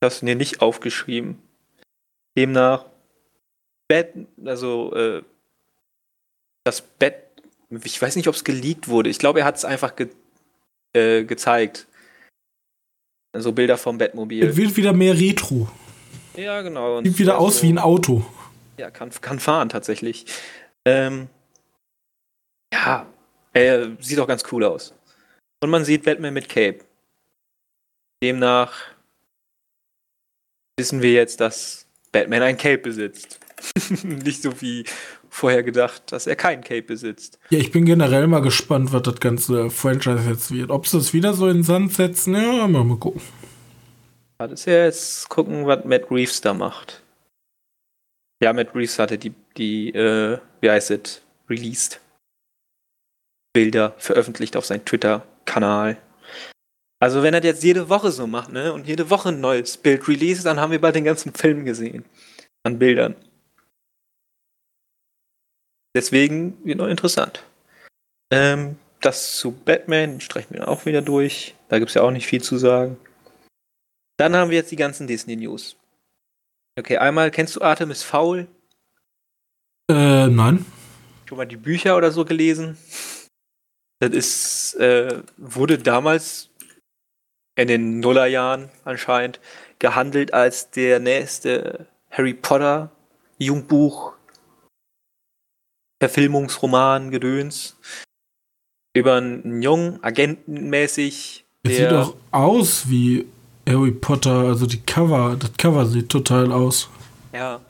Ich 0.00 0.06
habe 0.06 0.14
es 0.14 0.22
mir 0.22 0.36
nicht 0.36 0.60
aufgeschrieben. 0.60 1.42
Demnach 2.36 2.86
Bett, 3.88 4.14
also 4.44 4.94
äh, 4.94 5.22
das 6.64 6.82
Bett. 6.82 7.24
Ich 7.70 8.00
weiß 8.00 8.16
nicht, 8.16 8.28
ob 8.28 8.34
es 8.34 8.44
geleakt 8.44 8.88
wurde. 8.88 9.10
Ich 9.10 9.18
glaube, 9.18 9.40
er 9.40 9.46
hat 9.46 9.56
es 9.56 9.64
einfach 9.64 9.96
ge 9.96 10.08
äh, 10.98 11.24
gezeigt. 11.24 11.86
So 13.36 13.52
Bilder 13.52 13.78
vom 13.78 13.98
Bettmobil. 13.98 14.44
Es 14.44 14.56
wird 14.56 14.76
wieder 14.76 14.92
mehr 14.92 15.14
Retro. 15.14 15.68
Ja, 16.36 16.62
genau. 16.62 16.98
Und 16.98 17.04
Sieht 17.04 17.18
wieder 17.18 17.34
ja, 17.34 17.38
aus 17.38 17.62
wie 17.62 17.72
ein 17.72 17.78
Auto. 17.78 18.24
Ja, 18.78 18.90
kann, 18.90 19.10
kann 19.20 19.38
fahren 19.38 19.68
tatsächlich. 19.68 20.26
Ähm, 20.84 21.28
ja, 22.72 23.06
er 23.52 23.96
sieht 24.00 24.18
auch 24.20 24.26
ganz 24.26 24.44
cool 24.52 24.64
aus. 24.64 24.94
Und 25.60 25.70
man 25.70 25.84
sieht 25.84 26.04
Batman 26.04 26.34
mit 26.34 26.48
Cape. 26.48 26.80
Demnach 28.22 28.74
wissen 30.78 31.02
wir 31.02 31.12
jetzt, 31.12 31.40
dass 31.40 31.86
Batman 32.12 32.42
ein 32.42 32.56
Cape 32.56 32.78
besitzt. 32.78 33.40
Nicht 34.04 34.42
so 34.42 34.60
wie 34.60 34.84
vorher 35.30 35.62
gedacht, 35.62 36.12
dass 36.12 36.26
er 36.26 36.36
kein 36.36 36.62
Cape 36.62 36.82
besitzt. 36.82 37.38
Ja, 37.50 37.58
ich 37.58 37.70
bin 37.70 37.84
generell 37.84 38.26
mal 38.26 38.40
gespannt, 38.40 38.92
was 38.92 39.02
das 39.02 39.20
ganze 39.20 39.70
Franchise 39.70 40.28
jetzt 40.28 40.52
wird. 40.52 40.70
Ob 40.70 40.86
sie 40.86 40.98
es 40.98 41.12
wieder 41.12 41.34
so 41.34 41.48
in 41.48 41.58
den 41.58 41.62
Sand 41.62 41.92
setzen, 41.92 42.34
ja, 42.34 42.66
mal, 42.66 42.84
mal 42.84 42.96
gucken. 42.96 43.22
Das 44.38 44.52
ist 44.52 44.66
ja 44.66 44.84
jetzt 44.84 45.28
gucken, 45.28 45.66
was 45.66 45.84
Matt 45.84 46.10
Reeves 46.10 46.40
da 46.40 46.54
macht. 46.54 47.02
Ja, 48.40 48.52
Matt 48.52 48.74
Reeves 48.74 48.98
hatte 48.98 49.18
die, 49.18 49.32
die 49.56 49.90
äh, 49.90 50.38
wie 50.60 50.70
heißt 50.70 50.90
es, 50.92 51.22
released. 51.48 52.00
Bilder 53.52 53.94
veröffentlicht 53.98 54.56
auf 54.56 54.66
seinem 54.66 54.84
Twitter-Kanal. 54.84 55.96
Also 57.00 57.22
wenn 57.22 57.34
er 57.34 57.40
das 57.40 57.48
jetzt 57.48 57.64
jede 57.64 57.88
Woche 57.88 58.10
so 58.10 58.26
macht, 58.26 58.52
ne, 58.52 58.72
und 58.72 58.86
jede 58.86 59.10
Woche 59.10 59.30
ein 59.30 59.40
neues 59.40 59.76
Bild 59.76 60.06
release, 60.08 60.42
dann 60.42 60.60
haben 60.60 60.72
wir 60.72 60.80
bald 60.80 60.96
den 60.96 61.04
ganzen 61.04 61.32
Film 61.32 61.64
gesehen. 61.64 62.04
An 62.64 62.78
Bildern. 62.78 63.14
Deswegen 65.98 66.56
wird 66.64 66.78
noch 66.78 66.86
interessant. 66.86 67.42
Ähm, 68.30 68.76
das 69.00 69.36
zu 69.36 69.50
Batman 69.50 70.20
streichen 70.20 70.54
wir 70.54 70.68
auch 70.68 70.86
wieder 70.86 71.02
durch. 71.02 71.56
Da 71.68 71.80
gibt 71.80 71.88
es 71.88 71.94
ja 71.94 72.02
auch 72.02 72.12
nicht 72.12 72.28
viel 72.28 72.40
zu 72.40 72.56
sagen. 72.56 72.96
Dann 74.16 74.36
haben 74.36 74.48
wir 74.52 74.58
jetzt 74.58 74.70
die 74.70 74.76
ganzen 74.76 75.08
Disney-News. 75.08 75.74
Okay, 76.78 76.98
einmal 76.98 77.32
kennst 77.32 77.56
du 77.56 77.62
Artemis 77.62 78.04
Fowl? 78.04 78.46
Äh, 79.90 80.28
nein. 80.28 80.64
Schon 81.28 81.38
mal 81.38 81.48
die 81.48 81.56
Bücher 81.56 81.96
oder 81.96 82.12
so 82.12 82.24
gelesen? 82.24 82.78
Das 83.98 84.10
ist, 84.10 84.74
äh, 84.74 85.20
wurde 85.36 85.78
damals 85.78 86.50
in 87.56 87.66
den 87.66 87.98
Nullerjahren 87.98 88.70
anscheinend 88.84 89.40
gehandelt 89.80 90.32
als 90.32 90.70
der 90.70 91.00
nächste 91.00 91.88
Harry 92.08 92.34
Potter 92.34 92.92
Jugendbuch, 93.38 94.17
Verfilmungsroman, 96.00 97.10
Gedöns. 97.10 97.76
Über 98.94 99.16
einen 99.16 99.62
Jungen, 99.62 100.02
agentenmäßig. 100.02 101.44
Es 101.62 101.76
sieht 101.76 101.92
auch 101.92 102.14
aus 102.30 102.88
wie 102.88 103.26
Harry 103.68 103.92
Potter. 103.92 104.44
Also 104.46 104.66
die 104.66 104.80
Cover, 104.80 105.36
das 105.38 105.52
Cover 105.56 105.86
sieht 105.86 106.08
total 106.08 106.50
aus. 106.52 106.88
Ja, 107.32 107.60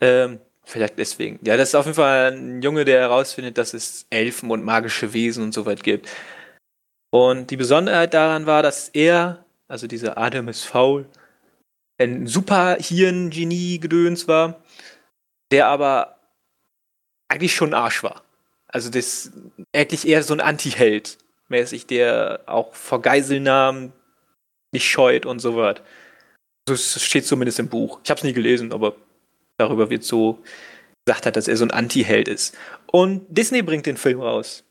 ähm, 0.00 0.38
vielleicht 0.64 0.98
deswegen. 0.98 1.38
Ja, 1.42 1.56
das 1.56 1.70
ist 1.70 1.74
auf 1.74 1.86
jeden 1.86 1.96
Fall 1.96 2.32
ein 2.32 2.62
Junge, 2.62 2.84
der 2.84 3.00
herausfindet, 3.00 3.58
dass 3.58 3.74
es 3.74 4.06
Elfen 4.10 4.50
und 4.50 4.64
magische 4.64 5.12
Wesen 5.12 5.44
und 5.44 5.54
so 5.54 5.66
weit 5.66 5.82
gibt. 5.82 6.08
Und 7.10 7.50
die 7.50 7.56
Besonderheit 7.56 8.14
daran 8.14 8.46
war, 8.46 8.62
dass 8.62 8.88
er, 8.90 9.44
also 9.66 9.86
dieser 9.86 10.16
Artemis 10.18 10.62
Fowl, 10.62 11.06
ein 11.98 12.26
super 12.26 12.76
Hirn-Genie-Gedöns 12.78 14.28
war, 14.28 14.62
der 15.50 15.66
aber 15.66 16.17
eigentlich 17.28 17.54
schon 17.54 17.70
ein 17.70 17.80
Arsch 17.80 18.02
war. 18.02 18.22
Also 18.66 18.90
das 18.90 19.32
eigentlich 19.74 20.06
eher 20.06 20.22
so 20.22 20.34
ein 20.34 20.40
Anti-Held 20.40 21.18
mäßig, 21.48 21.86
der 21.86 22.40
auch 22.46 22.74
vor 22.74 23.00
Geiselnahmen 23.00 23.92
nicht 24.72 24.86
scheut 24.86 25.24
und 25.26 25.38
so 25.40 25.56
was. 25.56 25.76
Das 26.66 27.02
steht 27.02 27.26
zumindest 27.26 27.58
im 27.58 27.68
Buch. 27.68 28.00
Ich 28.04 28.10
habe 28.10 28.18
es 28.18 28.24
nie 28.24 28.34
gelesen, 28.34 28.72
aber 28.72 28.94
darüber 29.56 29.88
wird 29.88 30.04
so 30.04 30.42
gesagt 31.06 31.24
hat, 31.24 31.36
dass 31.36 31.48
er 31.48 31.56
so 31.56 31.64
ein 31.64 31.70
Anti-Held 31.70 32.28
ist. 32.28 32.56
Und 32.86 33.24
Disney 33.28 33.62
bringt 33.62 33.86
den 33.86 33.96
Film 33.96 34.20
raus. 34.20 34.64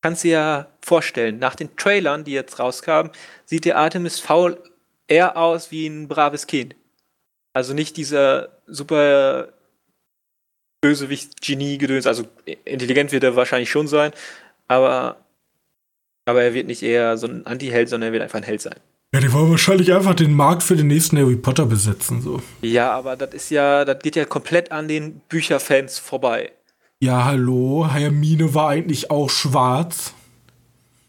Kannst 0.00 0.22
dir 0.22 0.30
ja 0.30 0.66
vorstellen, 0.80 1.40
nach 1.40 1.56
den 1.56 1.74
Trailern, 1.76 2.22
die 2.22 2.32
jetzt 2.32 2.60
rauskamen, 2.60 3.10
sieht 3.44 3.64
der 3.64 3.78
Artemis 3.78 4.20
Fowl 4.20 4.62
eher 5.08 5.36
aus 5.36 5.72
wie 5.72 5.88
ein 5.88 6.06
braves 6.06 6.46
Kind. 6.46 6.76
Also 7.52 7.74
nicht 7.74 7.96
dieser 7.96 8.60
super 8.68 9.52
Bösewicht-Genie-Gedöns. 10.80 12.06
Also 12.06 12.24
intelligent 12.64 13.12
wird 13.12 13.24
er 13.24 13.36
wahrscheinlich 13.36 13.70
schon 13.70 13.88
sein, 13.88 14.12
aber, 14.66 15.16
aber 16.24 16.42
er 16.42 16.54
wird 16.54 16.66
nicht 16.66 16.82
eher 16.82 17.16
so 17.16 17.26
ein 17.26 17.46
Anti-Held, 17.46 17.88
sondern 17.88 18.08
er 18.08 18.12
wird 18.12 18.22
einfach 18.22 18.38
ein 18.38 18.44
Held 18.44 18.60
sein. 18.60 18.76
Ja, 19.14 19.20
die 19.20 19.32
wollen 19.32 19.50
wahrscheinlich 19.50 19.92
einfach 19.94 20.14
den 20.14 20.34
Markt 20.34 20.62
für 20.62 20.76
den 20.76 20.86
nächsten 20.86 21.18
Harry 21.18 21.36
Potter 21.36 21.64
besetzen. 21.64 22.20
So. 22.20 22.42
Ja, 22.60 22.92
aber 22.92 23.16
das 23.16 23.32
ist 23.32 23.50
ja, 23.50 23.86
das 23.86 24.00
geht 24.00 24.16
ja 24.16 24.26
komplett 24.26 24.70
an 24.70 24.86
den 24.86 25.20
Bücherfans 25.28 25.98
vorbei. 25.98 26.52
Ja, 27.00 27.24
hallo, 27.24 27.88
Hermine 27.90 28.54
war 28.54 28.68
eigentlich 28.68 29.10
auch 29.10 29.30
schwarz. 29.30 30.12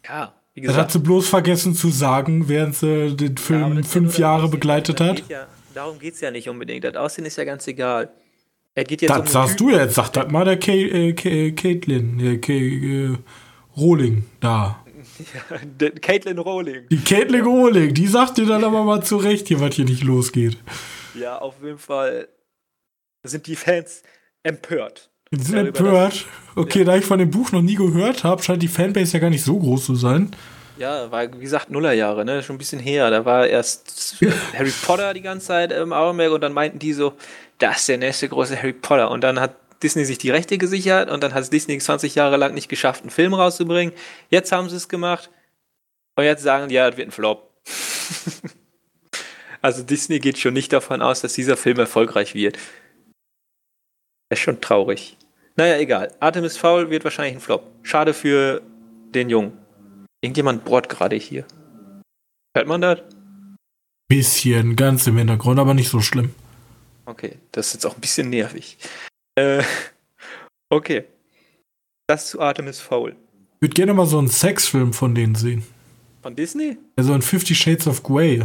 Ja, 0.08 0.34
wie 0.54 0.62
Das 0.62 0.78
hat 0.78 0.92
sie 0.92 1.00
bloß 1.00 1.28
vergessen 1.28 1.76
zu 1.76 1.90
sagen, 1.90 2.48
während 2.48 2.76
sie 2.76 3.16
den 3.16 3.38
Film 3.38 3.78
ja 3.78 3.84
fünf 3.84 4.18
Jahre 4.18 4.48
begleitet 4.48 5.02
hat. 5.02 5.24
Ja, 5.28 5.48
darum 5.74 6.00
geht 6.00 6.14
es 6.14 6.22
ja 6.22 6.32
nicht 6.32 6.48
unbedingt. 6.48 6.86
Das 6.86 6.96
Aussehen 6.96 7.26
ist 7.26 7.38
ja 7.38 7.44
ganz 7.44 7.68
egal. 7.68 8.10
Er 8.80 8.86
geht 8.86 9.02
jetzt 9.02 9.12
um 9.12 9.18
Das 9.18 9.26
den 9.26 9.34
sagst 9.34 9.60
du 9.60 9.70
jetzt, 9.72 9.96
sag 9.96 10.10
das 10.14 10.32
mal 10.32 10.46
der 10.46 10.54
äh, 10.54 11.14
Ka 11.14 11.30
äh, 11.30 11.52
Caitlin, 11.52 12.20
äh, 12.20 12.36
äh, 12.36 13.18
Rowling 13.76 14.24
da. 14.40 14.80
Typen. 15.20 16.02
Caitlin 16.02 16.40
Rowling. 16.40 16.88
Die 16.90 17.04
Caitlin 17.04 17.44
Rowling, 17.44 17.94
die 17.94 18.08
sagt 18.08 18.38
dir 18.38 18.46
dann 18.46 18.64
aber 18.64 18.84
mal 18.84 19.04
zurecht, 19.04 19.50
hier, 19.50 19.60
was 19.60 19.76
hier 19.76 19.84
nicht 19.84 20.04
losgeht. 20.04 20.58
Ja, 21.14 21.40
auf 21.40 21.56
jeden 21.62 21.78
Fall 21.78 22.30
sind 23.24 23.48
die 23.48 23.58
Fans 23.58 24.02
empört. 24.44 25.10
Die 25.32 25.44
sind 25.44 25.58
Darüber, 25.58 26.06
empört. 26.06 26.26
Okay, 26.56 26.86
da 26.86 26.96
ich 26.96 27.04
von 27.04 27.20
dem 27.20 27.32
Buch 27.32 27.52
noch 27.52 27.62
nie 27.62 27.76
gehört 27.76 28.24
habe, 28.24 28.42
scheint 28.42 28.64
die 28.64 28.70
Fanbase 28.70 29.14
ja 29.14 29.20
gar 29.20 29.30
nicht 29.30 29.44
so 29.44 29.60
groß 29.60 29.86
zu 29.88 29.96
sein. 29.96 30.34
Ja, 30.78 31.12
war 31.12 31.32
wie 31.34 31.42
gesagt 31.42 31.70
Nullerjahre, 31.70 32.24
ne? 32.24 32.42
Schon 32.42 32.56
ein 32.56 32.60
bisschen 32.60 32.80
her. 32.80 33.12
Da 33.12 33.26
war 33.26 33.46
erst 33.46 34.16
Harry 34.54 34.72
Potter 34.86 35.14
die 35.14 35.22
ganze 35.22 35.48
Zeit 35.48 35.74
im 35.74 35.92
Augenmerk 35.92 36.32
und 36.32 36.42
dann 36.42 36.54
meinten 36.54 36.80
die 36.80 36.94
so, 36.94 37.14
das 37.60 37.82
ist 37.82 37.90
der 37.90 37.98
nächste 37.98 38.28
große 38.28 38.58
Harry 38.58 38.74
Potter. 38.74 39.12
Und 39.12 39.22
dann 39.22 39.40
hat 39.40 39.56
Disney 39.84 40.06
sich 40.06 40.18
die 40.18 40.32
Rechte 40.32 40.58
gesichert 40.58 41.10
und 41.10 41.24
dann 41.24 41.34
hat 41.34 41.44
es 41.44 41.50
Disney 41.50 41.78
20 41.78 42.16
Jahre 42.16 42.38
lang 42.38 42.54
nicht 42.54 42.70
geschafft, 42.70 43.02
einen 43.02 43.12
Film 43.12 43.34
rauszubringen. 43.34 43.94
Jetzt 44.30 44.52
haben 44.52 44.70
sie 44.70 44.76
es 44.76 44.90
gemacht 44.90 45.30
und 46.16 46.24
jetzt 46.24 46.44
sagen, 46.44 46.68
die, 46.70 46.76
ja, 46.76 46.90
das 46.90 46.98
wird 46.98 47.10
ein 47.10 47.12
Flop. 47.12 47.54
also 49.62 49.84
Disney 49.84 50.20
geht 50.20 50.38
schon 50.38 50.54
nicht 50.54 50.74
davon 50.74 51.02
aus, 51.02 51.22
dass 51.22 51.34
dieser 51.34 51.56
Film 51.56 51.80
erfolgreich 51.80 52.34
wird. 52.34 52.58
Das 54.30 54.40
ist 54.40 54.44
schon 54.44 54.62
traurig. 54.62 55.18
Naja, 55.56 55.78
egal. 55.78 56.14
Artemis 56.20 56.58
Fowl 56.58 56.90
wird 56.90 57.04
wahrscheinlich 57.04 57.36
ein 57.36 57.42
Flop. 57.42 57.64
Schade 57.84 58.14
für 58.14 58.62
den 59.14 59.30
Jungen. 59.30 59.58
Irgendjemand 60.22 60.66
bohrt 60.66 60.90
gerade 60.90 61.16
hier. 61.16 61.46
Hört 62.56 62.68
man 62.68 62.82
das? 62.82 63.00
Bisschen, 64.10 64.76
ganz 64.76 65.08
im 65.08 65.18
Hintergrund, 65.18 65.60
aber 65.60 65.74
nicht 65.74 65.90
so 65.90 66.02
schlimm. 66.02 66.34
Okay, 67.10 67.38
das 67.52 67.68
ist 67.68 67.74
jetzt 67.74 67.86
auch 67.88 67.96
ein 67.96 68.02
bisschen 68.02 68.30
nervig. 68.30 68.78
Äh, 69.36 69.64
okay. 70.70 71.06
Das 72.08 72.28
zu 72.30 72.40
Artemis 72.40 72.80
Fowl. 72.80 73.16
Ich 73.56 73.62
würde 73.62 73.74
gerne 73.74 73.94
mal 73.96 74.06
so 74.06 74.20
einen 74.20 74.28
Sexfilm 74.28 74.94
von 74.94 75.16
denen 75.16 75.34
sehen. 75.34 75.64
Von 76.22 76.36
Disney? 76.36 76.78
Ja, 76.98 77.04
so 77.04 77.14
ein 77.14 77.22
Fifty 77.24 77.56
Shades 77.56 77.88
of 77.88 78.04
Grey. 78.04 78.44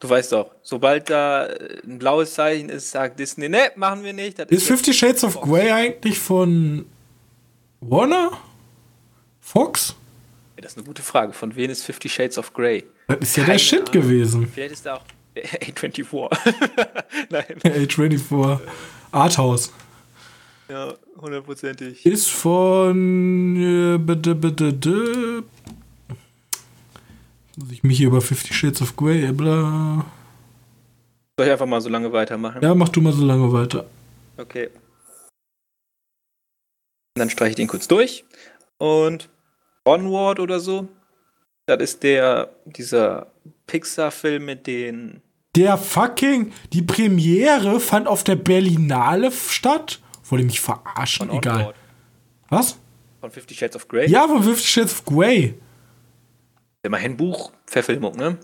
Du 0.00 0.08
weißt 0.08 0.32
doch, 0.32 0.50
sobald 0.62 1.10
da 1.10 1.46
äh, 1.46 1.80
ein 1.84 1.98
blaues 1.98 2.34
Zeichen 2.34 2.68
ist, 2.70 2.90
sagt 2.90 3.18
Disney, 3.20 3.48
ne, 3.48 3.70
machen 3.76 4.02
wir 4.02 4.12
nicht. 4.12 4.38
Das 4.38 4.48
Ist 4.48 4.66
Fifty 4.66 4.94
Shades 4.94 5.22
of 5.24 5.40
Grey 5.40 5.70
eigentlich 5.70 6.18
von 6.18 6.86
Warner? 7.80 8.32
Fox? 9.40 9.94
Ja, 10.56 10.62
das 10.62 10.72
ist 10.72 10.78
eine 10.78 10.86
gute 10.86 11.02
Frage. 11.02 11.32
Von 11.34 11.54
wem 11.54 11.70
ist 11.70 11.84
Fifty 11.84 12.08
Shades 12.08 12.38
of 12.38 12.52
Grey? 12.54 12.84
Das 13.08 13.18
ist 13.20 13.36
ja 13.36 13.42
Keine 13.44 13.54
der 13.54 13.58
Shit 13.58 13.80
Ahnung. 13.80 13.92
gewesen. 13.92 14.48
Vielleicht 14.52 14.72
ist 14.72 14.86
da 14.86 14.94
auch 14.96 15.04
A24. 15.36 16.28
Nein. 17.30 17.44
A24. 17.88 18.60
Arthouse. 19.12 19.72
Ja, 20.68 20.94
hundertprozentig. 21.16 22.04
Ist 22.06 22.30
von. 22.30 23.56
Äh, 23.56 23.98
bitte, 23.98 24.34
bitte, 24.34 24.72
bitte. 24.72 25.44
Muss 27.56 27.70
ich 27.70 27.82
mich 27.82 27.98
hier 27.98 28.06
über 28.06 28.22
Fifty 28.22 28.54
Shades 28.54 28.80
of 28.80 28.96
Grey, 28.96 29.30
bla. 29.32 30.06
Soll 31.36 31.46
ich 31.46 31.52
einfach 31.52 31.66
mal 31.66 31.80
so 31.80 31.88
lange 31.88 32.12
weitermachen? 32.12 32.62
Ja, 32.62 32.74
mach 32.74 32.88
du 32.88 33.00
mal 33.00 33.12
so 33.12 33.24
lange 33.24 33.52
weiter. 33.52 33.86
Okay. 34.38 34.70
Dann 37.14 37.28
streiche 37.28 37.50
ich 37.50 37.56
den 37.56 37.68
kurz 37.68 37.88
durch. 37.88 38.24
Und 38.78 39.28
Onward 39.84 40.40
oder 40.40 40.60
so. 40.60 40.88
Das 41.66 41.80
ist 41.82 42.02
der, 42.02 42.54
dieser 42.64 43.31
Pixar-Film 43.66 44.44
mit 44.44 44.66
den. 44.66 45.22
Der 45.54 45.76
fucking. 45.76 46.52
Die 46.72 46.82
Premiere 46.82 47.80
fand 47.80 48.08
auf 48.08 48.24
der 48.24 48.36
Berlinale 48.36 49.30
statt? 49.30 50.00
Wollte 50.24 50.46
mich 50.46 50.60
verarschen, 50.60 51.28
von 51.28 51.36
egal. 51.38 51.60
Onward. 51.60 51.76
Was? 52.48 52.78
Von 53.20 53.30
Fifty 53.30 53.54
Shades 53.54 53.76
of 53.76 53.86
Grey? 53.88 54.08
Ja, 54.08 54.26
von 54.26 54.42
Fifty 54.42 54.66
Shades 54.66 54.92
of 54.92 55.04
Grey. 55.04 55.54
Immerhin 56.82 57.16
Buchverfilmung, 57.16 58.16
ne? 58.16 58.38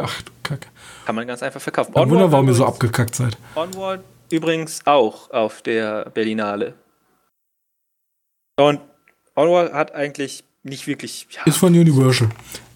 Ach 0.00 0.22
du 0.22 0.32
Kacke. 0.42 0.68
Kann 1.06 1.14
man 1.14 1.26
ganz 1.26 1.42
einfach 1.42 1.60
verkaufen. 1.60 1.94
Kein 1.94 2.10
Wunder, 2.10 2.30
warum 2.30 2.48
ihr 2.48 2.54
so 2.54 2.66
abgekackt 2.66 3.14
seid. 3.14 3.36
Onward 3.54 4.04
übrigens 4.30 4.86
auch 4.86 5.30
auf 5.30 5.62
der 5.62 6.10
Berlinale. 6.10 6.74
Und 8.56 8.80
Onward 9.34 9.72
hat 9.72 9.94
eigentlich 9.94 10.44
nicht 10.62 10.86
wirklich. 10.86 11.28
Ja, 11.30 11.44
ist 11.44 11.58
von 11.58 11.72
Universal. 11.72 12.28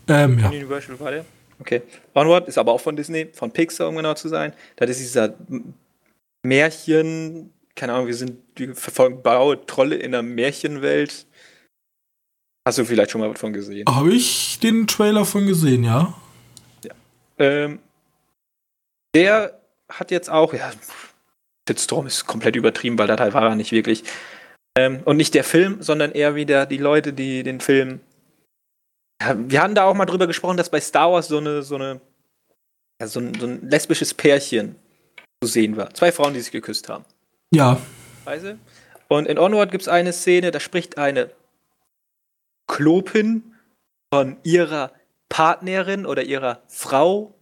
Ähm, 0.09 0.39
ja. 0.39 0.49
Universal 0.49 0.99
war 1.01 1.11
der? 1.11 1.25
Okay. 1.63 1.81
Onward 2.15 2.49
ist 2.49 2.59
aber 2.59 2.73
auch 2.73 2.81
von 2.81 2.97
Disney, 2.97 3.29
von 3.33 3.53
Pixar, 3.53 3.89
um 3.89 3.95
genau 3.95 4.15
zu 4.15 4.29
sein. 4.29 4.53
Das 4.75 4.91
ist 4.91 4.99
dieser 4.99 5.33
Märchen, 6.43 7.53
keine 7.77 7.93
Ahnung, 7.93 8.09
wir 8.09 8.17
sind, 8.17 8.37
wir 8.57 8.75
verfolgen 8.75 9.23
blaue 9.23 9.65
Trolle 9.65 9.95
in 9.95 10.13
einer 10.13 10.25
Märchenwelt. 10.25 11.25
Hast 12.67 12.79
du 12.79 12.85
vielleicht 12.85 13.13
schon 13.13 13.21
mal 13.21 13.31
was 13.31 13.39
von 13.39 13.53
gesehen? 13.53 13.87
Habe 13.89 14.13
ich 14.13 14.59
den 14.59 14.89
Trailer 14.89 15.25
von 15.25 15.47
gesehen, 15.47 15.85
ja. 15.85 16.15
Ja. 16.85 16.95
Ähm, 17.39 17.79
der 19.15 19.61
hat 19.89 20.11
jetzt 20.11 20.31
auch, 20.31 20.53
ja, 20.55 20.73
Shitstorm 21.69 22.09
ist 22.09 22.27
komplett 22.27 22.57
übertrieben, 22.57 22.99
weil 22.99 23.07
das 23.07 23.21
halt 23.21 23.35
war 23.35 23.45
er 23.45 23.55
nicht 23.55 23.71
wirklich. 23.71 24.03
Ähm, 24.77 25.01
und 25.05 25.17
nicht 25.17 25.35
der 25.35 25.45
Film, 25.45 25.81
sondern 25.81 26.11
eher 26.11 26.35
wieder 26.35 26.67
die 26.67 26.79
Leute, 26.79 27.13
die 27.13 27.45
den 27.45 27.61
Film. 27.61 28.01
Wir 29.49 29.63
hatten 29.63 29.75
da 29.75 29.85
auch 29.85 29.95
mal 29.95 30.07
drüber 30.07 30.27
gesprochen, 30.27 30.57
dass 30.57 30.71
bei 30.71 30.81
Star 30.81 31.13
Wars 31.13 31.29
so 31.29 31.39
eine, 31.39 31.63
so 31.63 31.75
eine, 31.75 32.01
ja, 33.01 33.07
so 33.07 33.21
ein, 33.21 33.35
so 33.39 33.47
ein 33.47 33.69
lesbisches 33.69 34.15
Pärchen 34.15 34.77
zu 35.43 35.49
sehen 35.49 35.77
war. 35.77 35.93
Zwei 35.95 36.13
Frauen, 36.13 36.35
die 36.35 36.41
sich 36.41 36.53
geküsst 36.53 36.89
haben. 36.89 37.05
Ja. 37.53 37.81
Weißt 38.25 38.45
du? 38.45 38.59
Und 39.09 39.27
in 39.27 39.39
Onward 39.39 39.71
gibt 39.71 39.83
es 39.83 39.89
eine 39.89 40.13
Szene, 40.13 40.51
da 40.51 40.61
spricht 40.61 40.97
eine 40.97 41.31
Klopin 42.67 43.55
von 44.13 44.37
ihrer 44.43 44.93
Partnerin 45.29 46.07
oder 46.07 46.23
ihrer 46.23 46.63
Frau. 46.69 47.35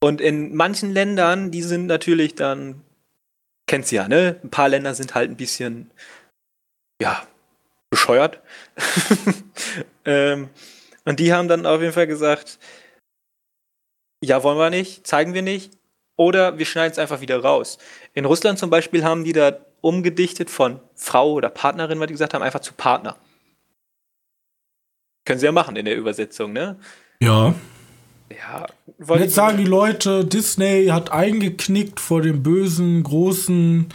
Und 0.00 0.20
in 0.20 0.54
manchen 0.54 0.92
Ländern, 0.92 1.50
die 1.50 1.62
sind 1.62 1.86
natürlich 1.86 2.34
dann, 2.34 2.82
kennt's 3.66 3.90
ja, 3.90 4.08
ne? 4.08 4.40
Ein 4.42 4.50
paar 4.50 4.68
Länder 4.68 4.94
sind 4.94 5.14
halt 5.14 5.30
ein 5.30 5.36
bisschen, 5.36 5.90
ja, 7.00 7.26
bescheuert. 7.90 8.40
ähm, 10.04 10.48
und 11.04 11.20
die 11.20 11.32
haben 11.32 11.48
dann 11.48 11.66
auf 11.66 11.80
jeden 11.80 11.92
Fall 11.92 12.06
gesagt, 12.06 12.58
ja, 14.22 14.42
wollen 14.42 14.58
wir 14.58 14.70
nicht, 14.70 15.06
zeigen 15.06 15.34
wir 15.34 15.42
nicht. 15.42 15.72
Oder 16.16 16.58
wir 16.58 16.64
schneiden 16.64 16.92
es 16.92 16.98
einfach 16.98 17.20
wieder 17.20 17.42
raus. 17.42 17.78
In 18.14 18.24
Russland 18.24 18.58
zum 18.58 18.70
Beispiel 18.70 19.04
haben 19.04 19.24
die 19.24 19.34
da 19.34 19.58
umgedichtet 19.82 20.50
von 20.50 20.80
Frau 20.94 21.32
oder 21.32 21.50
Partnerin, 21.50 22.00
was 22.00 22.06
die 22.06 22.14
gesagt 22.14 22.34
haben, 22.34 22.42
einfach 22.42 22.60
zu 22.60 22.72
Partner. 22.72 23.16
Können 25.26 25.38
sie 25.38 25.46
ja 25.46 25.52
machen 25.52 25.76
in 25.76 25.84
der 25.84 25.96
Übersetzung, 25.96 26.52
ne? 26.52 26.78
Ja. 27.20 27.54
Ja. 28.30 28.66
Jetzt 29.16 29.34
sagen 29.34 29.58
die 29.58 29.64
Leute, 29.64 30.24
Disney 30.24 30.86
hat 30.86 31.12
eingeknickt 31.12 32.00
vor 32.00 32.22
dem 32.22 32.42
bösen, 32.42 33.02
großen. 33.02 33.88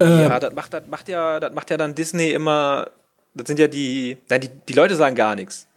Äh 0.00 0.22
ja, 0.22 0.40
das 0.40 0.54
macht, 0.54 0.72
das 0.72 0.86
macht 0.86 1.08
ja, 1.08 1.40
das 1.40 1.52
macht 1.52 1.70
ja 1.70 1.76
dann 1.76 1.94
Disney 1.94 2.30
immer. 2.30 2.90
Das 3.34 3.46
sind 3.46 3.58
ja 3.58 3.68
die. 3.68 4.18
Nein, 4.28 4.40
die, 4.40 4.48
die 4.48 4.72
Leute 4.72 4.96
sagen 4.96 5.14
gar 5.14 5.34
nichts. 5.34 5.68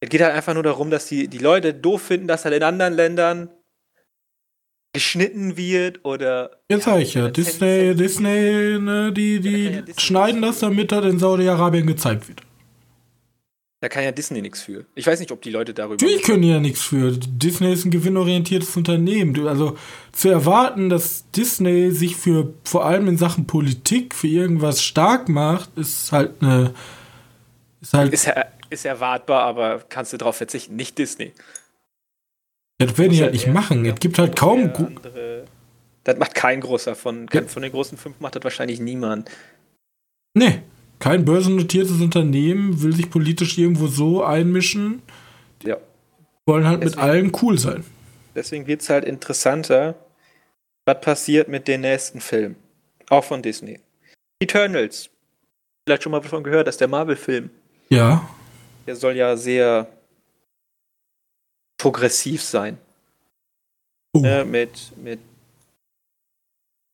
Es 0.00 0.08
geht 0.08 0.20
halt 0.20 0.34
einfach 0.34 0.54
nur 0.54 0.62
darum, 0.62 0.90
dass 0.90 1.06
die, 1.06 1.26
die 1.26 1.38
Leute 1.38 1.74
doof 1.74 2.02
finden, 2.02 2.28
dass 2.28 2.44
halt 2.44 2.54
in 2.54 2.62
anderen 2.62 2.94
Ländern 2.94 3.50
geschnitten 4.92 5.56
wird 5.56 6.04
oder. 6.04 6.60
Jetzt 6.68 6.84
sag 6.84 7.00
ich 7.00 7.14
ja, 7.14 7.28
Disney, 7.28 7.94
Disney, 7.94 8.78
ne, 8.78 9.12
die, 9.12 9.40
die 9.40 9.64
ja 9.70 9.82
schneiden 9.96 10.42
das, 10.42 10.60
damit 10.60 10.92
das 10.92 11.04
in 11.04 11.18
Saudi-Arabien 11.18 11.86
gezeigt 11.86 12.28
wird. 12.28 12.42
Da 13.80 13.88
kann 13.88 14.02
ja 14.02 14.10
Disney 14.10 14.42
nichts 14.42 14.62
für. 14.62 14.86
Ich 14.96 15.06
weiß 15.06 15.20
nicht, 15.20 15.30
ob 15.30 15.40
die 15.40 15.50
Leute 15.50 15.72
darüber. 15.72 15.94
Natürlich 15.94 16.24
können 16.24 16.42
die 16.42 16.50
ja 16.50 16.58
nichts 16.58 16.82
für. 16.82 17.12
Disney 17.12 17.72
ist 17.72 17.84
ein 17.84 17.92
gewinnorientiertes 17.92 18.76
Unternehmen. 18.76 19.46
Also 19.46 19.78
zu 20.10 20.28
erwarten, 20.30 20.88
dass 20.88 21.30
Disney 21.30 21.92
sich 21.92 22.16
für 22.16 22.52
vor 22.64 22.86
allem 22.86 23.06
in 23.06 23.16
Sachen 23.16 23.46
Politik 23.46 24.16
für 24.16 24.26
irgendwas 24.26 24.82
stark 24.82 25.28
macht, 25.28 25.70
ist 25.78 26.10
halt 26.10 26.42
eine. 26.42 26.74
Ist 27.80 27.94
halt. 27.94 28.12
Ist, 28.12 28.28
ist 28.68 28.84
erwartbar, 28.84 29.44
aber 29.44 29.84
kannst 29.88 30.12
du 30.12 30.16
darauf 30.16 30.36
verzichten. 30.36 30.74
Nicht 30.74 30.98
Disney. 30.98 31.32
Das 32.78 32.98
werden 32.98 33.12
die 33.12 33.22
halt 33.22 33.32
nicht 33.32 33.46
machen. 33.46 33.86
Es 33.86 34.00
gibt 34.00 34.18
halt 34.18 34.34
kaum. 34.34 34.72
Andere, 34.74 35.44
das 36.02 36.18
macht 36.18 36.34
kein 36.34 36.60
großer 36.60 36.96
von. 36.96 37.28
Ja. 37.32 37.42
Von 37.44 37.62
den 37.62 37.70
großen 37.70 37.96
fünf 37.96 38.18
macht 38.18 38.34
das 38.34 38.42
wahrscheinlich 38.42 38.80
niemand. 38.80 39.30
Nee 40.34 40.62
kein 40.98 41.24
börsennotiertes 41.24 42.00
Unternehmen 42.00 42.82
will 42.82 42.94
sich 42.94 43.10
politisch 43.10 43.56
irgendwo 43.58 43.86
so 43.86 44.24
einmischen. 44.24 45.02
Ja. 45.62 45.76
Wollen 46.46 46.66
halt 46.66 46.82
deswegen, 46.82 47.00
mit 47.00 47.08
allen 47.08 47.32
cool 47.42 47.58
sein. 47.58 47.84
Deswegen 48.34 48.66
wird 48.66 48.82
es 48.82 48.88
halt 48.88 49.04
interessanter, 49.04 49.94
was 50.84 51.00
passiert 51.00 51.48
mit 51.48 51.68
den 51.68 51.82
nächsten 51.82 52.20
Filmen. 52.20 52.56
Auch 53.10 53.24
von 53.24 53.42
Disney. 53.42 53.80
Eternals. 54.40 55.10
Vielleicht 55.86 56.02
schon 56.02 56.12
mal 56.12 56.20
davon 56.20 56.44
gehört, 56.44 56.66
dass 56.66 56.76
der 56.76 56.88
Marvel-Film. 56.88 57.50
Ja. 57.88 58.28
Der 58.86 58.96
soll 58.96 59.16
ja 59.16 59.36
sehr 59.36 59.88
progressiv 61.78 62.42
sein. 62.42 62.78
Uh. 64.14 64.20
Ne, 64.20 64.44
mit, 64.44 64.92
mit 64.96 65.20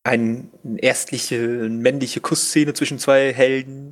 eine 0.05 0.45
erstliche, 0.77 1.39
männliche 1.39 2.21
Kussszene 2.21 2.75
zwischen 2.75 2.99
zwei 2.99 3.33
Helden, 3.33 3.84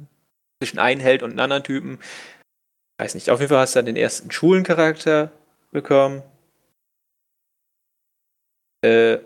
zwischen 0.63 0.79
einem 0.79 1.01
Held 1.01 1.25
und 1.25 1.31
einem 1.31 1.41
anderen 1.41 1.65
Typen. 1.65 1.99
Weiß 2.99 3.17
nicht, 3.17 3.31
auf 3.31 3.41
jeden 3.41 3.51
Fall 3.51 3.59
hast 3.59 3.75
du 3.75 3.79
dann 3.79 3.87
den 3.87 3.97
ersten 3.97 4.31
Schulencharakter 4.31 5.33
bekommen. 5.73 6.23
Äh, 8.85 9.19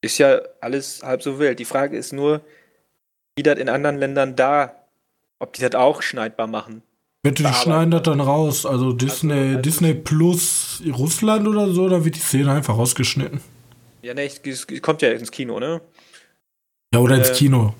ist 0.00 0.18
ja 0.18 0.40
alles 0.60 1.02
halb 1.04 1.22
so 1.22 1.38
wild. 1.38 1.60
Die 1.60 1.64
Frage 1.64 1.96
ist 1.96 2.12
nur, 2.12 2.40
wie 3.36 3.44
das 3.44 3.60
in 3.60 3.68
anderen 3.68 3.96
Ländern 3.96 4.34
da, 4.34 4.74
ob 5.38 5.52
die 5.52 5.62
das 5.62 5.76
auch 5.76 6.02
schneidbar 6.02 6.48
machen. 6.48 6.82
Bitte, 7.22 7.44
die 7.44 7.52
schneiden 7.52 7.92
das 7.92 8.02
dann 8.02 8.20
raus. 8.20 8.66
Also 8.66 8.92
Disney, 8.92 9.32
also, 9.32 9.48
also 9.48 9.60
Disney 9.60 9.94
plus 9.94 10.82
Russland 10.98 11.46
oder 11.46 11.68
so, 11.72 11.88
da 11.88 12.04
wird 12.04 12.16
die 12.16 12.20
Szene 12.20 12.50
einfach 12.50 12.76
rausgeschnitten. 12.76 13.40
Ja, 14.02 14.14
ne, 14.14 14.24
es 14.24 14.66
kommt 14.82 15.02
ja 15.02 15.10
ins 15.10 15.30
Kino, 15.30 15.60
ne? 15.60 15.80
Ja, 16.92 17.00
oder 17.00 17.16
ins 17.16 17.30
äh, 17.30 17.34
Kino. 17.34 17.74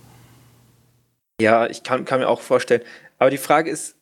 Ja, 1.41 1.67
ich 1.67 1.83
kann, 1.83 2.05
kann 2.05 2.21
mir 2.21 2.29
auch 2.29 2.41
vorstellen. 2.41 2.83
Aber 3.19 3.31
die 3.31 3.39
Frage 3.39 3.71
ist, 3.71 3.97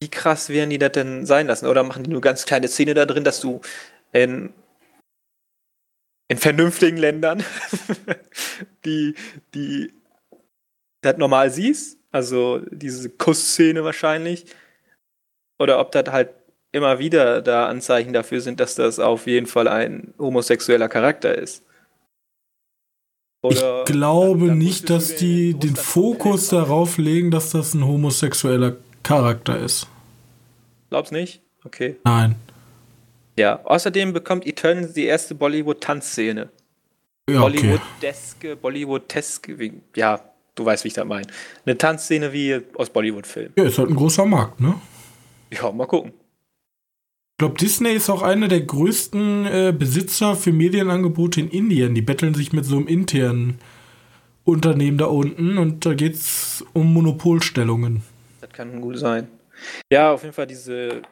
wie 0.00 0.10
krass 0.10 0.48
werden 0.48 0.70
die 0.70 0.78
das 0.78 0.92
denn 0.92 1.26
sein 1.26 1.46
lassen? 1.46 1.66
Oder 1.66 1.82
machen 1.84 2.02
die 2.02 2.10
nur 2.10 2.20
ganz 2.20 2.44
kleine 2.44 2.66
Szene 2.68 2.94
da 2.94 3.06
drin, 3.06 3.24
dass 3.24 3.40
du 3.40 3.60
in, 4.12 4.52
in 6.28 6.38
vernünftigen 6.38 6.96
Ländern 6.96 7.44
die, 8.84 9.14
die 9.54 9.92
das 11.02 11.18
normal 11.18 11.50
siehst? 11.50 11.98
Also 12.10 12.60
diese 12.70 13.10
Kussszene 13.10 13.84
wahrscheinlich. 13.84 14.46
Oder 15.58 15.78
ob 15.78 15.92
das 15.92 16.10
halt 16.10 16.30
immer 16.72 16.98
wieder 16.98 17.42
da 17.42 17.68
Anzeichen 17.68 18.12
dafür 18.12 18.40
sind, 18.40 18.60
dass 18.60 18.74
das 18.74 18.98
auf 18.98 19.26
jeden 19.26 19.46
Fall 19.46 19.68
ein 19.68 20.14
homosexueller 20.18 20.88
Charakter 20.88 21.36
ist. 21.36 21.64
Oder 23.42 23.80
ich 23.80 23.92
glaube 23.92 24.48
dann, 24.48 24.58
nicht, 24.58 24.88
dass 24.88 25.16
die 25.16 25.54
den 25.54 25.74
Fokus 25.74 26.48
darauf 26.48 26.96
legen, 26.96 27.30
dass 27.30 27.50
das 27.50 27.74
ein 27.74 27.84
homosexueller 27.84 28.76
Charakter 29.02 29.58
ist. 29.58 29.88
Glaubst 30.90 31.12
nicht? 31.12 31.42
Okay. 31.64 31.96
Nein. 32.04 32.36
Ja, 33.36 33.60
außerdem 33.64 34.12
bekommt 34.12 34.46
Eternal 34.46 34.92
die 34.92 35.06
erste 35.06 35.34
Bollywood-Tanzszene. 35.34 36.50
ja, 37.28 37.42
okay. 37.42 37.60
Bollywood-deske, 37.60 38.56
Bollywood-teske, 38.56 39.72
ja, 39.96 40.20
du 40.54 40.64
weißt, 40.64 40.84
wie 40.84 40.88
ich 40.88 40.94
das 40.94 41.04
meine. 41.04 41.26
Eine 41.64 41.78
Tanzszene 41.78 42.32
wie 42.32 42.60
aus 42.76 42.90
Bollywood-Filmen. 42.90 43.54
Ja, 43.56 43.64
ist 43.64 43.78
halt 43.78 43.88
ein 43.88 43.96
großer 43.96 44.26
Markt, 44.26 44.60
ne? 44.60 44.74
Ja, 45.50 45.72
mal 45.72 45.86
gucken. 45.86 46.12
Ich 47.32 47.38
glaube, 47.38 47.58
Disney 47.58 47.92
ist 47.92 48.08
auch 48.08 48.22
einer 48.22 48.46
der 48.46 48.60
größten 48.60 49.46
äh, 49.46 49.74
Besitzer 49.76 50.36
für 50.36 50.52
Medienangebote 50.52 51.40
in 51.40 51.48
Indien. 51.48 51.94
Die 51.94 52.02
betteln 52.02 52.34
sich 52.34 52.52
mit 52.52 52.64
so 52.64 52.76
einem 52.76 52.86
internen 52.86 53.58
Unternehmen 54.44 54.98
da 54.98 55.06
unten 55.06 55.58
und 55.58 55.84
da 55.86 55.94
geht 55.94 56.14
es 56.14 56.64
um 56.72 56.92
Monopolstellungen. 56.92 58.02
Das 58.40 58.50
kann 58.50 58.80
gut 58.80 58.98
sein. 58.98 59.28
Ja, 59.90 60.12
auf 60.12 60.22
jeden 60.22 60.34
Fall 60.34 60.46
diese 60.46 61.02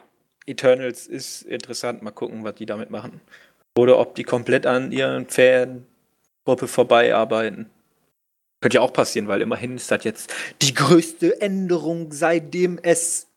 Eternals 0.46 1.06
ist 1.06 1.42
interessant. 1.42 2.02
Mal 2.02 2.10
gucken, 2.10 2.44
was 2.44 2.54
die 2.56 2.66
damit 2.66 2.90
machen. 2.90 3.20
Oder 3.78 3.98
ob 3.98 4.14
die 4.14 4.24
komplett 4.24 4.66
an 4.66 4.92
ihren 4.92 5.26
Fangruppe 5.28 6.66
vorbeiarbeiten. 6.66 7.70
Könnte 8.60 8.76
ja 8.76 8.80
auch 8.82 8.92
passieren, 8.92 9.28
weil 9.28 9.40
immerhin 9.40 9.76
ist 9.76 9.90
das 9.90 10.04
jetzt 10.04 10.34
die 10.60 10.74
größte 10.74 11.40
Änderung, 11.40 12.12
seitdem 12.12 12.78
es 12.82 13.28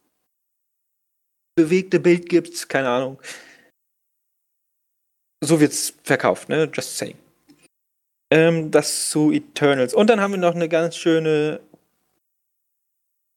bewegte 1.56 2.00
Bild 2.00 2.30
gibt. 2.30 2.68
Keine 2.70 2.90
Ahnung. 2.90 3.20
So 5.44 5.60
wird's 5.60 5.94
verkauft, 6.04 6.50
ne? 6.50 6.70
Just 6.74 6.98
saying. 6.98 7.18
Ähm, 8.32 8.72
das 8.72 9.10
zu 9.10 9.32
Eternals. 9.32 9.94
Und 9.94 10.10
dann 10.10 10.22
haben 10.22 10.32
wir 10.32 10.40
noch 10.40 10.56
eine 10.56 10.70
ganz 10.70 10.96
schöne. 10.96 11.60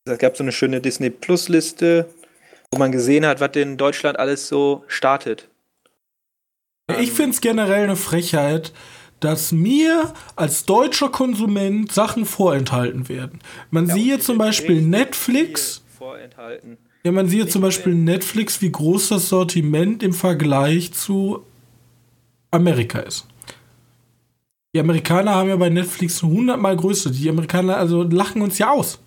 Es 0.08 0.18
gab 0.18 0.36
so 0.36 0.44
eine 0.44 0.52
schöne 0.52 0.80
Disney 0.80 1.10
Plus 1.10 1.48
Liste, 1.48 2.08
wo 2.70 2.78
man 2.78 2.92
gesehen 2.92 3.26
hat, 3.26 3.40
was 3.40 3.56
in 3.56 3.76
Deutschland 3.76 4.18
alles 4.18 4.46
so 4.46 4.84
startet. 4.86 5.48
Ich 7.00 7.10
finde 7.10 7.32
es 7.32 7.40
generell 7.40 7.82
eine 7.82 7.96
Frechheit, 7.96 8.72
dass 9.18 9.50
mir 9.50 10.14
als 10.36 10.64
deutscher 10.64 11.08
Konsument 11.08 11.90
Sachen 11.90 12.24
vorenthalten 12.24 13.08
werden. 13.08 13.40
Man 13.70 13.88
ja, 13.88 13.94
sieht 13.94 14.22
zum 14.22 14.38
Beispiel 14.38 14.82
Netflix. 14.82 15.82
Vorenthalten. 15.98 16.78
Ja, 17.06 17.12
man 17.12 17.28
sieht 17.28 17.52
zum 17.52 17.62
Beispiel 17.62 17.94
Netflix, 17.94 18.60
wie 18.62 18.72
groß 18.72 19.10
das 19.10 19.28
Sortiment 19.28 20.02
im 20.02 20.12
Vergleich 20.12 20.92
zu 20.92 21.46
Amerika 22.50 22.98
ist. 22.98 23.28
Die 24.74 24.80
Amerikaner 24.80 25.36
haben 25.36 25.48
ja 25.48 25.54
bei 25.54 25.68
Netflix 25.68 26.24
100 26.24 26.60
mal 26.60 26.76
größer. 26.76 27.10
Die 27.10 27.28
Amerikaner 27.30 27.76
also 27.76 28.02
lachen 28.02 28.42
uns 28.42 28.58
ja 28.58 28.72
aus. 28.72 28.98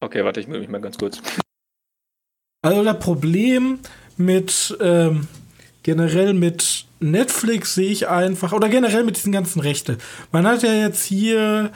Okay, 0.00 0.24
warte, 0.24 0.40
ich 0.40 0.46
melde 0.46 0.60
mich 0.60 0.70
mal 0.70 0.80
ganz 0.80 0.96
kurz. 0.96 1.20
Also 2.62 2.82
das 2.82 2.98
Problem 3.00 3.78
mit 4.16 4.74
ähm, 4.80 5.28
generell 5.82 6.32
mit 6.32 6.86
Netflix 7.00 7.74
sehe 7.74 7.90
ich 7.90 8.08
einfach, 8.08 8.54
oder 8.54 8.70
generell 8.70 9.04
mit 9.04 9.18
diesen 9.18 9.32
ganzen 9.32 9.60
Rechte. 9.60 9.98
Man 10.30 10.46
hat 10.46 10.62
ja 10.62 10.72
jetzt 10.72 11.04
hier 11.04 11.70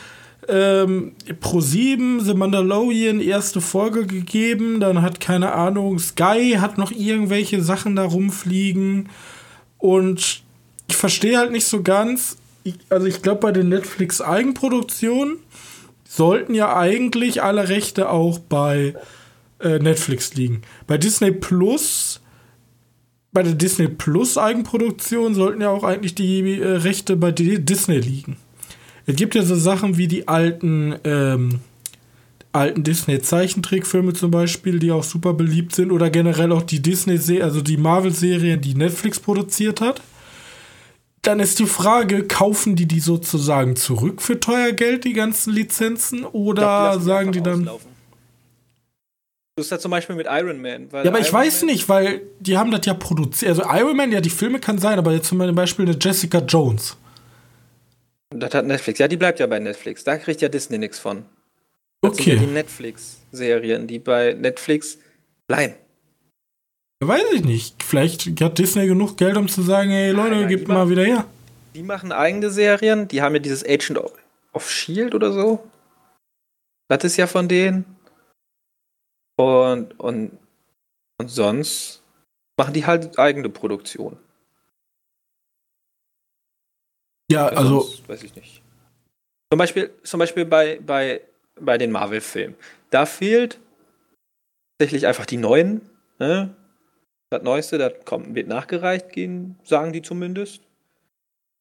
ähm, 0.48 1.12
Pro7 1.40 2.22
The 2.22 2.34
Mandalorian 2.34 3.20
erste 3.20 3.60
Folge 3.60 4.06
gegeben, 4.06 4.80
dann 4.80 5.02
hat 5.02 5.20
keine 5.20 5.52
Ahnung, 5.52 5.98
Sky 5.98 6.56
hat 6.58 6.78
noch 6.78 6.92
irgendwelche 6.92 7.62
Sachen 7.62 7.96
da 7.96 8.04
rumfliegen 8.04 9.08
und 9.78 10.42
ich 10.88 10.96
verstehe 10.96 11.38
halt 11.38 11.52
nicht 11.52 11.66
so 11.66 11.82
ganz, 11.82 12.36
also 12.88 13.06
ich 13.06 13.22
glaube 13.22 13.40
bei 13.40 13.52
den 13.52 13.68
Netflix 13.68 14.20
Eigenproduktionen 14.20 15.38
sollten 16.08 16.54
ja 16.54 16.76
eigentlich 16.76 17.42
alle 17.42 17.68
Rechte 17.68 18.10
auch 18.10 18.38
bei 18.38 18.94
äh, 19.60 19.78
Netflix 19.78 20.34
liegen. 20.34 20.62
Bei 20.86 20.98
Disney 20.98 21.32
Plus 21.32 22.20
bei 23.36 23.42
der 23.42 23.52
Disney 23.52 23.88
Plus 23.88 24.38
Eigenproduktion 24.38 25.34
sollten 25.34 25.60
ja 25.60 25.68
auch 25.68 25.84
eigentlich 25.84 26.14
die 26.14 26.58
äh, 26.58 26.68
Rechte 26.68 27.16
bei 27.16 27.32
Disney 27.32 27.98
liegen. 27.98 28.38
Es 29.06 29.14
gibt 29.14 29.34
ja 29.36 29.42
so 29.42 29.54
Sachen 29.54 29.96
wie 29.96 30.08
die 30.08 30.26
alten, 30.26 30.96
ähm, 31.04 31.60
alten 32.52 32.82
Disney-Zeichentrickfilme 32.82 34.12
zum 34.14 34.32
Beispiel, 34.32 34.80
die 34.80 34.90
auch 34.90 35.04
super 35.04 35.32
beliebt 35.32 35.74
sind, 35.74 35.92
oder 35.92 36.10
generell 36.10 36.50
auch 36.52 36.62
die 36.62 36.82
Disney, 36.82 37.40
also 37.40 37.60
die 37.60 37.76
Marvel-Serien, 37.76 38.60
die 38.60 38.74
Netflix 38.74 39.20
produziert 39.20 39.80
hat. 39.80 40.02
Dann 41.22 41.40
ist 41.40 41.58
die 41.58 41.66
Frage, 41.66 42.24
kaufen 42.24 42.76
die 42.76 42.86
die 42.86 43.00
sozusagen 43.00 43.76
zurück 43.76 44.22
für 44.22 44.38
teuer 44.40 44.72
Geld, 44.72 45.04
die 45.04 45.12
ganzen 45.12 45.52
Lizenzen, 45.52 46.24
oder 46.24 46.90
glaub, 46.92 47.02
sagen 47.02 47.32
die 47.32 47.42
dann. 47.42 47.60
Auslaufen. 47.60 47.90
Du 49.54 49.62
bist 49.62 49.70
ja 49.70 49.78
zum 49.78 49.90
Beispiel 49.90 50.16
mit 50.16 50.26
Iron 50.28 50.60
Man. 50.60 50.88
ja, 50.92 51.10
aber 51.10 51.20
ich 51.20 51.32
weiß 51.32 51.62
Man 51.62 51.70
nicht, 51.70 51.88
weil 51.88 52.22
die 52.40 52.58
haben 52.58 52.70
das 52.70 52.84
ja 52.84 52.94
produziert. 52.94 53.48
Also 53.50 53.62
Iron 53.62 53.96
Man, 53.96 54.12
ja, 54.12 54.20
die 54.20 54.30
Filme 54.30 54.58
kann 54.58 54.78
sein, 54.78 54.98
aber 54.98 55.12
jetzt 55.12 55.28
zum 55.28 55.38
Beispiel 55.38 55.86
eine 55.86 55.96
Jessica 55.98 56.38
Jones. 56.40 56.96
Das 58.30 58.54
hat 58.54 58.66
Netflix. 58.66 58.98
Ja, 58.98 59.08
die 59.08 59.16
bleibt 59.16 59.40
ja 59.40 59.46
bei 59.46 59.58
Netflix. 59.58 60.04
Da 60.04 60.16
kriegt 60.18 60.40
ja 60.40 60.48
Disney 60.48 60.78
nichts 60.78 60.98
von. 60.98 61.24
Das 62.00 62.12
okay. 62.12 62.22
sind 62.22 62.32
ja 62.34 62.46
die 62.46 62.52
Netflix-Serien, 62.52 63.86
die 63.86 63.98
bei 63.98 64.34
Netflix 64.34 64.98
bleiben. 65.46 65.74
Weiß 67.00 67.24
ich 67.34 67.44
nicht. 67.44 67.82
Vielleicht 67.82 68.40
hat 68.40 68.58
Disney 68.58 68.86
genug 68.86 69.16
Geld, 69.16 69.36
um 69.36 69.48
zu 69.48 69.62
sagen, 69.62 69.90
hey 69.90 70.10
Leute, 70.10 70.46
gebt 70.46 70.66
mal 70.68 70.88
wieder 70.88 71.04
her. 71.04 71.26
Die 71.74 71.82
machen 71.82 72.10
eigene 72.10 72.50
Serien. 72.50 73.06
Die 73.08 73.22
haben 73.22 73.34
ja 73.34 73.38
dieses 73.38 73.64
Agent 73.64 74.00
of 74.52 74.70
Shield 74.70 75.14
oder 75.14 75.32
so. 75.32 75.62
Das 76.88 77.04
ist 77.04 77.16
ja 77.16 77.26
von 77.26 77.48
denen. 77.48 77.84
Und, 79.36 79.98
und, 80.00 80.38
und 81.18 81.28
sonst 81.28 82.02
machen 82.56 82.72
die 82.72 82.86
halt 82.86 83.18
eigene 83.18 83.50
Produktion. 83.50 84.16
Ja, 87.30 87.48
also. 87.48 87.80
Sonst, 87.80 88.08
weiß 88.08 88.22
ich 88.22 88.34
nicht. 88.34 88.62
Zum 89.52 89.58
Beispiel, 89.58 89.90
zum 90.02 90.18
Beispiel 90.18 90.44
bei, 90.44 90.80
bei, 90.84 91.20
bei 91.60 91.78
den 91.78 91.92
Marvel-Filmen. 91.92 92.56
Da 92.90 93.06
fehlt 93.06 93.58
tatsächlich 94.78 95.06
einfach 95.06 95.26
die 95.26 95.36
neuen. 95.36 95.82
Ne? 96.18 96.54
Das 97.30 97.42
Neueste, 97.42 97.78
das 97.78 97.92
kommt, 98.04 98.34
wird 98.34 98.48
nachgereicht, 98.48 99.10
gehen, 99.12 99.56
sagen 99.64 99.92
die 99.92 100.02
zumindest. 100.02 100.62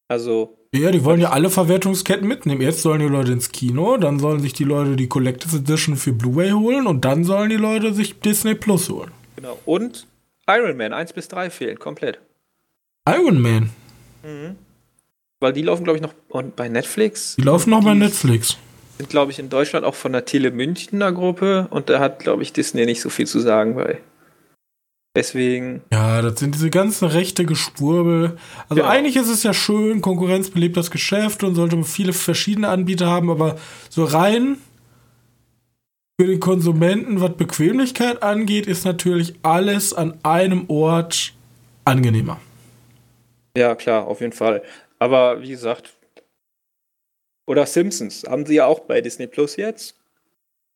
Also. 0.08 0.58
Ja, 0.74 0.92
die 0.92 1.04
wollen 1.04 1.22
ja 1.22 1.32
alle 1.32 1.50
Verwertungsketten 1.50 2.28
mitnehmen. 2.28 2.62
Jetzt 2.62 2.82
sollen 2.82 3.00
die 3.00 3.08
Leute 3.08 3.32
ins 3.32 3.52
Kino, 3.52 3.98
dann 3.98 4.20
sollen 4.20 4.42
sich 4.42 4.54
die 4.54 4.66
Leute 4.66 4.96
die 4.96 5.08
Collectors 5.08 5.54
Edition 5.54 5.96
für 5.96 6.12
Blu-ray 6.12 6.52
holen 6.52 6.86
und 6.86 7.06
dann 7.06 7.24
sollen 7.24 7.50
die 7.50 7.56
Leute 7.56 7.94
sich 7.94 8.20
Disney 8.20 8.56
Plus 8.56 8.90
holen. 8.90 9.12
Genau. 9.38 9.58
Und 9.66 10.06
Iron 10.48 10.78
Man 10.78 10.94
1 10.94 11.14
bis 11.14 11.28
3 11.30 11.50
fehlen 11.50 11.80
komplett. 11.80 12.20
Iron 13.08 13.42
Man? 13.42 13.70
Mhm. 14.24 14.58
Weil 15.46 15.54
die 15.54 15.62
laufen, 15.62 15.84
glaube 15.84 16.00
ich, 16.00 16.02
noch 16.02 16.16
bei 16.56 16.70
Netflix. 16.70 17.36
Die 17.36 17.44
laufen 17.44 17.70
noch 17.70 17.84
bei 17.84 17.94
Netflix. 17.94 18.58
Sind, 18.98 19.12
glaube 19.12 19.32
ich, 19.32 19.38
in 19.38 19.50
Deutschland 19.50 19.86
auch 19.86 19.94
von 19.94 20.12
der 20.12 20.26
Tele 20.26 20.50
Münchner 20.50 21.12
Gruppe 21.12 21.68
und 21.70 21.88
da 21.88 22.00
hat, 22.00 22.18
glaube 22.18 22.42
ich, 22.42 22.52
Disney 22.52 22.88
nicht 22.88 23.00
so 23.00 23.12
viel 23.12 23.28
zu 23.28 23.40
sagen 23.40 23.76
bei. 23.76 24.00
Deswegen. 25.16 25.84
Ja, 25.94 26.24
das 26.24 26.40
sind 26.40 26.56
diese 26.56 26.72
ganzen 26.72 27.10
rechte 27.10 27.46
Geschwurbel. 27.46 28.40
Also 28.68 28.82
ja. 28.82 28.90
eigentlich 28.90 29.18
ist 29.18 29.30
es 29.30 29.44
ja 29.44 29.54
schön, 29.54 30.02
Konkurrenz 30.02 30.50
belebt 30.50 30.78
das 30.78 30.90
Geschäft 30.90 31.44
und 31.44 31.54
sollte 31.54 31.84
viele 31.84 32.14
verschiedene 32.14 32.70
Anbieter 32.70 33.06
haben, 33.06 33.30
aber 33.30 33.60
so 33.92 34.04
rein 34.04 34.58
für 36.20 36.26
den 36.26 36.40
Konsumenten, 36.40 37.22
was 37.22 37.38
Bequemlichkeit 37.38 38.24
angeht, 38.24 38.66
ist 38.66 38.84
natürlich 38.84 39.36
alles 39.44 39.94
an 39.94 40.18
einem 40.24 40.66
Ort 40.70 41.36
angenehmer. 41.84 42.40
Ja, 43.56 43.76
klar, 43.76 44.08
auf 44.08 44.22
jeden 44.22 44.34
Fall. 44.34 44.64
Aber 45.06 45.40
wie 45.40 45.50
gesagt, 45.50 45.94
oder 47.46 47.68
Simpsons 47.68 48.24
haben 48.28 48.44
sie 48.48 48.56
ja 48.56 48.66
auch 48.66 48.80
bei 48.80 49.02
Disney 49.02 49.28
Plus 49.28 49.56
jetzt. 49.56 49.96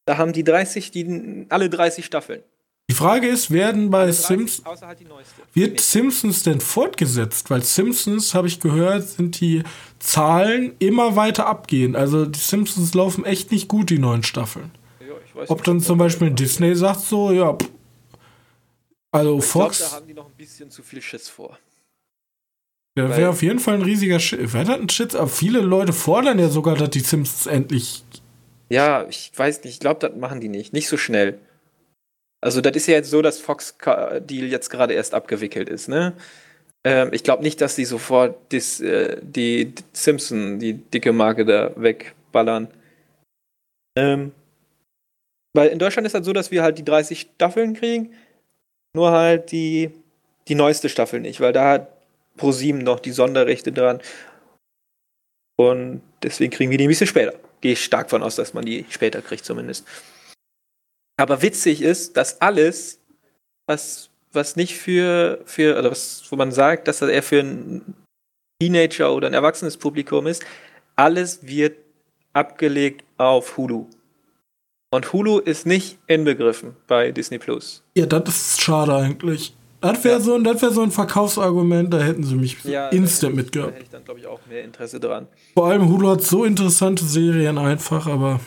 Da 0.06 0.20
haben 0.20 0.34
die 0.34 0.44
30, 0.44 0.92
die 0.92 1.48
alle 1.50 1.68
30 1.68 2.06
Staffeln. 2.06 2.44
Die 2.92 2.94
Frage 2.94 3.28
ist, 3.28 3.50
werden 3.50 3.90
bei 3.90 4.12
Simpsons 4.12 4.84
halt 4.84 5.00
wird 5.54 5.80
Simpsons 5.80 6.44
denn 6.44 6.62
fortgesetzt? 6.62 7.50
Weil 7.50 7.64
Simpsons, 7.64 8.36
habe 8.36 8.48
ich 8.48 8.60
gehört, 8.60 9.08
sind 9.08 9.42
die 9.42 9.64
Zahlen 9.98 10.76
immer 10.78 11.16
weiter 11.16 11.48
abgehen. 11.48 11.96
Also 11.96 12.28
die 12.28 12.38
Simpsons 12.38 12.94
laufen 12.94 13.26
echt 13.26 13.52
nicht 13.52 13.68
gut, 13.68 13.90
die 13.90 13.98
neuen 13.98 14.22
Staffeln. 14.22 14.70
Ja, 15.00 15.42
Ob 15.48 15.64
dann 15.64 15.82
zum 15.82 15.98
Beispiel 15.98 16.30
Disney 16.30 16.76
sagt 16.76 17.00
so, 17.00 17.32
ja, 17.32 17.54
pff, 17.54 17.68
also 19.12 19.40
ich 19.40 19.46
Fox. 19.46 19.80
Glaub, 19.80 19.90
da 19.90 19.96
haben 19.96 20.08
die 20.08 20.14
noch 20.14 20.28
ein 20.28 20.38
bisschen 20.38 20.70
zu 20.70 20.84
viel 20.84 21.02
Schiss 21.02 21.28
vor. 21.30 21.58
Ja, 23.00 23.18
wäre 23.18 23.30
auf 23.30 23.42
jeden 23.42 23.60
Fall 23.60 23.76
ein 23.76 23.82
riesiger 23.82 24.20
Shit. 24.20 24.54
Wer 24.54 24.68
hat 24.68 24.80
ein 24.80 24.90
Shit? 24.90 25.16
Aber 25.16 25.30
viele 25.30 25.62
Leute 25.62 25.94
fordern 25.94 26.40
ja 26.40 26.50
sogar, 26.50 26.76
dass 26.76 26.90
die 26.90 27.00
Simpsons 27.00 27.48
endlich. 27.48 28.04
Ja, 28.70 29.06
ich 29.10 29.32
weiß 29.36 29.64
nicht. 29.64 29.74
Ich 29.74 29.80
glaube, 29.80 30.00
das 30.02 30.18
machen 30.18 30.42
die 30.42 30.50
nicht. 30.50 30.74
Nicht 30.74 30.90
so 30.90 30.98
schnell. 30.98 31.40
Also 32.42 32.62
das 32.62 32.76
ist 32.76 32.88
ja 32.88 32.96
jetzt 32.96 33.10
so, 33.10 33.22
dass 33.22 33.40
Fox-Deal 33.40 34.48
jetzt 34.48 34.70
gerade 34.70 34.94
erst 34.94 35.14
abgewickelt 35.14 35.70
ist, 35.70 35.90
ne? 35.90 36.14
Ähm, 36.86 37.10
ich 37.12 37.24
glaube 37.24 37.44
nicht, 37.44 37.60
dass 37.60 37.76
die 37.76 37.86
sofort 37.86 38.52
dis, 38.52 38.80
äh, 38.80 39.18
die 39.22 39.74
Simpson, 39.92 40.60
die 40.60 40.74
dicke 40.74 41.12
Marke 41.12 41.46
da 41.46 41.72
wegballern. 41.76 42.70
Ähm, 43.98 44.32
weil 45.54 45.70
in 45.70 45.80
Deutschland 45.80 46.06
ist 46.06 46.14
das 46.14 46.26
so, 46.26 46.32
dass 46.32 46.52
wir 46.52 46.64
halt 46.64 46.78
die 46.78 46.86
30 46.86 47.30
Staffeln 47.36 47.74
kriegen, 47.74 48.14
nur 48.94 49.12
halt 49.12 49.52
die, 49.52 49.92
die 50.48 50.56
neueste 50.56 50.88
Staffel 50.90 51.20
nicht, 51.20 51.42
weil 51.42 51.54
da 51.54 51.72
hat 51.72 51.99
ProSieben 52.40 52.82
noch 52.82 53.00
die 53.00 53.12
Sonderrechte 53.12 53.72
dran. 53.72 54.02
Und 55.58 56.02
deswegen 56.24 56.52
kriegen 56.52 56.72
wir 56.72 56.78
die 56.78 56.86
ein 56.86 56.90
bisschen 56.90 57.06
später. 57.08 57.34
Gehe 57.62 57.74
ich 57.74 57.84
stark 57.84 58.10
von 58.10 58.24
aus, 58.24 58.36
dass 58.36 58.54
man 58.54 58.66
die 58.66 58.86
später 58.90 59.22
kriegt 59.22 59.46
zumindest. 59.46 59.86
Aber 61.18 61.42
witzig 61.42 61.82
ist, 61.82 62.16
dass 62.16 62.40
alles, 62.42 63.00
was, 63.68 64.10
was 64.32 64.56
nicht 64.56 64.78
für, 64.78 65.42
für, 65.46 65.78
oder 65.78 65.92
was, 65.92 66.24
wo 66.30 66.38
man 66.38 66.52
sagt, 66.52 66.88
dass 66.88 67.00
das 67.00 67.10
eher 67.10 67.24
für 67.24 67.42
ein 67.42 67.94
Teenager 68.62 69.14
oder 69.14 69.28
ein 69.28 69.34
erwachsenes 69.34 69.76
Publikum 69.76 70.28
ist, 70.28 70.46
alles 70.96 71.46
wird 71.46 71.78
abgelegt 72.32 73.04
auf 73.18 73.58
Hulu. 73.58 73.88
Und 74.92 75.14
Hulu 75.14 75.40
ist 75.40 75.66
nicht 75.66 76.00
inbegriffen 76.08 76.76
bei 76.88 77.12
Disney 77.12 77.38
Plus. 77.38 77.84
Ja, 77.96 78.06
das 78.06 78.36
ist 78.36 78.62
schade 78.62 78.96
eigentlich. 78.96 79.56
Das 79.82 80.04
wäre 80.04 80.18
ja. 80.18 80.20
so, 80.20 80.44
wär 80.44 80.72
so 80.72 80.82
ein 80.82 80.92
Verkaufsargument, 80.92 81.94
da 81.94 82.00
hätten 82.00 82.24
sie 82.24 82.36
mich 82.36 82.62
ja, 82.64 82.90
instant 82.90 83.36
mitgehabt. 83.36 83.72
Da 83.72 83.76
hätte 83.76 83.84
ich 83.84 83.90
dann, 83.90 84.04
glaube 84.04 84.20
ich, 84.20 84.28
auch 84.28 84.40
mehr 84.48 84.64
Interesse 84.64 85.00
dran. 85.00 85.28
Vor 85.54 85.68
allem 85.68 85.88
Hulu 85.88 86.10
hat 86.10 86.22
so 86.22 86.44
interessante 86.44 87.06
Serien 87.06 87.58
einfach, 87.58 88.08
aber 88.08 88.40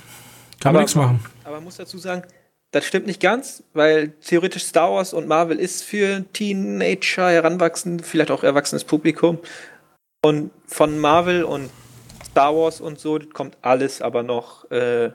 kann 0.60 0.70
aber, 0.70 0.72
man 0.72 0.82
nichts 0.82 0.94
machen. 0.94 1.24
Aber 1.44 1.56
man 1.56 1.64
muss 1.64 1.76
dazu 1.76 1.96
sagen, 1.96 2.22
das 2.70 2.84
stimmt 2.84 3.06
nicht 3.06 3.20
ganz, 3.20 3.62
weil 3.72 4.10
theoretisch 4.20 4.64
Star 4.64 4.92
Wars 4.92 5.14
und 5.14 5.26
Marvel 5.26 5.58
ist 5.58 5.82
für 5.82 6.24
Teenager, 6.32 7.30
heranwachsend, 7.30 8.04
vielleicht 8.04 8.30
auch 8.30 8.42
erwachsenes 8.42 8.84
Publikum. 8.84 9.38
Und 10.24 10.50
von 10.66 10.98
Marvel 10.98 11.44
und 11.44 11.70
Star 12.30 12.54
Wars 12.54 12.80
und 12.80 12.98
so 12.98 13.18
kommt 13.32 13.56
alles 13.62 14.00
aber 14.00 14.22
noch 14.22 14.70
äh, 14.70 15.10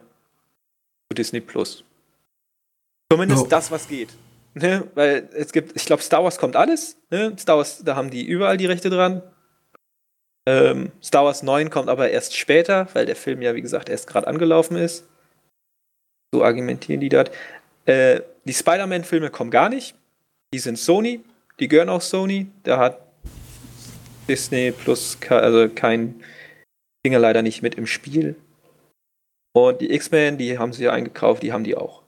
zu 1.09 1.15
Disney 1.15 1.41
Plus. 1.41 1.83
Zumindest 3.11 3.45
oh. 3.45 3.47
das, 3.47 3.71
was 3.71 3.87
geht. 3.87 4.09
Ne? 4.57 4.87
Weil 4.95 5.29
es 5.33 5.51
gibt, 5.51 5.75
ich 5.75 5.85
glaube, 5.85 6.01
Star 6.01 6.23
Wars 6.23 6.37
kommt 6.37 6.55
alles. 6.55 6.97
Ne? 7.11 7.35
Star 7.37 7.57
Wars, 7.57 7.83
da 7.83 7.95
haben 7.95 8.09
die 8.09 8.25
überall 8.25 8.57
die 8.57 8.65
Rechte 8.65 8.89
dran. 8.89 9.21
Ähm, 10.47 10.91
Star 11.03 11.25
Wars 11.25 11.43
9 11.43 11.69
kommt 11.69 11.89
aber 11.89 12.09
erst 12.09 12.35
später, 12.35 12.87
weil 12.93 13.05
der 13.05 13.15
Film 13.15 13.41
ja, 13.41 13.53
wie 13.53 13.61
gesagt, 13.61 13.89
erst 13.89 14.07
gerade 14.07 14.27
angelaufen 14.27 14.77
ist. 14.77 15.05
So 16.33 16.43
argumentieren 16.43 17.01
die 17.01 17.09
dort. 17.09 17.31
Äh, 17.85 18.21
die 18.45 18.53
Spider-Man-Filme 18.53 19.29
kommen 19.29 19.51
gar 19.51 19.69
nicht. 19.69 19.95
Die 20.53 20.59
sind 20.59 20.79
Sony. 20.79 21.21
Die 21.59 21.67
gehören 21.67 21.89
auch 21.89 22.01
Sony. 22.01 22.47
Da 22.63 22.79
hat 22.79 22.99
Disney 24.27 24.71
Plus 24.71 25.17
also 25.29 25.69
kein 25.69 26.23
Finger 27.05 27.19
leider 27.19 27.41
nicht 27.41 27.61
mit 27.61 27.75
im 27.75 27.85
Spiel. 27.85 28.35
Und 29.53 29.81
die 29.81 29.93
X-Men, 29.93 30.37
die 30.37 30.57
haben 30.57 30.73
sie 30.73 30.85
ja 30.85 30.93
eingekauft, 30.93 31.43
die 31.43 31.51
haben 31.51 31.63
die 31.63 31.75
auch. 31.75 32.03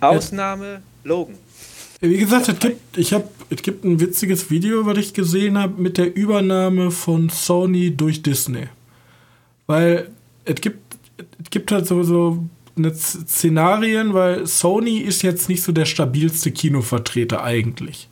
Ausnahme 0.00 0.82
Logan. 1.04 1.36
Wie 2.00 2.16
gesagt, 2.16 2.48
es 2.48 2.58
gibt, 2.58 2.96
ich 2.96 3.12
hab, 3.12 3.28
es 3.50 3.60
gibt 3.62 3.84
ein 3.84 4.00
witziges 4.00 4.50
Video, 4.50 4.86
was 4.86 4.96
ich 4.96 5.12
gesehen 5.12 5.58
habe, 5.58 5.80
mit 5.80 5.98
der 5.98 6.16
Übernahme 6.16 6.90
von 6.90 7.28
Sony 7.28 7.94
durch 7.94 8.22
Disney. 8.22 8.68
Weil 9.66 10.08
es 10.46 10.60
gibt, 10.62 10.78
es 11.18 11.50
gibt 11.50 11.70
halt 11.70 11.86
so, 11.86 12.02
so 12.02 12.42
eine 12.76 12.94
Szenarien, 12.94 14.14
weil 14.14 14.46
Sony 14.46 14.98
ist 14.98 15.22
jetzt 15.22 15.50
nicht 15.50 15.62
so 15.62 15.72
der 15.72 15.84
stabilste 15.84 16.50
Kinovertreter 16.50 17.44
eigentlich, 17.44 18.08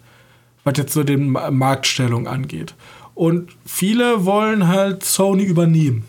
was 0.64 0.76
jetzt 0.76 0.92
so 0.92 1.02
den 1.02 1.30
Marktstellung 1.30 2.28
angeht. 2.28 2.74
Und 3.14 3.56
viele 3.64 4.26
wollen 4.26 4.68
halt 4.68 5.02
Sony 5.02 5.44
übernehmen. 5.44 6.04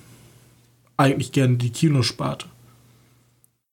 Eigentlich 0.97 1.31
gerne 1.31 1.55
die 1.55 1.71
Kinosparte. 1.71 2.47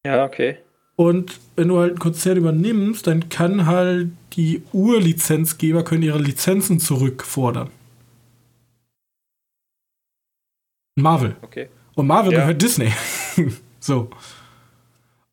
Ja, 0.06 0.24
okay. 0.24 0.58
Und 0.96 1.38
wenn 1.56 1.68
du 1.68 1.78
halt 1.78 1.90
einen 1.90 1.98
Konzern 1.98 2.38
übernimmst, 2.38 3.06
dann 3.06 3.28
kann 3.28 3.66
halt 3.66 4.08
die 4.32 4.62
Urlizenzgeber 4.72 5.84
können 5.84 6.02
ihre 6.02 6.18
Lizenzen 6.18 6.80
zurückfordern. 6.80 7.70
Marvel. 10.94 11.36
Okay. 11.42 11.68
Und 11.94 12.06
Marvel 12.06 12.32
ja. 12.32 12.40
gehört 12.40 12.62
Disney. 12.62 12.92
so. 13.80 14.08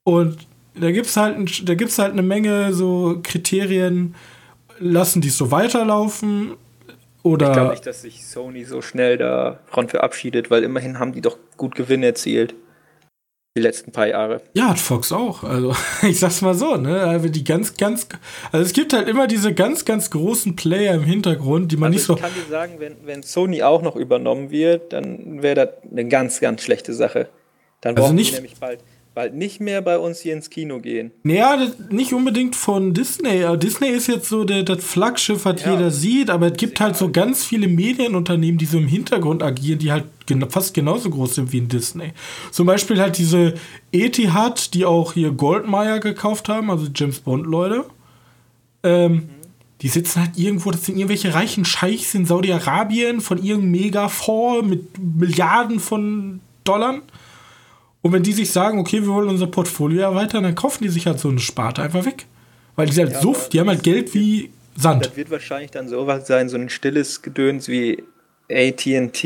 Und 0.03 0.45
da 0.75 0.91
gibt's 0.91 1.15
halt 1.15 1.67
da 1.67 1.75
gibt's 1.75 1.97
halt 1.97 2.11
eine 2.11 2.21
Menge 2.21 2.73
so 2.73 3.19
Kriterien, 3.23 4.15
lassen 4.79 5.21
die 5.21 5.29
so 5.29 5.51
weiterlaufen 5.51 6.55
oder 7.21 7.47
Ich 7.47 7.53
glaube 7.53 7.71
nicht, 7.71 7.85
dass 7.85 8.01
sich 8.01 8.25
Sony 8.25 8.65
so 8.65 8.81
schnell 8.81 9.17
davon 9.17 9.87
verabschiedet, 9.87 10.51
weil 10.51 10.63
immerhin 10.63 10.99
haben 10.99 11.13
die 11.13 11.21
doch 11.21 11.37
gut 11.55 11.75
Gewinn 11.75 12.03
erzielt 12.03 12.53
die 13.55 13.61
letzten 13.61 13.91
paar 13.91 14.07
Jahre. 14.07 14.41
Ja, 14.53 14.69
hat 14.69 14.79
Fox 14.79 15.11
auch. 15.11 15.43
Also, 15.43 15.75
ich 16.07 16.19
sag's 16.19 16.41
mal 16.41 16.55
so, 16.55 16.75
ne? 16.75 17.01
Also 17.01 17.29
die 17.29 17.43
ganz, 17.43 17.77
ganz. 17.77 18.07
Also 18.51 18.65
es 18.65 18.73
gibt 18.73 18.93
halt 18.93 19.07
immer 19.07 19.27
diese 19.27 19.53
ganz, 19.53 19.85
ganz 19.85 20.09
großen 20.09 20.55
Player 20.55 20.95
im 20.95 21.03
Hintergrund, 21.03 21.71
die 21.71 21.77
man 21.77 21.93
also 21.93 21.95
nicht 21.95 22.05
so. 22.05 22.15
Ich 22.15 22.21
kann 22.21 22.31
dir 22.33 22.49
sagen, 22.49 22.75
wenn, 22.79 22.95
wenn 23.05 23.21
Sony 23.21 23.61
auch 23.61 23.83
noch 23.83 23.95
übernommen 23.95 24.49
wird, 24.49 24.93
dann 24.93 25.43
wäre 25.43 25.55
das 25.55 25.91
eine 25.91 26.07
ganz, 26.07 26.39
ganz 26.39 26.63
schlechte 26.63 26.93
Sache. 26.93 27.29
Dann 27.81 27.95
also 27.95 28.07
brauchen 28.07 28.11
also 28.11 28.13
nicht, 28.13 28.33
nämlich 28.33 28.55
bald 28.59 28.79
bald 29.13 29.35
nicht 29.35 29.59
mehr 29.59 29.81
bei 29.81 29.99
uns 29.99 30.19
hier 30.19 30.33
ins 30.33 30.49
Kino 30.49 30.79
gehen. 30.79 31.11
Naja, 31.23 31.67
nicht 31.89 32.13
unbedingt 32.13 32.55
von 32.55 32.93
Disney. 32.93 33.45
Disney 33.57 33.89
ist 33.89 34.07
jetzt 34.07 34.27
so 34.27 34.43
der, 34.43 34.63
das 34.63 34.83
Flaggschiff, 34.83 35.45
was 35.45 35.63
ja. 35.63 35.73
jeder 35.73 35.91
sieht, 35.91 36.29
aber 36.29 36.47
es 36.47 36.57
gibt 36.57 36.79
halt 36.79 36.97
so 36.97 37.11
ganz 37.11 37.43
viele 37.43 37.67
Medienunternehmen, 37.67 38.57
die 38.57 38.65
so 38.65 38.77
im 38.77 38.87
Hintergrund 38.87 39.43
agieren, 39.43 39.79
die 39.79 39.91
halt 39.91 40.05
gen 40.25 40.49
fast 40.49 40.73
genauso 40.73 41.09
groß 41.09 41.35
sind 41.35 41.51
wie 41.51 41.59
in 41.59 41.67
Disney. 41.67 42.13
Zum 42.51 42.65
Beispiel 42.65 42.99
halt 42.99 43.17
diese 43.17 43.53
Etihad, 43.91 44.73
die 44.73 44.85
auch 44.85 45.13
hier 45.13 45.31
Goldmeier 45.31 45.99
gekauft 45.99 46.49
haben, 46.49 46.71
also 46.71 46.87
James 46.93 47.19
Bond-Leute. 47.19 47.85
Ähm, 48.83 49.11
mhm. 49.11 49.29
Die 49.81 49.89
sitzen 49.89 50.21
halt 50.21 50.37
irgendwo, 50.37 50.71
das 50.71 50.85
sind 50.85 50.97
irgendwelche 50.97 51.33
reichen 51.33 51.65
Scheichs 51.65 52.15
in 52.15 52.25
Saudi-Arabien 52.25 53.19
von 53.21 53.37
irgendeinem 53.37 53.71
Mega-Fonds 53.71 54.67
mit 54.67 54.97
Milliarden 54.97 55.79
von 55.79 56.39
Dollar 56.63 57.01
und 58.03 58.11
wenn 58.11 58.21
die 58.21 58.33
sich 58.33 58.51
sagen, 58.51 58.79
okay, 58.79 59.01
wir 59.01 59.07
wollen 59.07 59.29
unser 59.29 59.47
Portfolio 59.47 60.01
erweitern, 60.01 60.43
dann 60.43 60.55
kaufen 60.55 60.83
die 60.83 60.89
sich 60.89 61.07
halt 61.07 61.19
so 61.19 61.29
eine 61.29 61.39
Sparte 61.39 61.81
einfach 61.81 62.05
weg. 62.05 62.25
Weil 62.75 62.87
die 62.87 62.91
sind 62.91 63.05
halt 63.05 63.15
ja, 63.15 63.21
so, 63.21 63.35
die 63.51 63.59
haben 63.61 63.69
halt 63.69 63.81
Geld 63.81 64.13
wie 64.13 64.51
Sand. 64.75 65.05
Das 65.05 65.15
wird 65.15 65.31
wahrscheinlich 65.31 65.71
dann 65.71 65.87
sowas 65.87 66.27
sein, 66.27 66.49
so 66.49 66.57
ein 66.57 66.67
stilles 66.67 67.21
Gedöns 67.21 67.69
wie 67.69 68.03
ATT. 68.51 69.23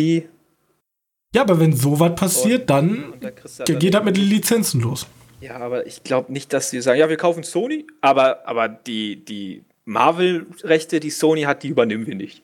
Ja, 1.33 1.41
aber 1.41 1.59
wenn 1.59 1.75
sowas 1.75 2.13
passiert, 2.15 2.61
und, 2.61 2.69
dann 2.69 3.13
und 3.13 3.23
da 3.23 3.31
geht 3.73 3.93
das 3.95 4.03
mit 4.03 4.15
den 4.15 4.25
Lizenzen 4.25 4.81
los. 4.81 5.07
Ja, 5.41 5.57
aber 5.57 5.87
ich 5.87 6.03
glaube 6.03 6.31
nicht, 6.31 6.53
dass 6.53 6.69
sie 6.69 6.79
sagen, 6.79 6.99
ja, 6.99 7.09
wir 7.09 7.17
kaufen 7.17 7.41
Sony, 7.41 7.87
aber, 8.01 8.47
aber 8.47 8.67
die, 8.67 9.25
die 9.25 9.63
Marvel-Rechte, 9.85 10.99
die 10.99 11.09
Sony 11.09 11.43
hat, 11.43 11.63
die 11.63 11.69
übernehmen 11.69 12.05
wir 12.05 12.15
nicht. 12.15 12.43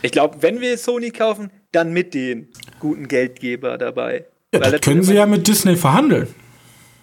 Ich 0.00 0.12
glaube, 0.12 0.40
wenn 0.40 0.62
wir 0.62 0.78
Sony 0.78 1.10
kaufen, 1.10 1.50
dann 1.72 1.92
mit 1.92 2.14
den 2.14 2.48
guten 2.80 3.06
Geldgeber 3.06 3.76
dabei. 3.76 4.24
Das 4.58 4.80
können 4.80 5.02
sie 5.02 5.14
ja 5.14 5.26
mit 5.26 5.46
Disney 5.46 5.76
verhandeln. 5.76 6.28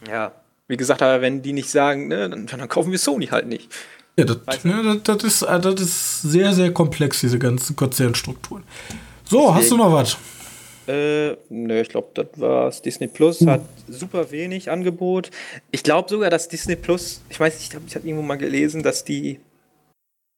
Ja, 0.08 0.32
wie 0.68 0.78
gesagt, 0.78 1.02
aber 1.02 1.22
wenn 1.22 1.41
die 1.41 1.54
nicht 1.54 1.70
sagen, 1.70 2.08
ne, 2.08 2.30
dann, 2.30 2.47
dann 2.47 2.70
kaufen 2.70 2.91
wir 2.91 2.99
Sony 2.99 3.28
halt 3.28 3.47
nicht. 3.47 3.70
Ja, 4.18 4.26
das, 4.26 4.64
ne, 4.64 4.99
das, 5.04 5.18
das, 5.18 5.24
ist, 5.24 5.41
äh, 5.43 5.60
das 5.60 5.82
ist 5.82 6.22
sehr, 6.22 6.54
sehr 6.54 6.72
komplex, 6.72 7.22
diese 7.22 7.39
ganzen 7.39 7.76
Konzernstrukturen. 7.76 8.64
So, 9.24 9.39
Deswegen, 9.39 9.56
hast 9.56 9.72
du 9.72 9.78
noch 9.78 9.91
was? 9.93 10.18
Äh, 10.88 11.38
nö, 11.49 11.82
ich 11.82 11.89
glaube, 11.89 12.10
das 12.14 12.28
war's. 12.36 12.82
Disney 12.82 13.08
Plus 13.08 13.45
hat 13.45 13.62
super 13.88 14.32
wenig 14.32 14.70
Angebot. 14.70 15.32
Ich 15.72 15.84
glaube 15.84 16.10
sogar, 16.10 16.30
dass 16.30 16.49
Disney 16.49 16.76
Plus, 16.76 17.22
ich 17.30 17.39
weiß 17.39 17.60
nicht, 17.60 17.74
ich 17.88 17.95
habe 17.95 18.08
irgendwo 18.08 18.26
mal 18.26 18.38
gelesen, 18.38 18.84
dass 18.84 19.06
die, 19.06 19.39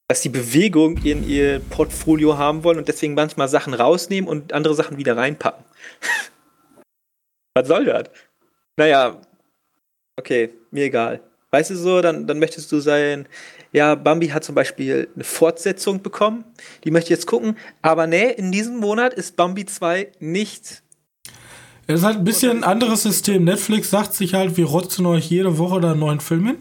dass 0.07 0.21
die 0.21 0.29
Bewegung 0.29 0.97
in 0.97 1.27
ihr 1.27 1.59
Portfolio 1.59 2.37
haben 2.37 2.63
wollen 2.63 2.77
und 2.77 2.87
deswegen 2.87 3.13
manchmal 3.15 3.47
Sachen 3.47 3.73
rausnehmen 3.73 4.29
und 4.29 4.53
andere 4.53 4.75
Sachen 4.75 4.97
wieder 4.97 5.17
reinpacken. 5.17 5.63
Was 7.53 7.67
soll 7.67 7.85
das? 7.85 8.09
Naja, 8.77 9.21
okay, 10.17 10.49
mir 10.71 10.85
egal. 10.85 11.21
Weißt 11.51 11.69
du 11.69 11.75
so, 11.75 12.01
dann, 12.01 12.25
dann 12.25 12.39
möchtest 12.39 12.71
du 12.71 12.79
sein, 12.79 13.27
ja, 13.71 13.93
Bambi 13.93 14.29
hat 14.29 14.43
zum 14.43 14.55
Beispiel 14.55 15.07
eine 15.13 15.23
Fortsetzung 15.23 16.01
bekommen, 16.01 16.45
die 16.83 16.89
möchte 16.89 17.07
ich 17.07 17.17
jetzt 17.17 17.27
gucken, 17.27 17.57
aber 17.83 18.07
nee, 18.07 18.31
in 18.31 18.51
diesem 18.51 18.77
Monat 18.77 19.13
ist 19.13 19.35
Bambi 19.35 19.65
2 19.65 20.11
nicht. 20.19 20.81
Es 21.85 21.99
ist 21.99 22.05
halt 22.05 22.17
ein 22.17 22.23
bisschen 22.23 22.57
ein 22.57 22.63
anderes 22.63 23.03
System. 23.03 23.43
Netflix 23.43 23.89
sagt 23.89 24.13
sich 24.13 24.33
halt, 24.33 24.57
wir 24.57 24.65
rotzen 24.65 25.05
euch 25.05 25.29
jede 25.29 25.57
Woche 25.57 25.81
da 25.81 25.91
einen 25.91 25.99
neuen 25.99 26.21
Film 26.21 26.47
hin. 26.47 26.57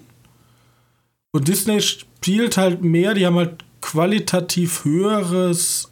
Und 1.30 1.49
Disney 1.49 1.80
spielt 1.80 2.57
halt 2.57 2.82
mehr, 2.82 3.14
die 3.14 3.24
haben 3.24 3.36
halt 3.36 3.64
qualitativ 3.80 4.84
höheres 4.84 5.91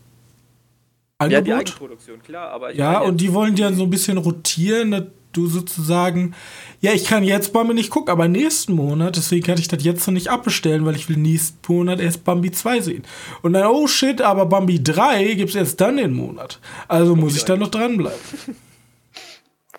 Angebot. 1.21 1.47
Ja, 1.47 1.55
die 1.55 1.61
Eigenproduktion, 1.61 2.23
klar, 2.23 2.51
aber 2.51 2.75
Ja, 2.75 3.01
und 3.01 3.21
die 3.21 3.33
wollen 3.33 3.55
dir 3.55 3.73
so 3.75 3.83
ein 3.83 3.91
bisschen 3.91 4.17
rotieren, 4.17 4.91
dass 4.91 5.05
du 5.33 5.47
sozusagen, 5.47 6.35
ja, 6.81 6.93
ich 6.93 7.05
kann 7.05 7.23
jetzt 7.23 7.53
Bambi 7.53 7.75
nicht 7.75 7.91
gucken, 7.91 8.11
aber 8.11 8.27
nächsten 8.27 8.73
Monat, 8.73 9.17
deswegen 9.17 9.47
kann 9.47 9.59
ich 9.59 9.69
das 9.69 9.85
jetzt 9.85 10.07
noch 10.07 10.15
nicht 10.15 10.29
abbestellen, 10.29 10.85
weil 10.87 10.97
ich 10.97 11.09
will 11.09 11.17
nächsten 11.17 11.59
Monat 11.73 12.01
erst 12.01 12.25
Bambi 12.25 12.51
2 12.51 12.81
sehen. 12.81 13.05
Und 13.43 13.53
dann, 13.53 13.67
oh 13.67 13.87
shit, 13.87 14.23
aber 14.23 14.47
Bambi 14.47 14.83
3 14.83 15.35
gibt 15.35 15.51
es 15.51 15.57
erst 15.57 15.81
dann 15.81 15.99
den 15.99 16.15
Monat. 16.15 16.59
Also 16.89 17.13
Bambi 17.13 17.25
muss 17.25 17.37
ich 17.37 17.45
da 17.45 17.57
noch 17.57 17.69
dranbleiben. 17.69 18.19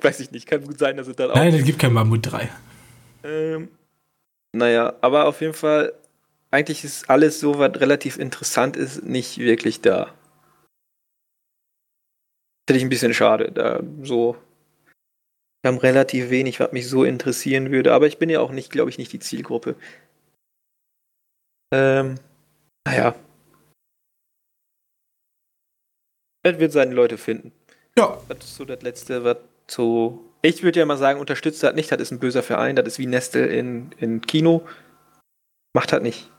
Weiß 0.01 0.19
ich 0.19 0.31
nicht, 0.31 0.47
kann 0.47 0.63
gut 0.63 0.79
sein, 0.79 0.97
dass 0.97 1.07
es 1.07 1.15
dann 1.15 1.31
auch. 1.31 1.35
Nein, 1.35 1.53
es 1.53 1.65
gibt 1.65 1.79
kein 1.79 1.93
Bambi 1.93 2.19
3. 2.19 2.49
Ähm, 3.23 3.67
naja, 4.53 4.93
aber 5.01 5.25
auf 5.25 5.41
jeden 5.41 5.53
Fall, 5.53 5.93
eigentlich 6.49 6.83
ist 6.83 7.09
alles 7.09 7.39
so, 7.39 7.59
was 7.59 7.79
relativ 7.79 8.17
interessant 8.17 8.77
ist, 8.77 9.03
nicht 9.03 9.37
wirklich 9.37 9.81
da. 9.81 10.07
Finde 12.67 12.77
ich 12.77 12.83
ein 12.83 12.89
bisschen 12.89 13.13
schade, 13.13 13.51
da 13.51 13.81
so. 14.03 14.37
Wir 15.63 15.71
haben 15.71 15.77
relativ 15.77 16.29
wenig, 16.31 16.59
was 16.59 16.71
mich 16.71 16.89
so 16.89 17.03
interessieren 17.03 17.71
würde, 17.71 17.93
aber 17.93 18.07
ich 18.07 18.17
bin 18.17 18.29
ja 18.29 18.39
auch 18.39 18.51
nicht, 18.51 18.71
glaube 18.71 18.89
ich, 18.89 18.97
nicht 18.97 19.13
die 19.13 19.19
Zielgruppe. 19.19 19.75
Ähm, 21.73 22.15
naja. 22.87 23.15
Er 26.43 26.59
wird 26.59 26.71
seine 26.71 26.95
Leute 26.95 27.17
finden. 27.17 27.51
Ja. 27.97 28.19
Das 28.27 28.39
ist 28.39 28.55
so 28.55 28.65
das 28.65 28.81
Letzte, 28.81 29.23
was 29.23 29.37
so. 29.67 30.25
Ich 30.41 30.63
würde 30.63 30.79
ja 30.79 30.85
mal 30.87 30.97
sagen, 30.97 31.19
unterstützt 31.19 31.61
das 31.61 31.75
nicht, 31.75 31.91
das 31.91 32.01
ist 32.01 32.11
ein 32.11 32.19
böser 32.19 32.41
Verein, 32.41 32.75
das 32.75 32.87
ist 32.87 32.99
wie 32.99 33.05
Nestle 33.05 33.45
in, 33.45 33.91
in 33.99 34.21
Kino. 34.21 34.67
Macht 35.73 35.91
das 35.91 36.01
nicht. 36.01 36.31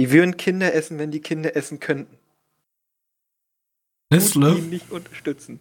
Die 0.00 0.10
würden 0.10 0.36
Kinder 0.36 0.74
essen, 0.74 0.98
wenn 0.98 1.12
die 1.12 1.20
Kinder 1.20 1.54
essen 1.54 1.78
könnten. 1.78 2.18
Nestle? 4.12 4.54
Die 4.54 4.60
nicht 4.62 4.90
unterstützen. 4.90 5.60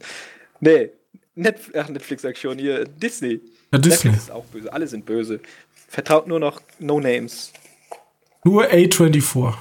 Nee, 0.60 0.92
Netflix, 1.36 1.78
ach, 1.78 1.90
Netflix 1.90 2.22
sag 2.22 2.34
ich 2.34 2.42
schon, 2.42 2.58
hier, 2.58 2.86
Disney. 2.86 3.42
Ja, 3.72 3.80
Disney. 3.80 4.12
Netflix 4.12 4.18
ist 4.18 4.32
auch 4.32 4.46
böse, 4.46 4.72
alle 4.74 4.88
sind 4.88 5.06
böse. 5.06 5.40
Vertraut 5.88 6.28
nur 6.28 6.40
noch 6.40 6.62
No 6.80 7.00
Names. 7.00 7.52
Nur 8.44 8.66
A24. 8.66 9.54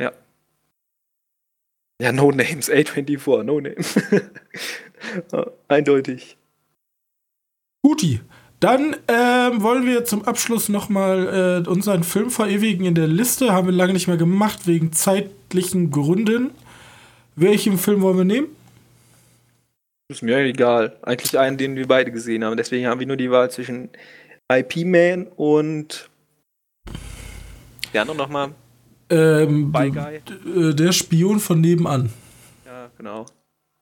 Ja. 0.00 0.12
Ja, 2.00 2.12
No 2.12 2.30
Names, 2.30 2.70
A24, 2.70 3.42
No 3.42 3.60
Names. 3.60 3.98
Eindeutig. 5.68 6.36
Guti. 7.82 8.20
Dann 8.60 8.96
ähm, 9.08 9.62
wollen 9.62 9.84
wir 9.84 10.06
zum 10.06 10.24
Abschluss 10.24 10.70
nochmal 10.70 11.64
äh, 11.66 11.68
unseren 11.68 12.02
Film 12.02 12.30
verewigen 12.30 12.86
in 12.86 12.94
der 12.94 13.06
Liste. 13.06 13.52
Haben 13.52 13.66
wir 13.68 13.74
lange 13.74 13.92
nicht 13.92 14.08
mehr 14.08 14.16
gemacht, 14.16 14.66
wegen 14.66 14.92
zeitlichen 14.92 15.90
Gründen. 15.90 16.52
Welchen 17.36 17.78
Film 17.78 18.00
wollen 18.02 18.18
wir 18.18 18.24
nehmen? 18.24 18.48
Ist 20.08 20.22
mir 20.22 20.38
egal. 20.38 20.96
Eigentlich 21.02 21.38
einen, 21.38 21.56
den 21.56 21.76
wir 21.76 21.88
beide 21.88 22.12
gesehen 22.12 22.44
haben. 22.44 22.56
Deswegen 22.56 22.86
haben 22.86 23.00
wir 23.00 23.06
nur 23.06 23.16
die 23.16 23.30
Wahl 23.30 23.50
zwischen 23.50 23.88
IP 24.52 24.84
Man 24.84 25.26
und. 25.28 26.10
Der 27.92 28.02
andere 28.02 28.16
nochmal. 28.16 28.50
Ähm, 29.10 29.72
Bye 29.72 29.90
Guy. 29.90 30.20
äh, 30.70 30.74
der 30.74 30.92
Spion 30.92 31.40
von 31.40 31.60
nebenan. 31.60 32.10
Ja, 32.66 32.90
genau. 32.96 33.26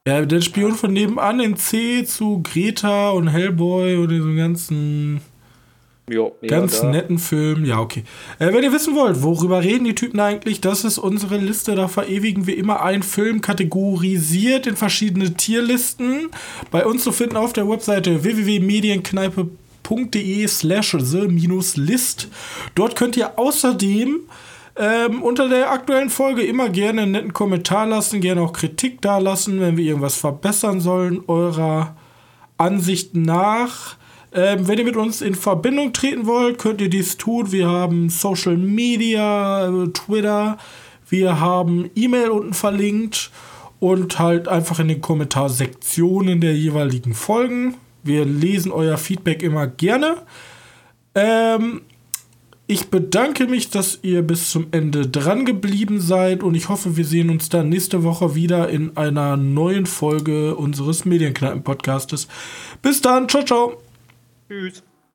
Ja, 0.07 0.25
der 0.25 0.41
Spion 0.41 0.75
von 0.75 0.93
nebenan 0.93 1.41
in 1.41 1.57
C 1.57 2.05
zu 2.05 2.43
Greta 2.43 3.11
und 3.11 3.29
Hellboy 3.29 3.97
und 3.97 4.09
diesem 4.09 4.37
ganzen 4.37 5.21
Jo, 6.11 6.37
ganz 6.47 6.81
da. 6.81 6.91
netten 6.91 7.19
Film. 7.19 7.65
Ja, 7.65 7.79
okay. 7.79 8.03
Äh, 8.41 8.53
wenn 8.53 8.65
ihr 8.65 8.73
wissen 8.73 8.97
wollt, 8.97 9.23
worüber 9.23 9.63
reden 9.63 9.85
die 9.85 9.95
Typen 9.95 10.19
eigentlich, 10.19 10.61
das 10.61 10.83
ist 10.85 10.99
unsere 10.99 11.37
Liste. 11.37 11.77
Da 11.77 11.87
verewigen 11.87 12.45
wir 12.47 12.57
immer 12.57 12.83
einen 12.83 13.05
Film 13.05 13.41
kategorisiert 13.41 14.67
in 14.67 14.75
verschiedene 14.77 15.35
Tierlisten. 15.35 16.31
Bei 16.73 16.85
uns 16.85 17.05
zu 17.05 17.13
finden 17.13 17.37
auf 17.37 17.53
der 17.53 17.69
Webseite 17.69 18.25
www.medienkneipe.de 18.25 20.49
slash 20.49 20.97
the-list. 20.99 22.29
Dort 22.75 22.97
könnt 22.97 23.17
ihr 23.17 23.39
außerdem 23.39 24.23
ähm, 24.75 25.23
unter 25.23 25.49
der 25.49 25.71
aktuellen 25.71 26.11
Folge 26.11 26.43
immer 26.43 26.69
gerne 26.69 27.03
einen 27.03 27.13
netten 27.13 27.33
Kommentar 27.33 27.87
lassen, 27.87 28.21
gerne 28.21 28.41
auch 28.41 28.53
Kritik 28.53 29.01
da 29.03 29.19
lassen, 29.19 29.61
wenn 29.61 29.77
wir 29.77 29.85
irgendwas 29.85 30.17
verbessern 30.17 30.81
sollen, 30.81 31.23
eurer 31.29 31.95
Ansicht 32.57 33.15
nach. 33.15 34.02
Ähm, 34.35 34.67
wenn 34.67 34.79
ihr 34.79 34.85
mit 34.85 34.97
uns 34.97 35.21
in 35.21 35.35
Verbindung 35.35 35.93
treten 35.93 36.27
wollt, 36.27 36.59
könnt 36.59 36.81
ihr 36.81 36.89
dies 36.89 37.19
tun. 37.19 37.53
Wir 37.53 37.69
haben 37.69 38.09
Social 38.09 38.57
Media, 38.57 39.69
äh, 39.69 39.89
Twitter, 39.89 40.57
wir 41.09 41.41
haben 41.41 41.91
E-Mail 41.95 42.31
unten 42.31 42.55
verlinkt 42.55 43.31
und 43.79 44.19
halt 44.19 44.49
einfach 44.49 44.79
in 44.79 44.89
den 44.89 45.03
Kommentarsektionen 45.03 46.41
der 46.41 46.57
jeweiligen 46.57 47.13
Folgen. 47.13 47.75
Wir 48.03 48.25
lesen 48.25 48.73
euer 48.73 48.97
Feedback 48.97 49.43
immer 49.43 49.67
gerne. 49.67 50.17
Ähm, 51.15 51.83
ich 52.67 52.89
bedanke 52.89 53.47
mich, 53.47 53.69
dass 53.69 53.99
ihr 54.03 54.23
bis 54.23 54.51
zum 54.51 54.69
Ende 54.71 55.07
dran 55.07 55.45
geblieben 55.45 56.01
seid 56.01 56.43
und 56.43 56.55
ich 56.55 56.71
hoffe, 56.71 56.97
wir 56.97 57.05
sehen 57.05 57.29
uns 57.29 57.51
dann 57.51 57.69
nächste 57.69 58.03
Woche 58.03 58.35
wieder 58.35 58.71
in 58.71 58.97
einer 58.97 59.37
neuen 59.37 59.85
Folge 59.85 60.55
unseres 60.55 61.05
Medienkneipen-Podcastes. 61.05 62.29
Bis 62.81 63.03
dann, 63.03 63.29
ciao, 63.29 63.45
ciao. 63.45 63.92
Tschüss. 64.53 64.83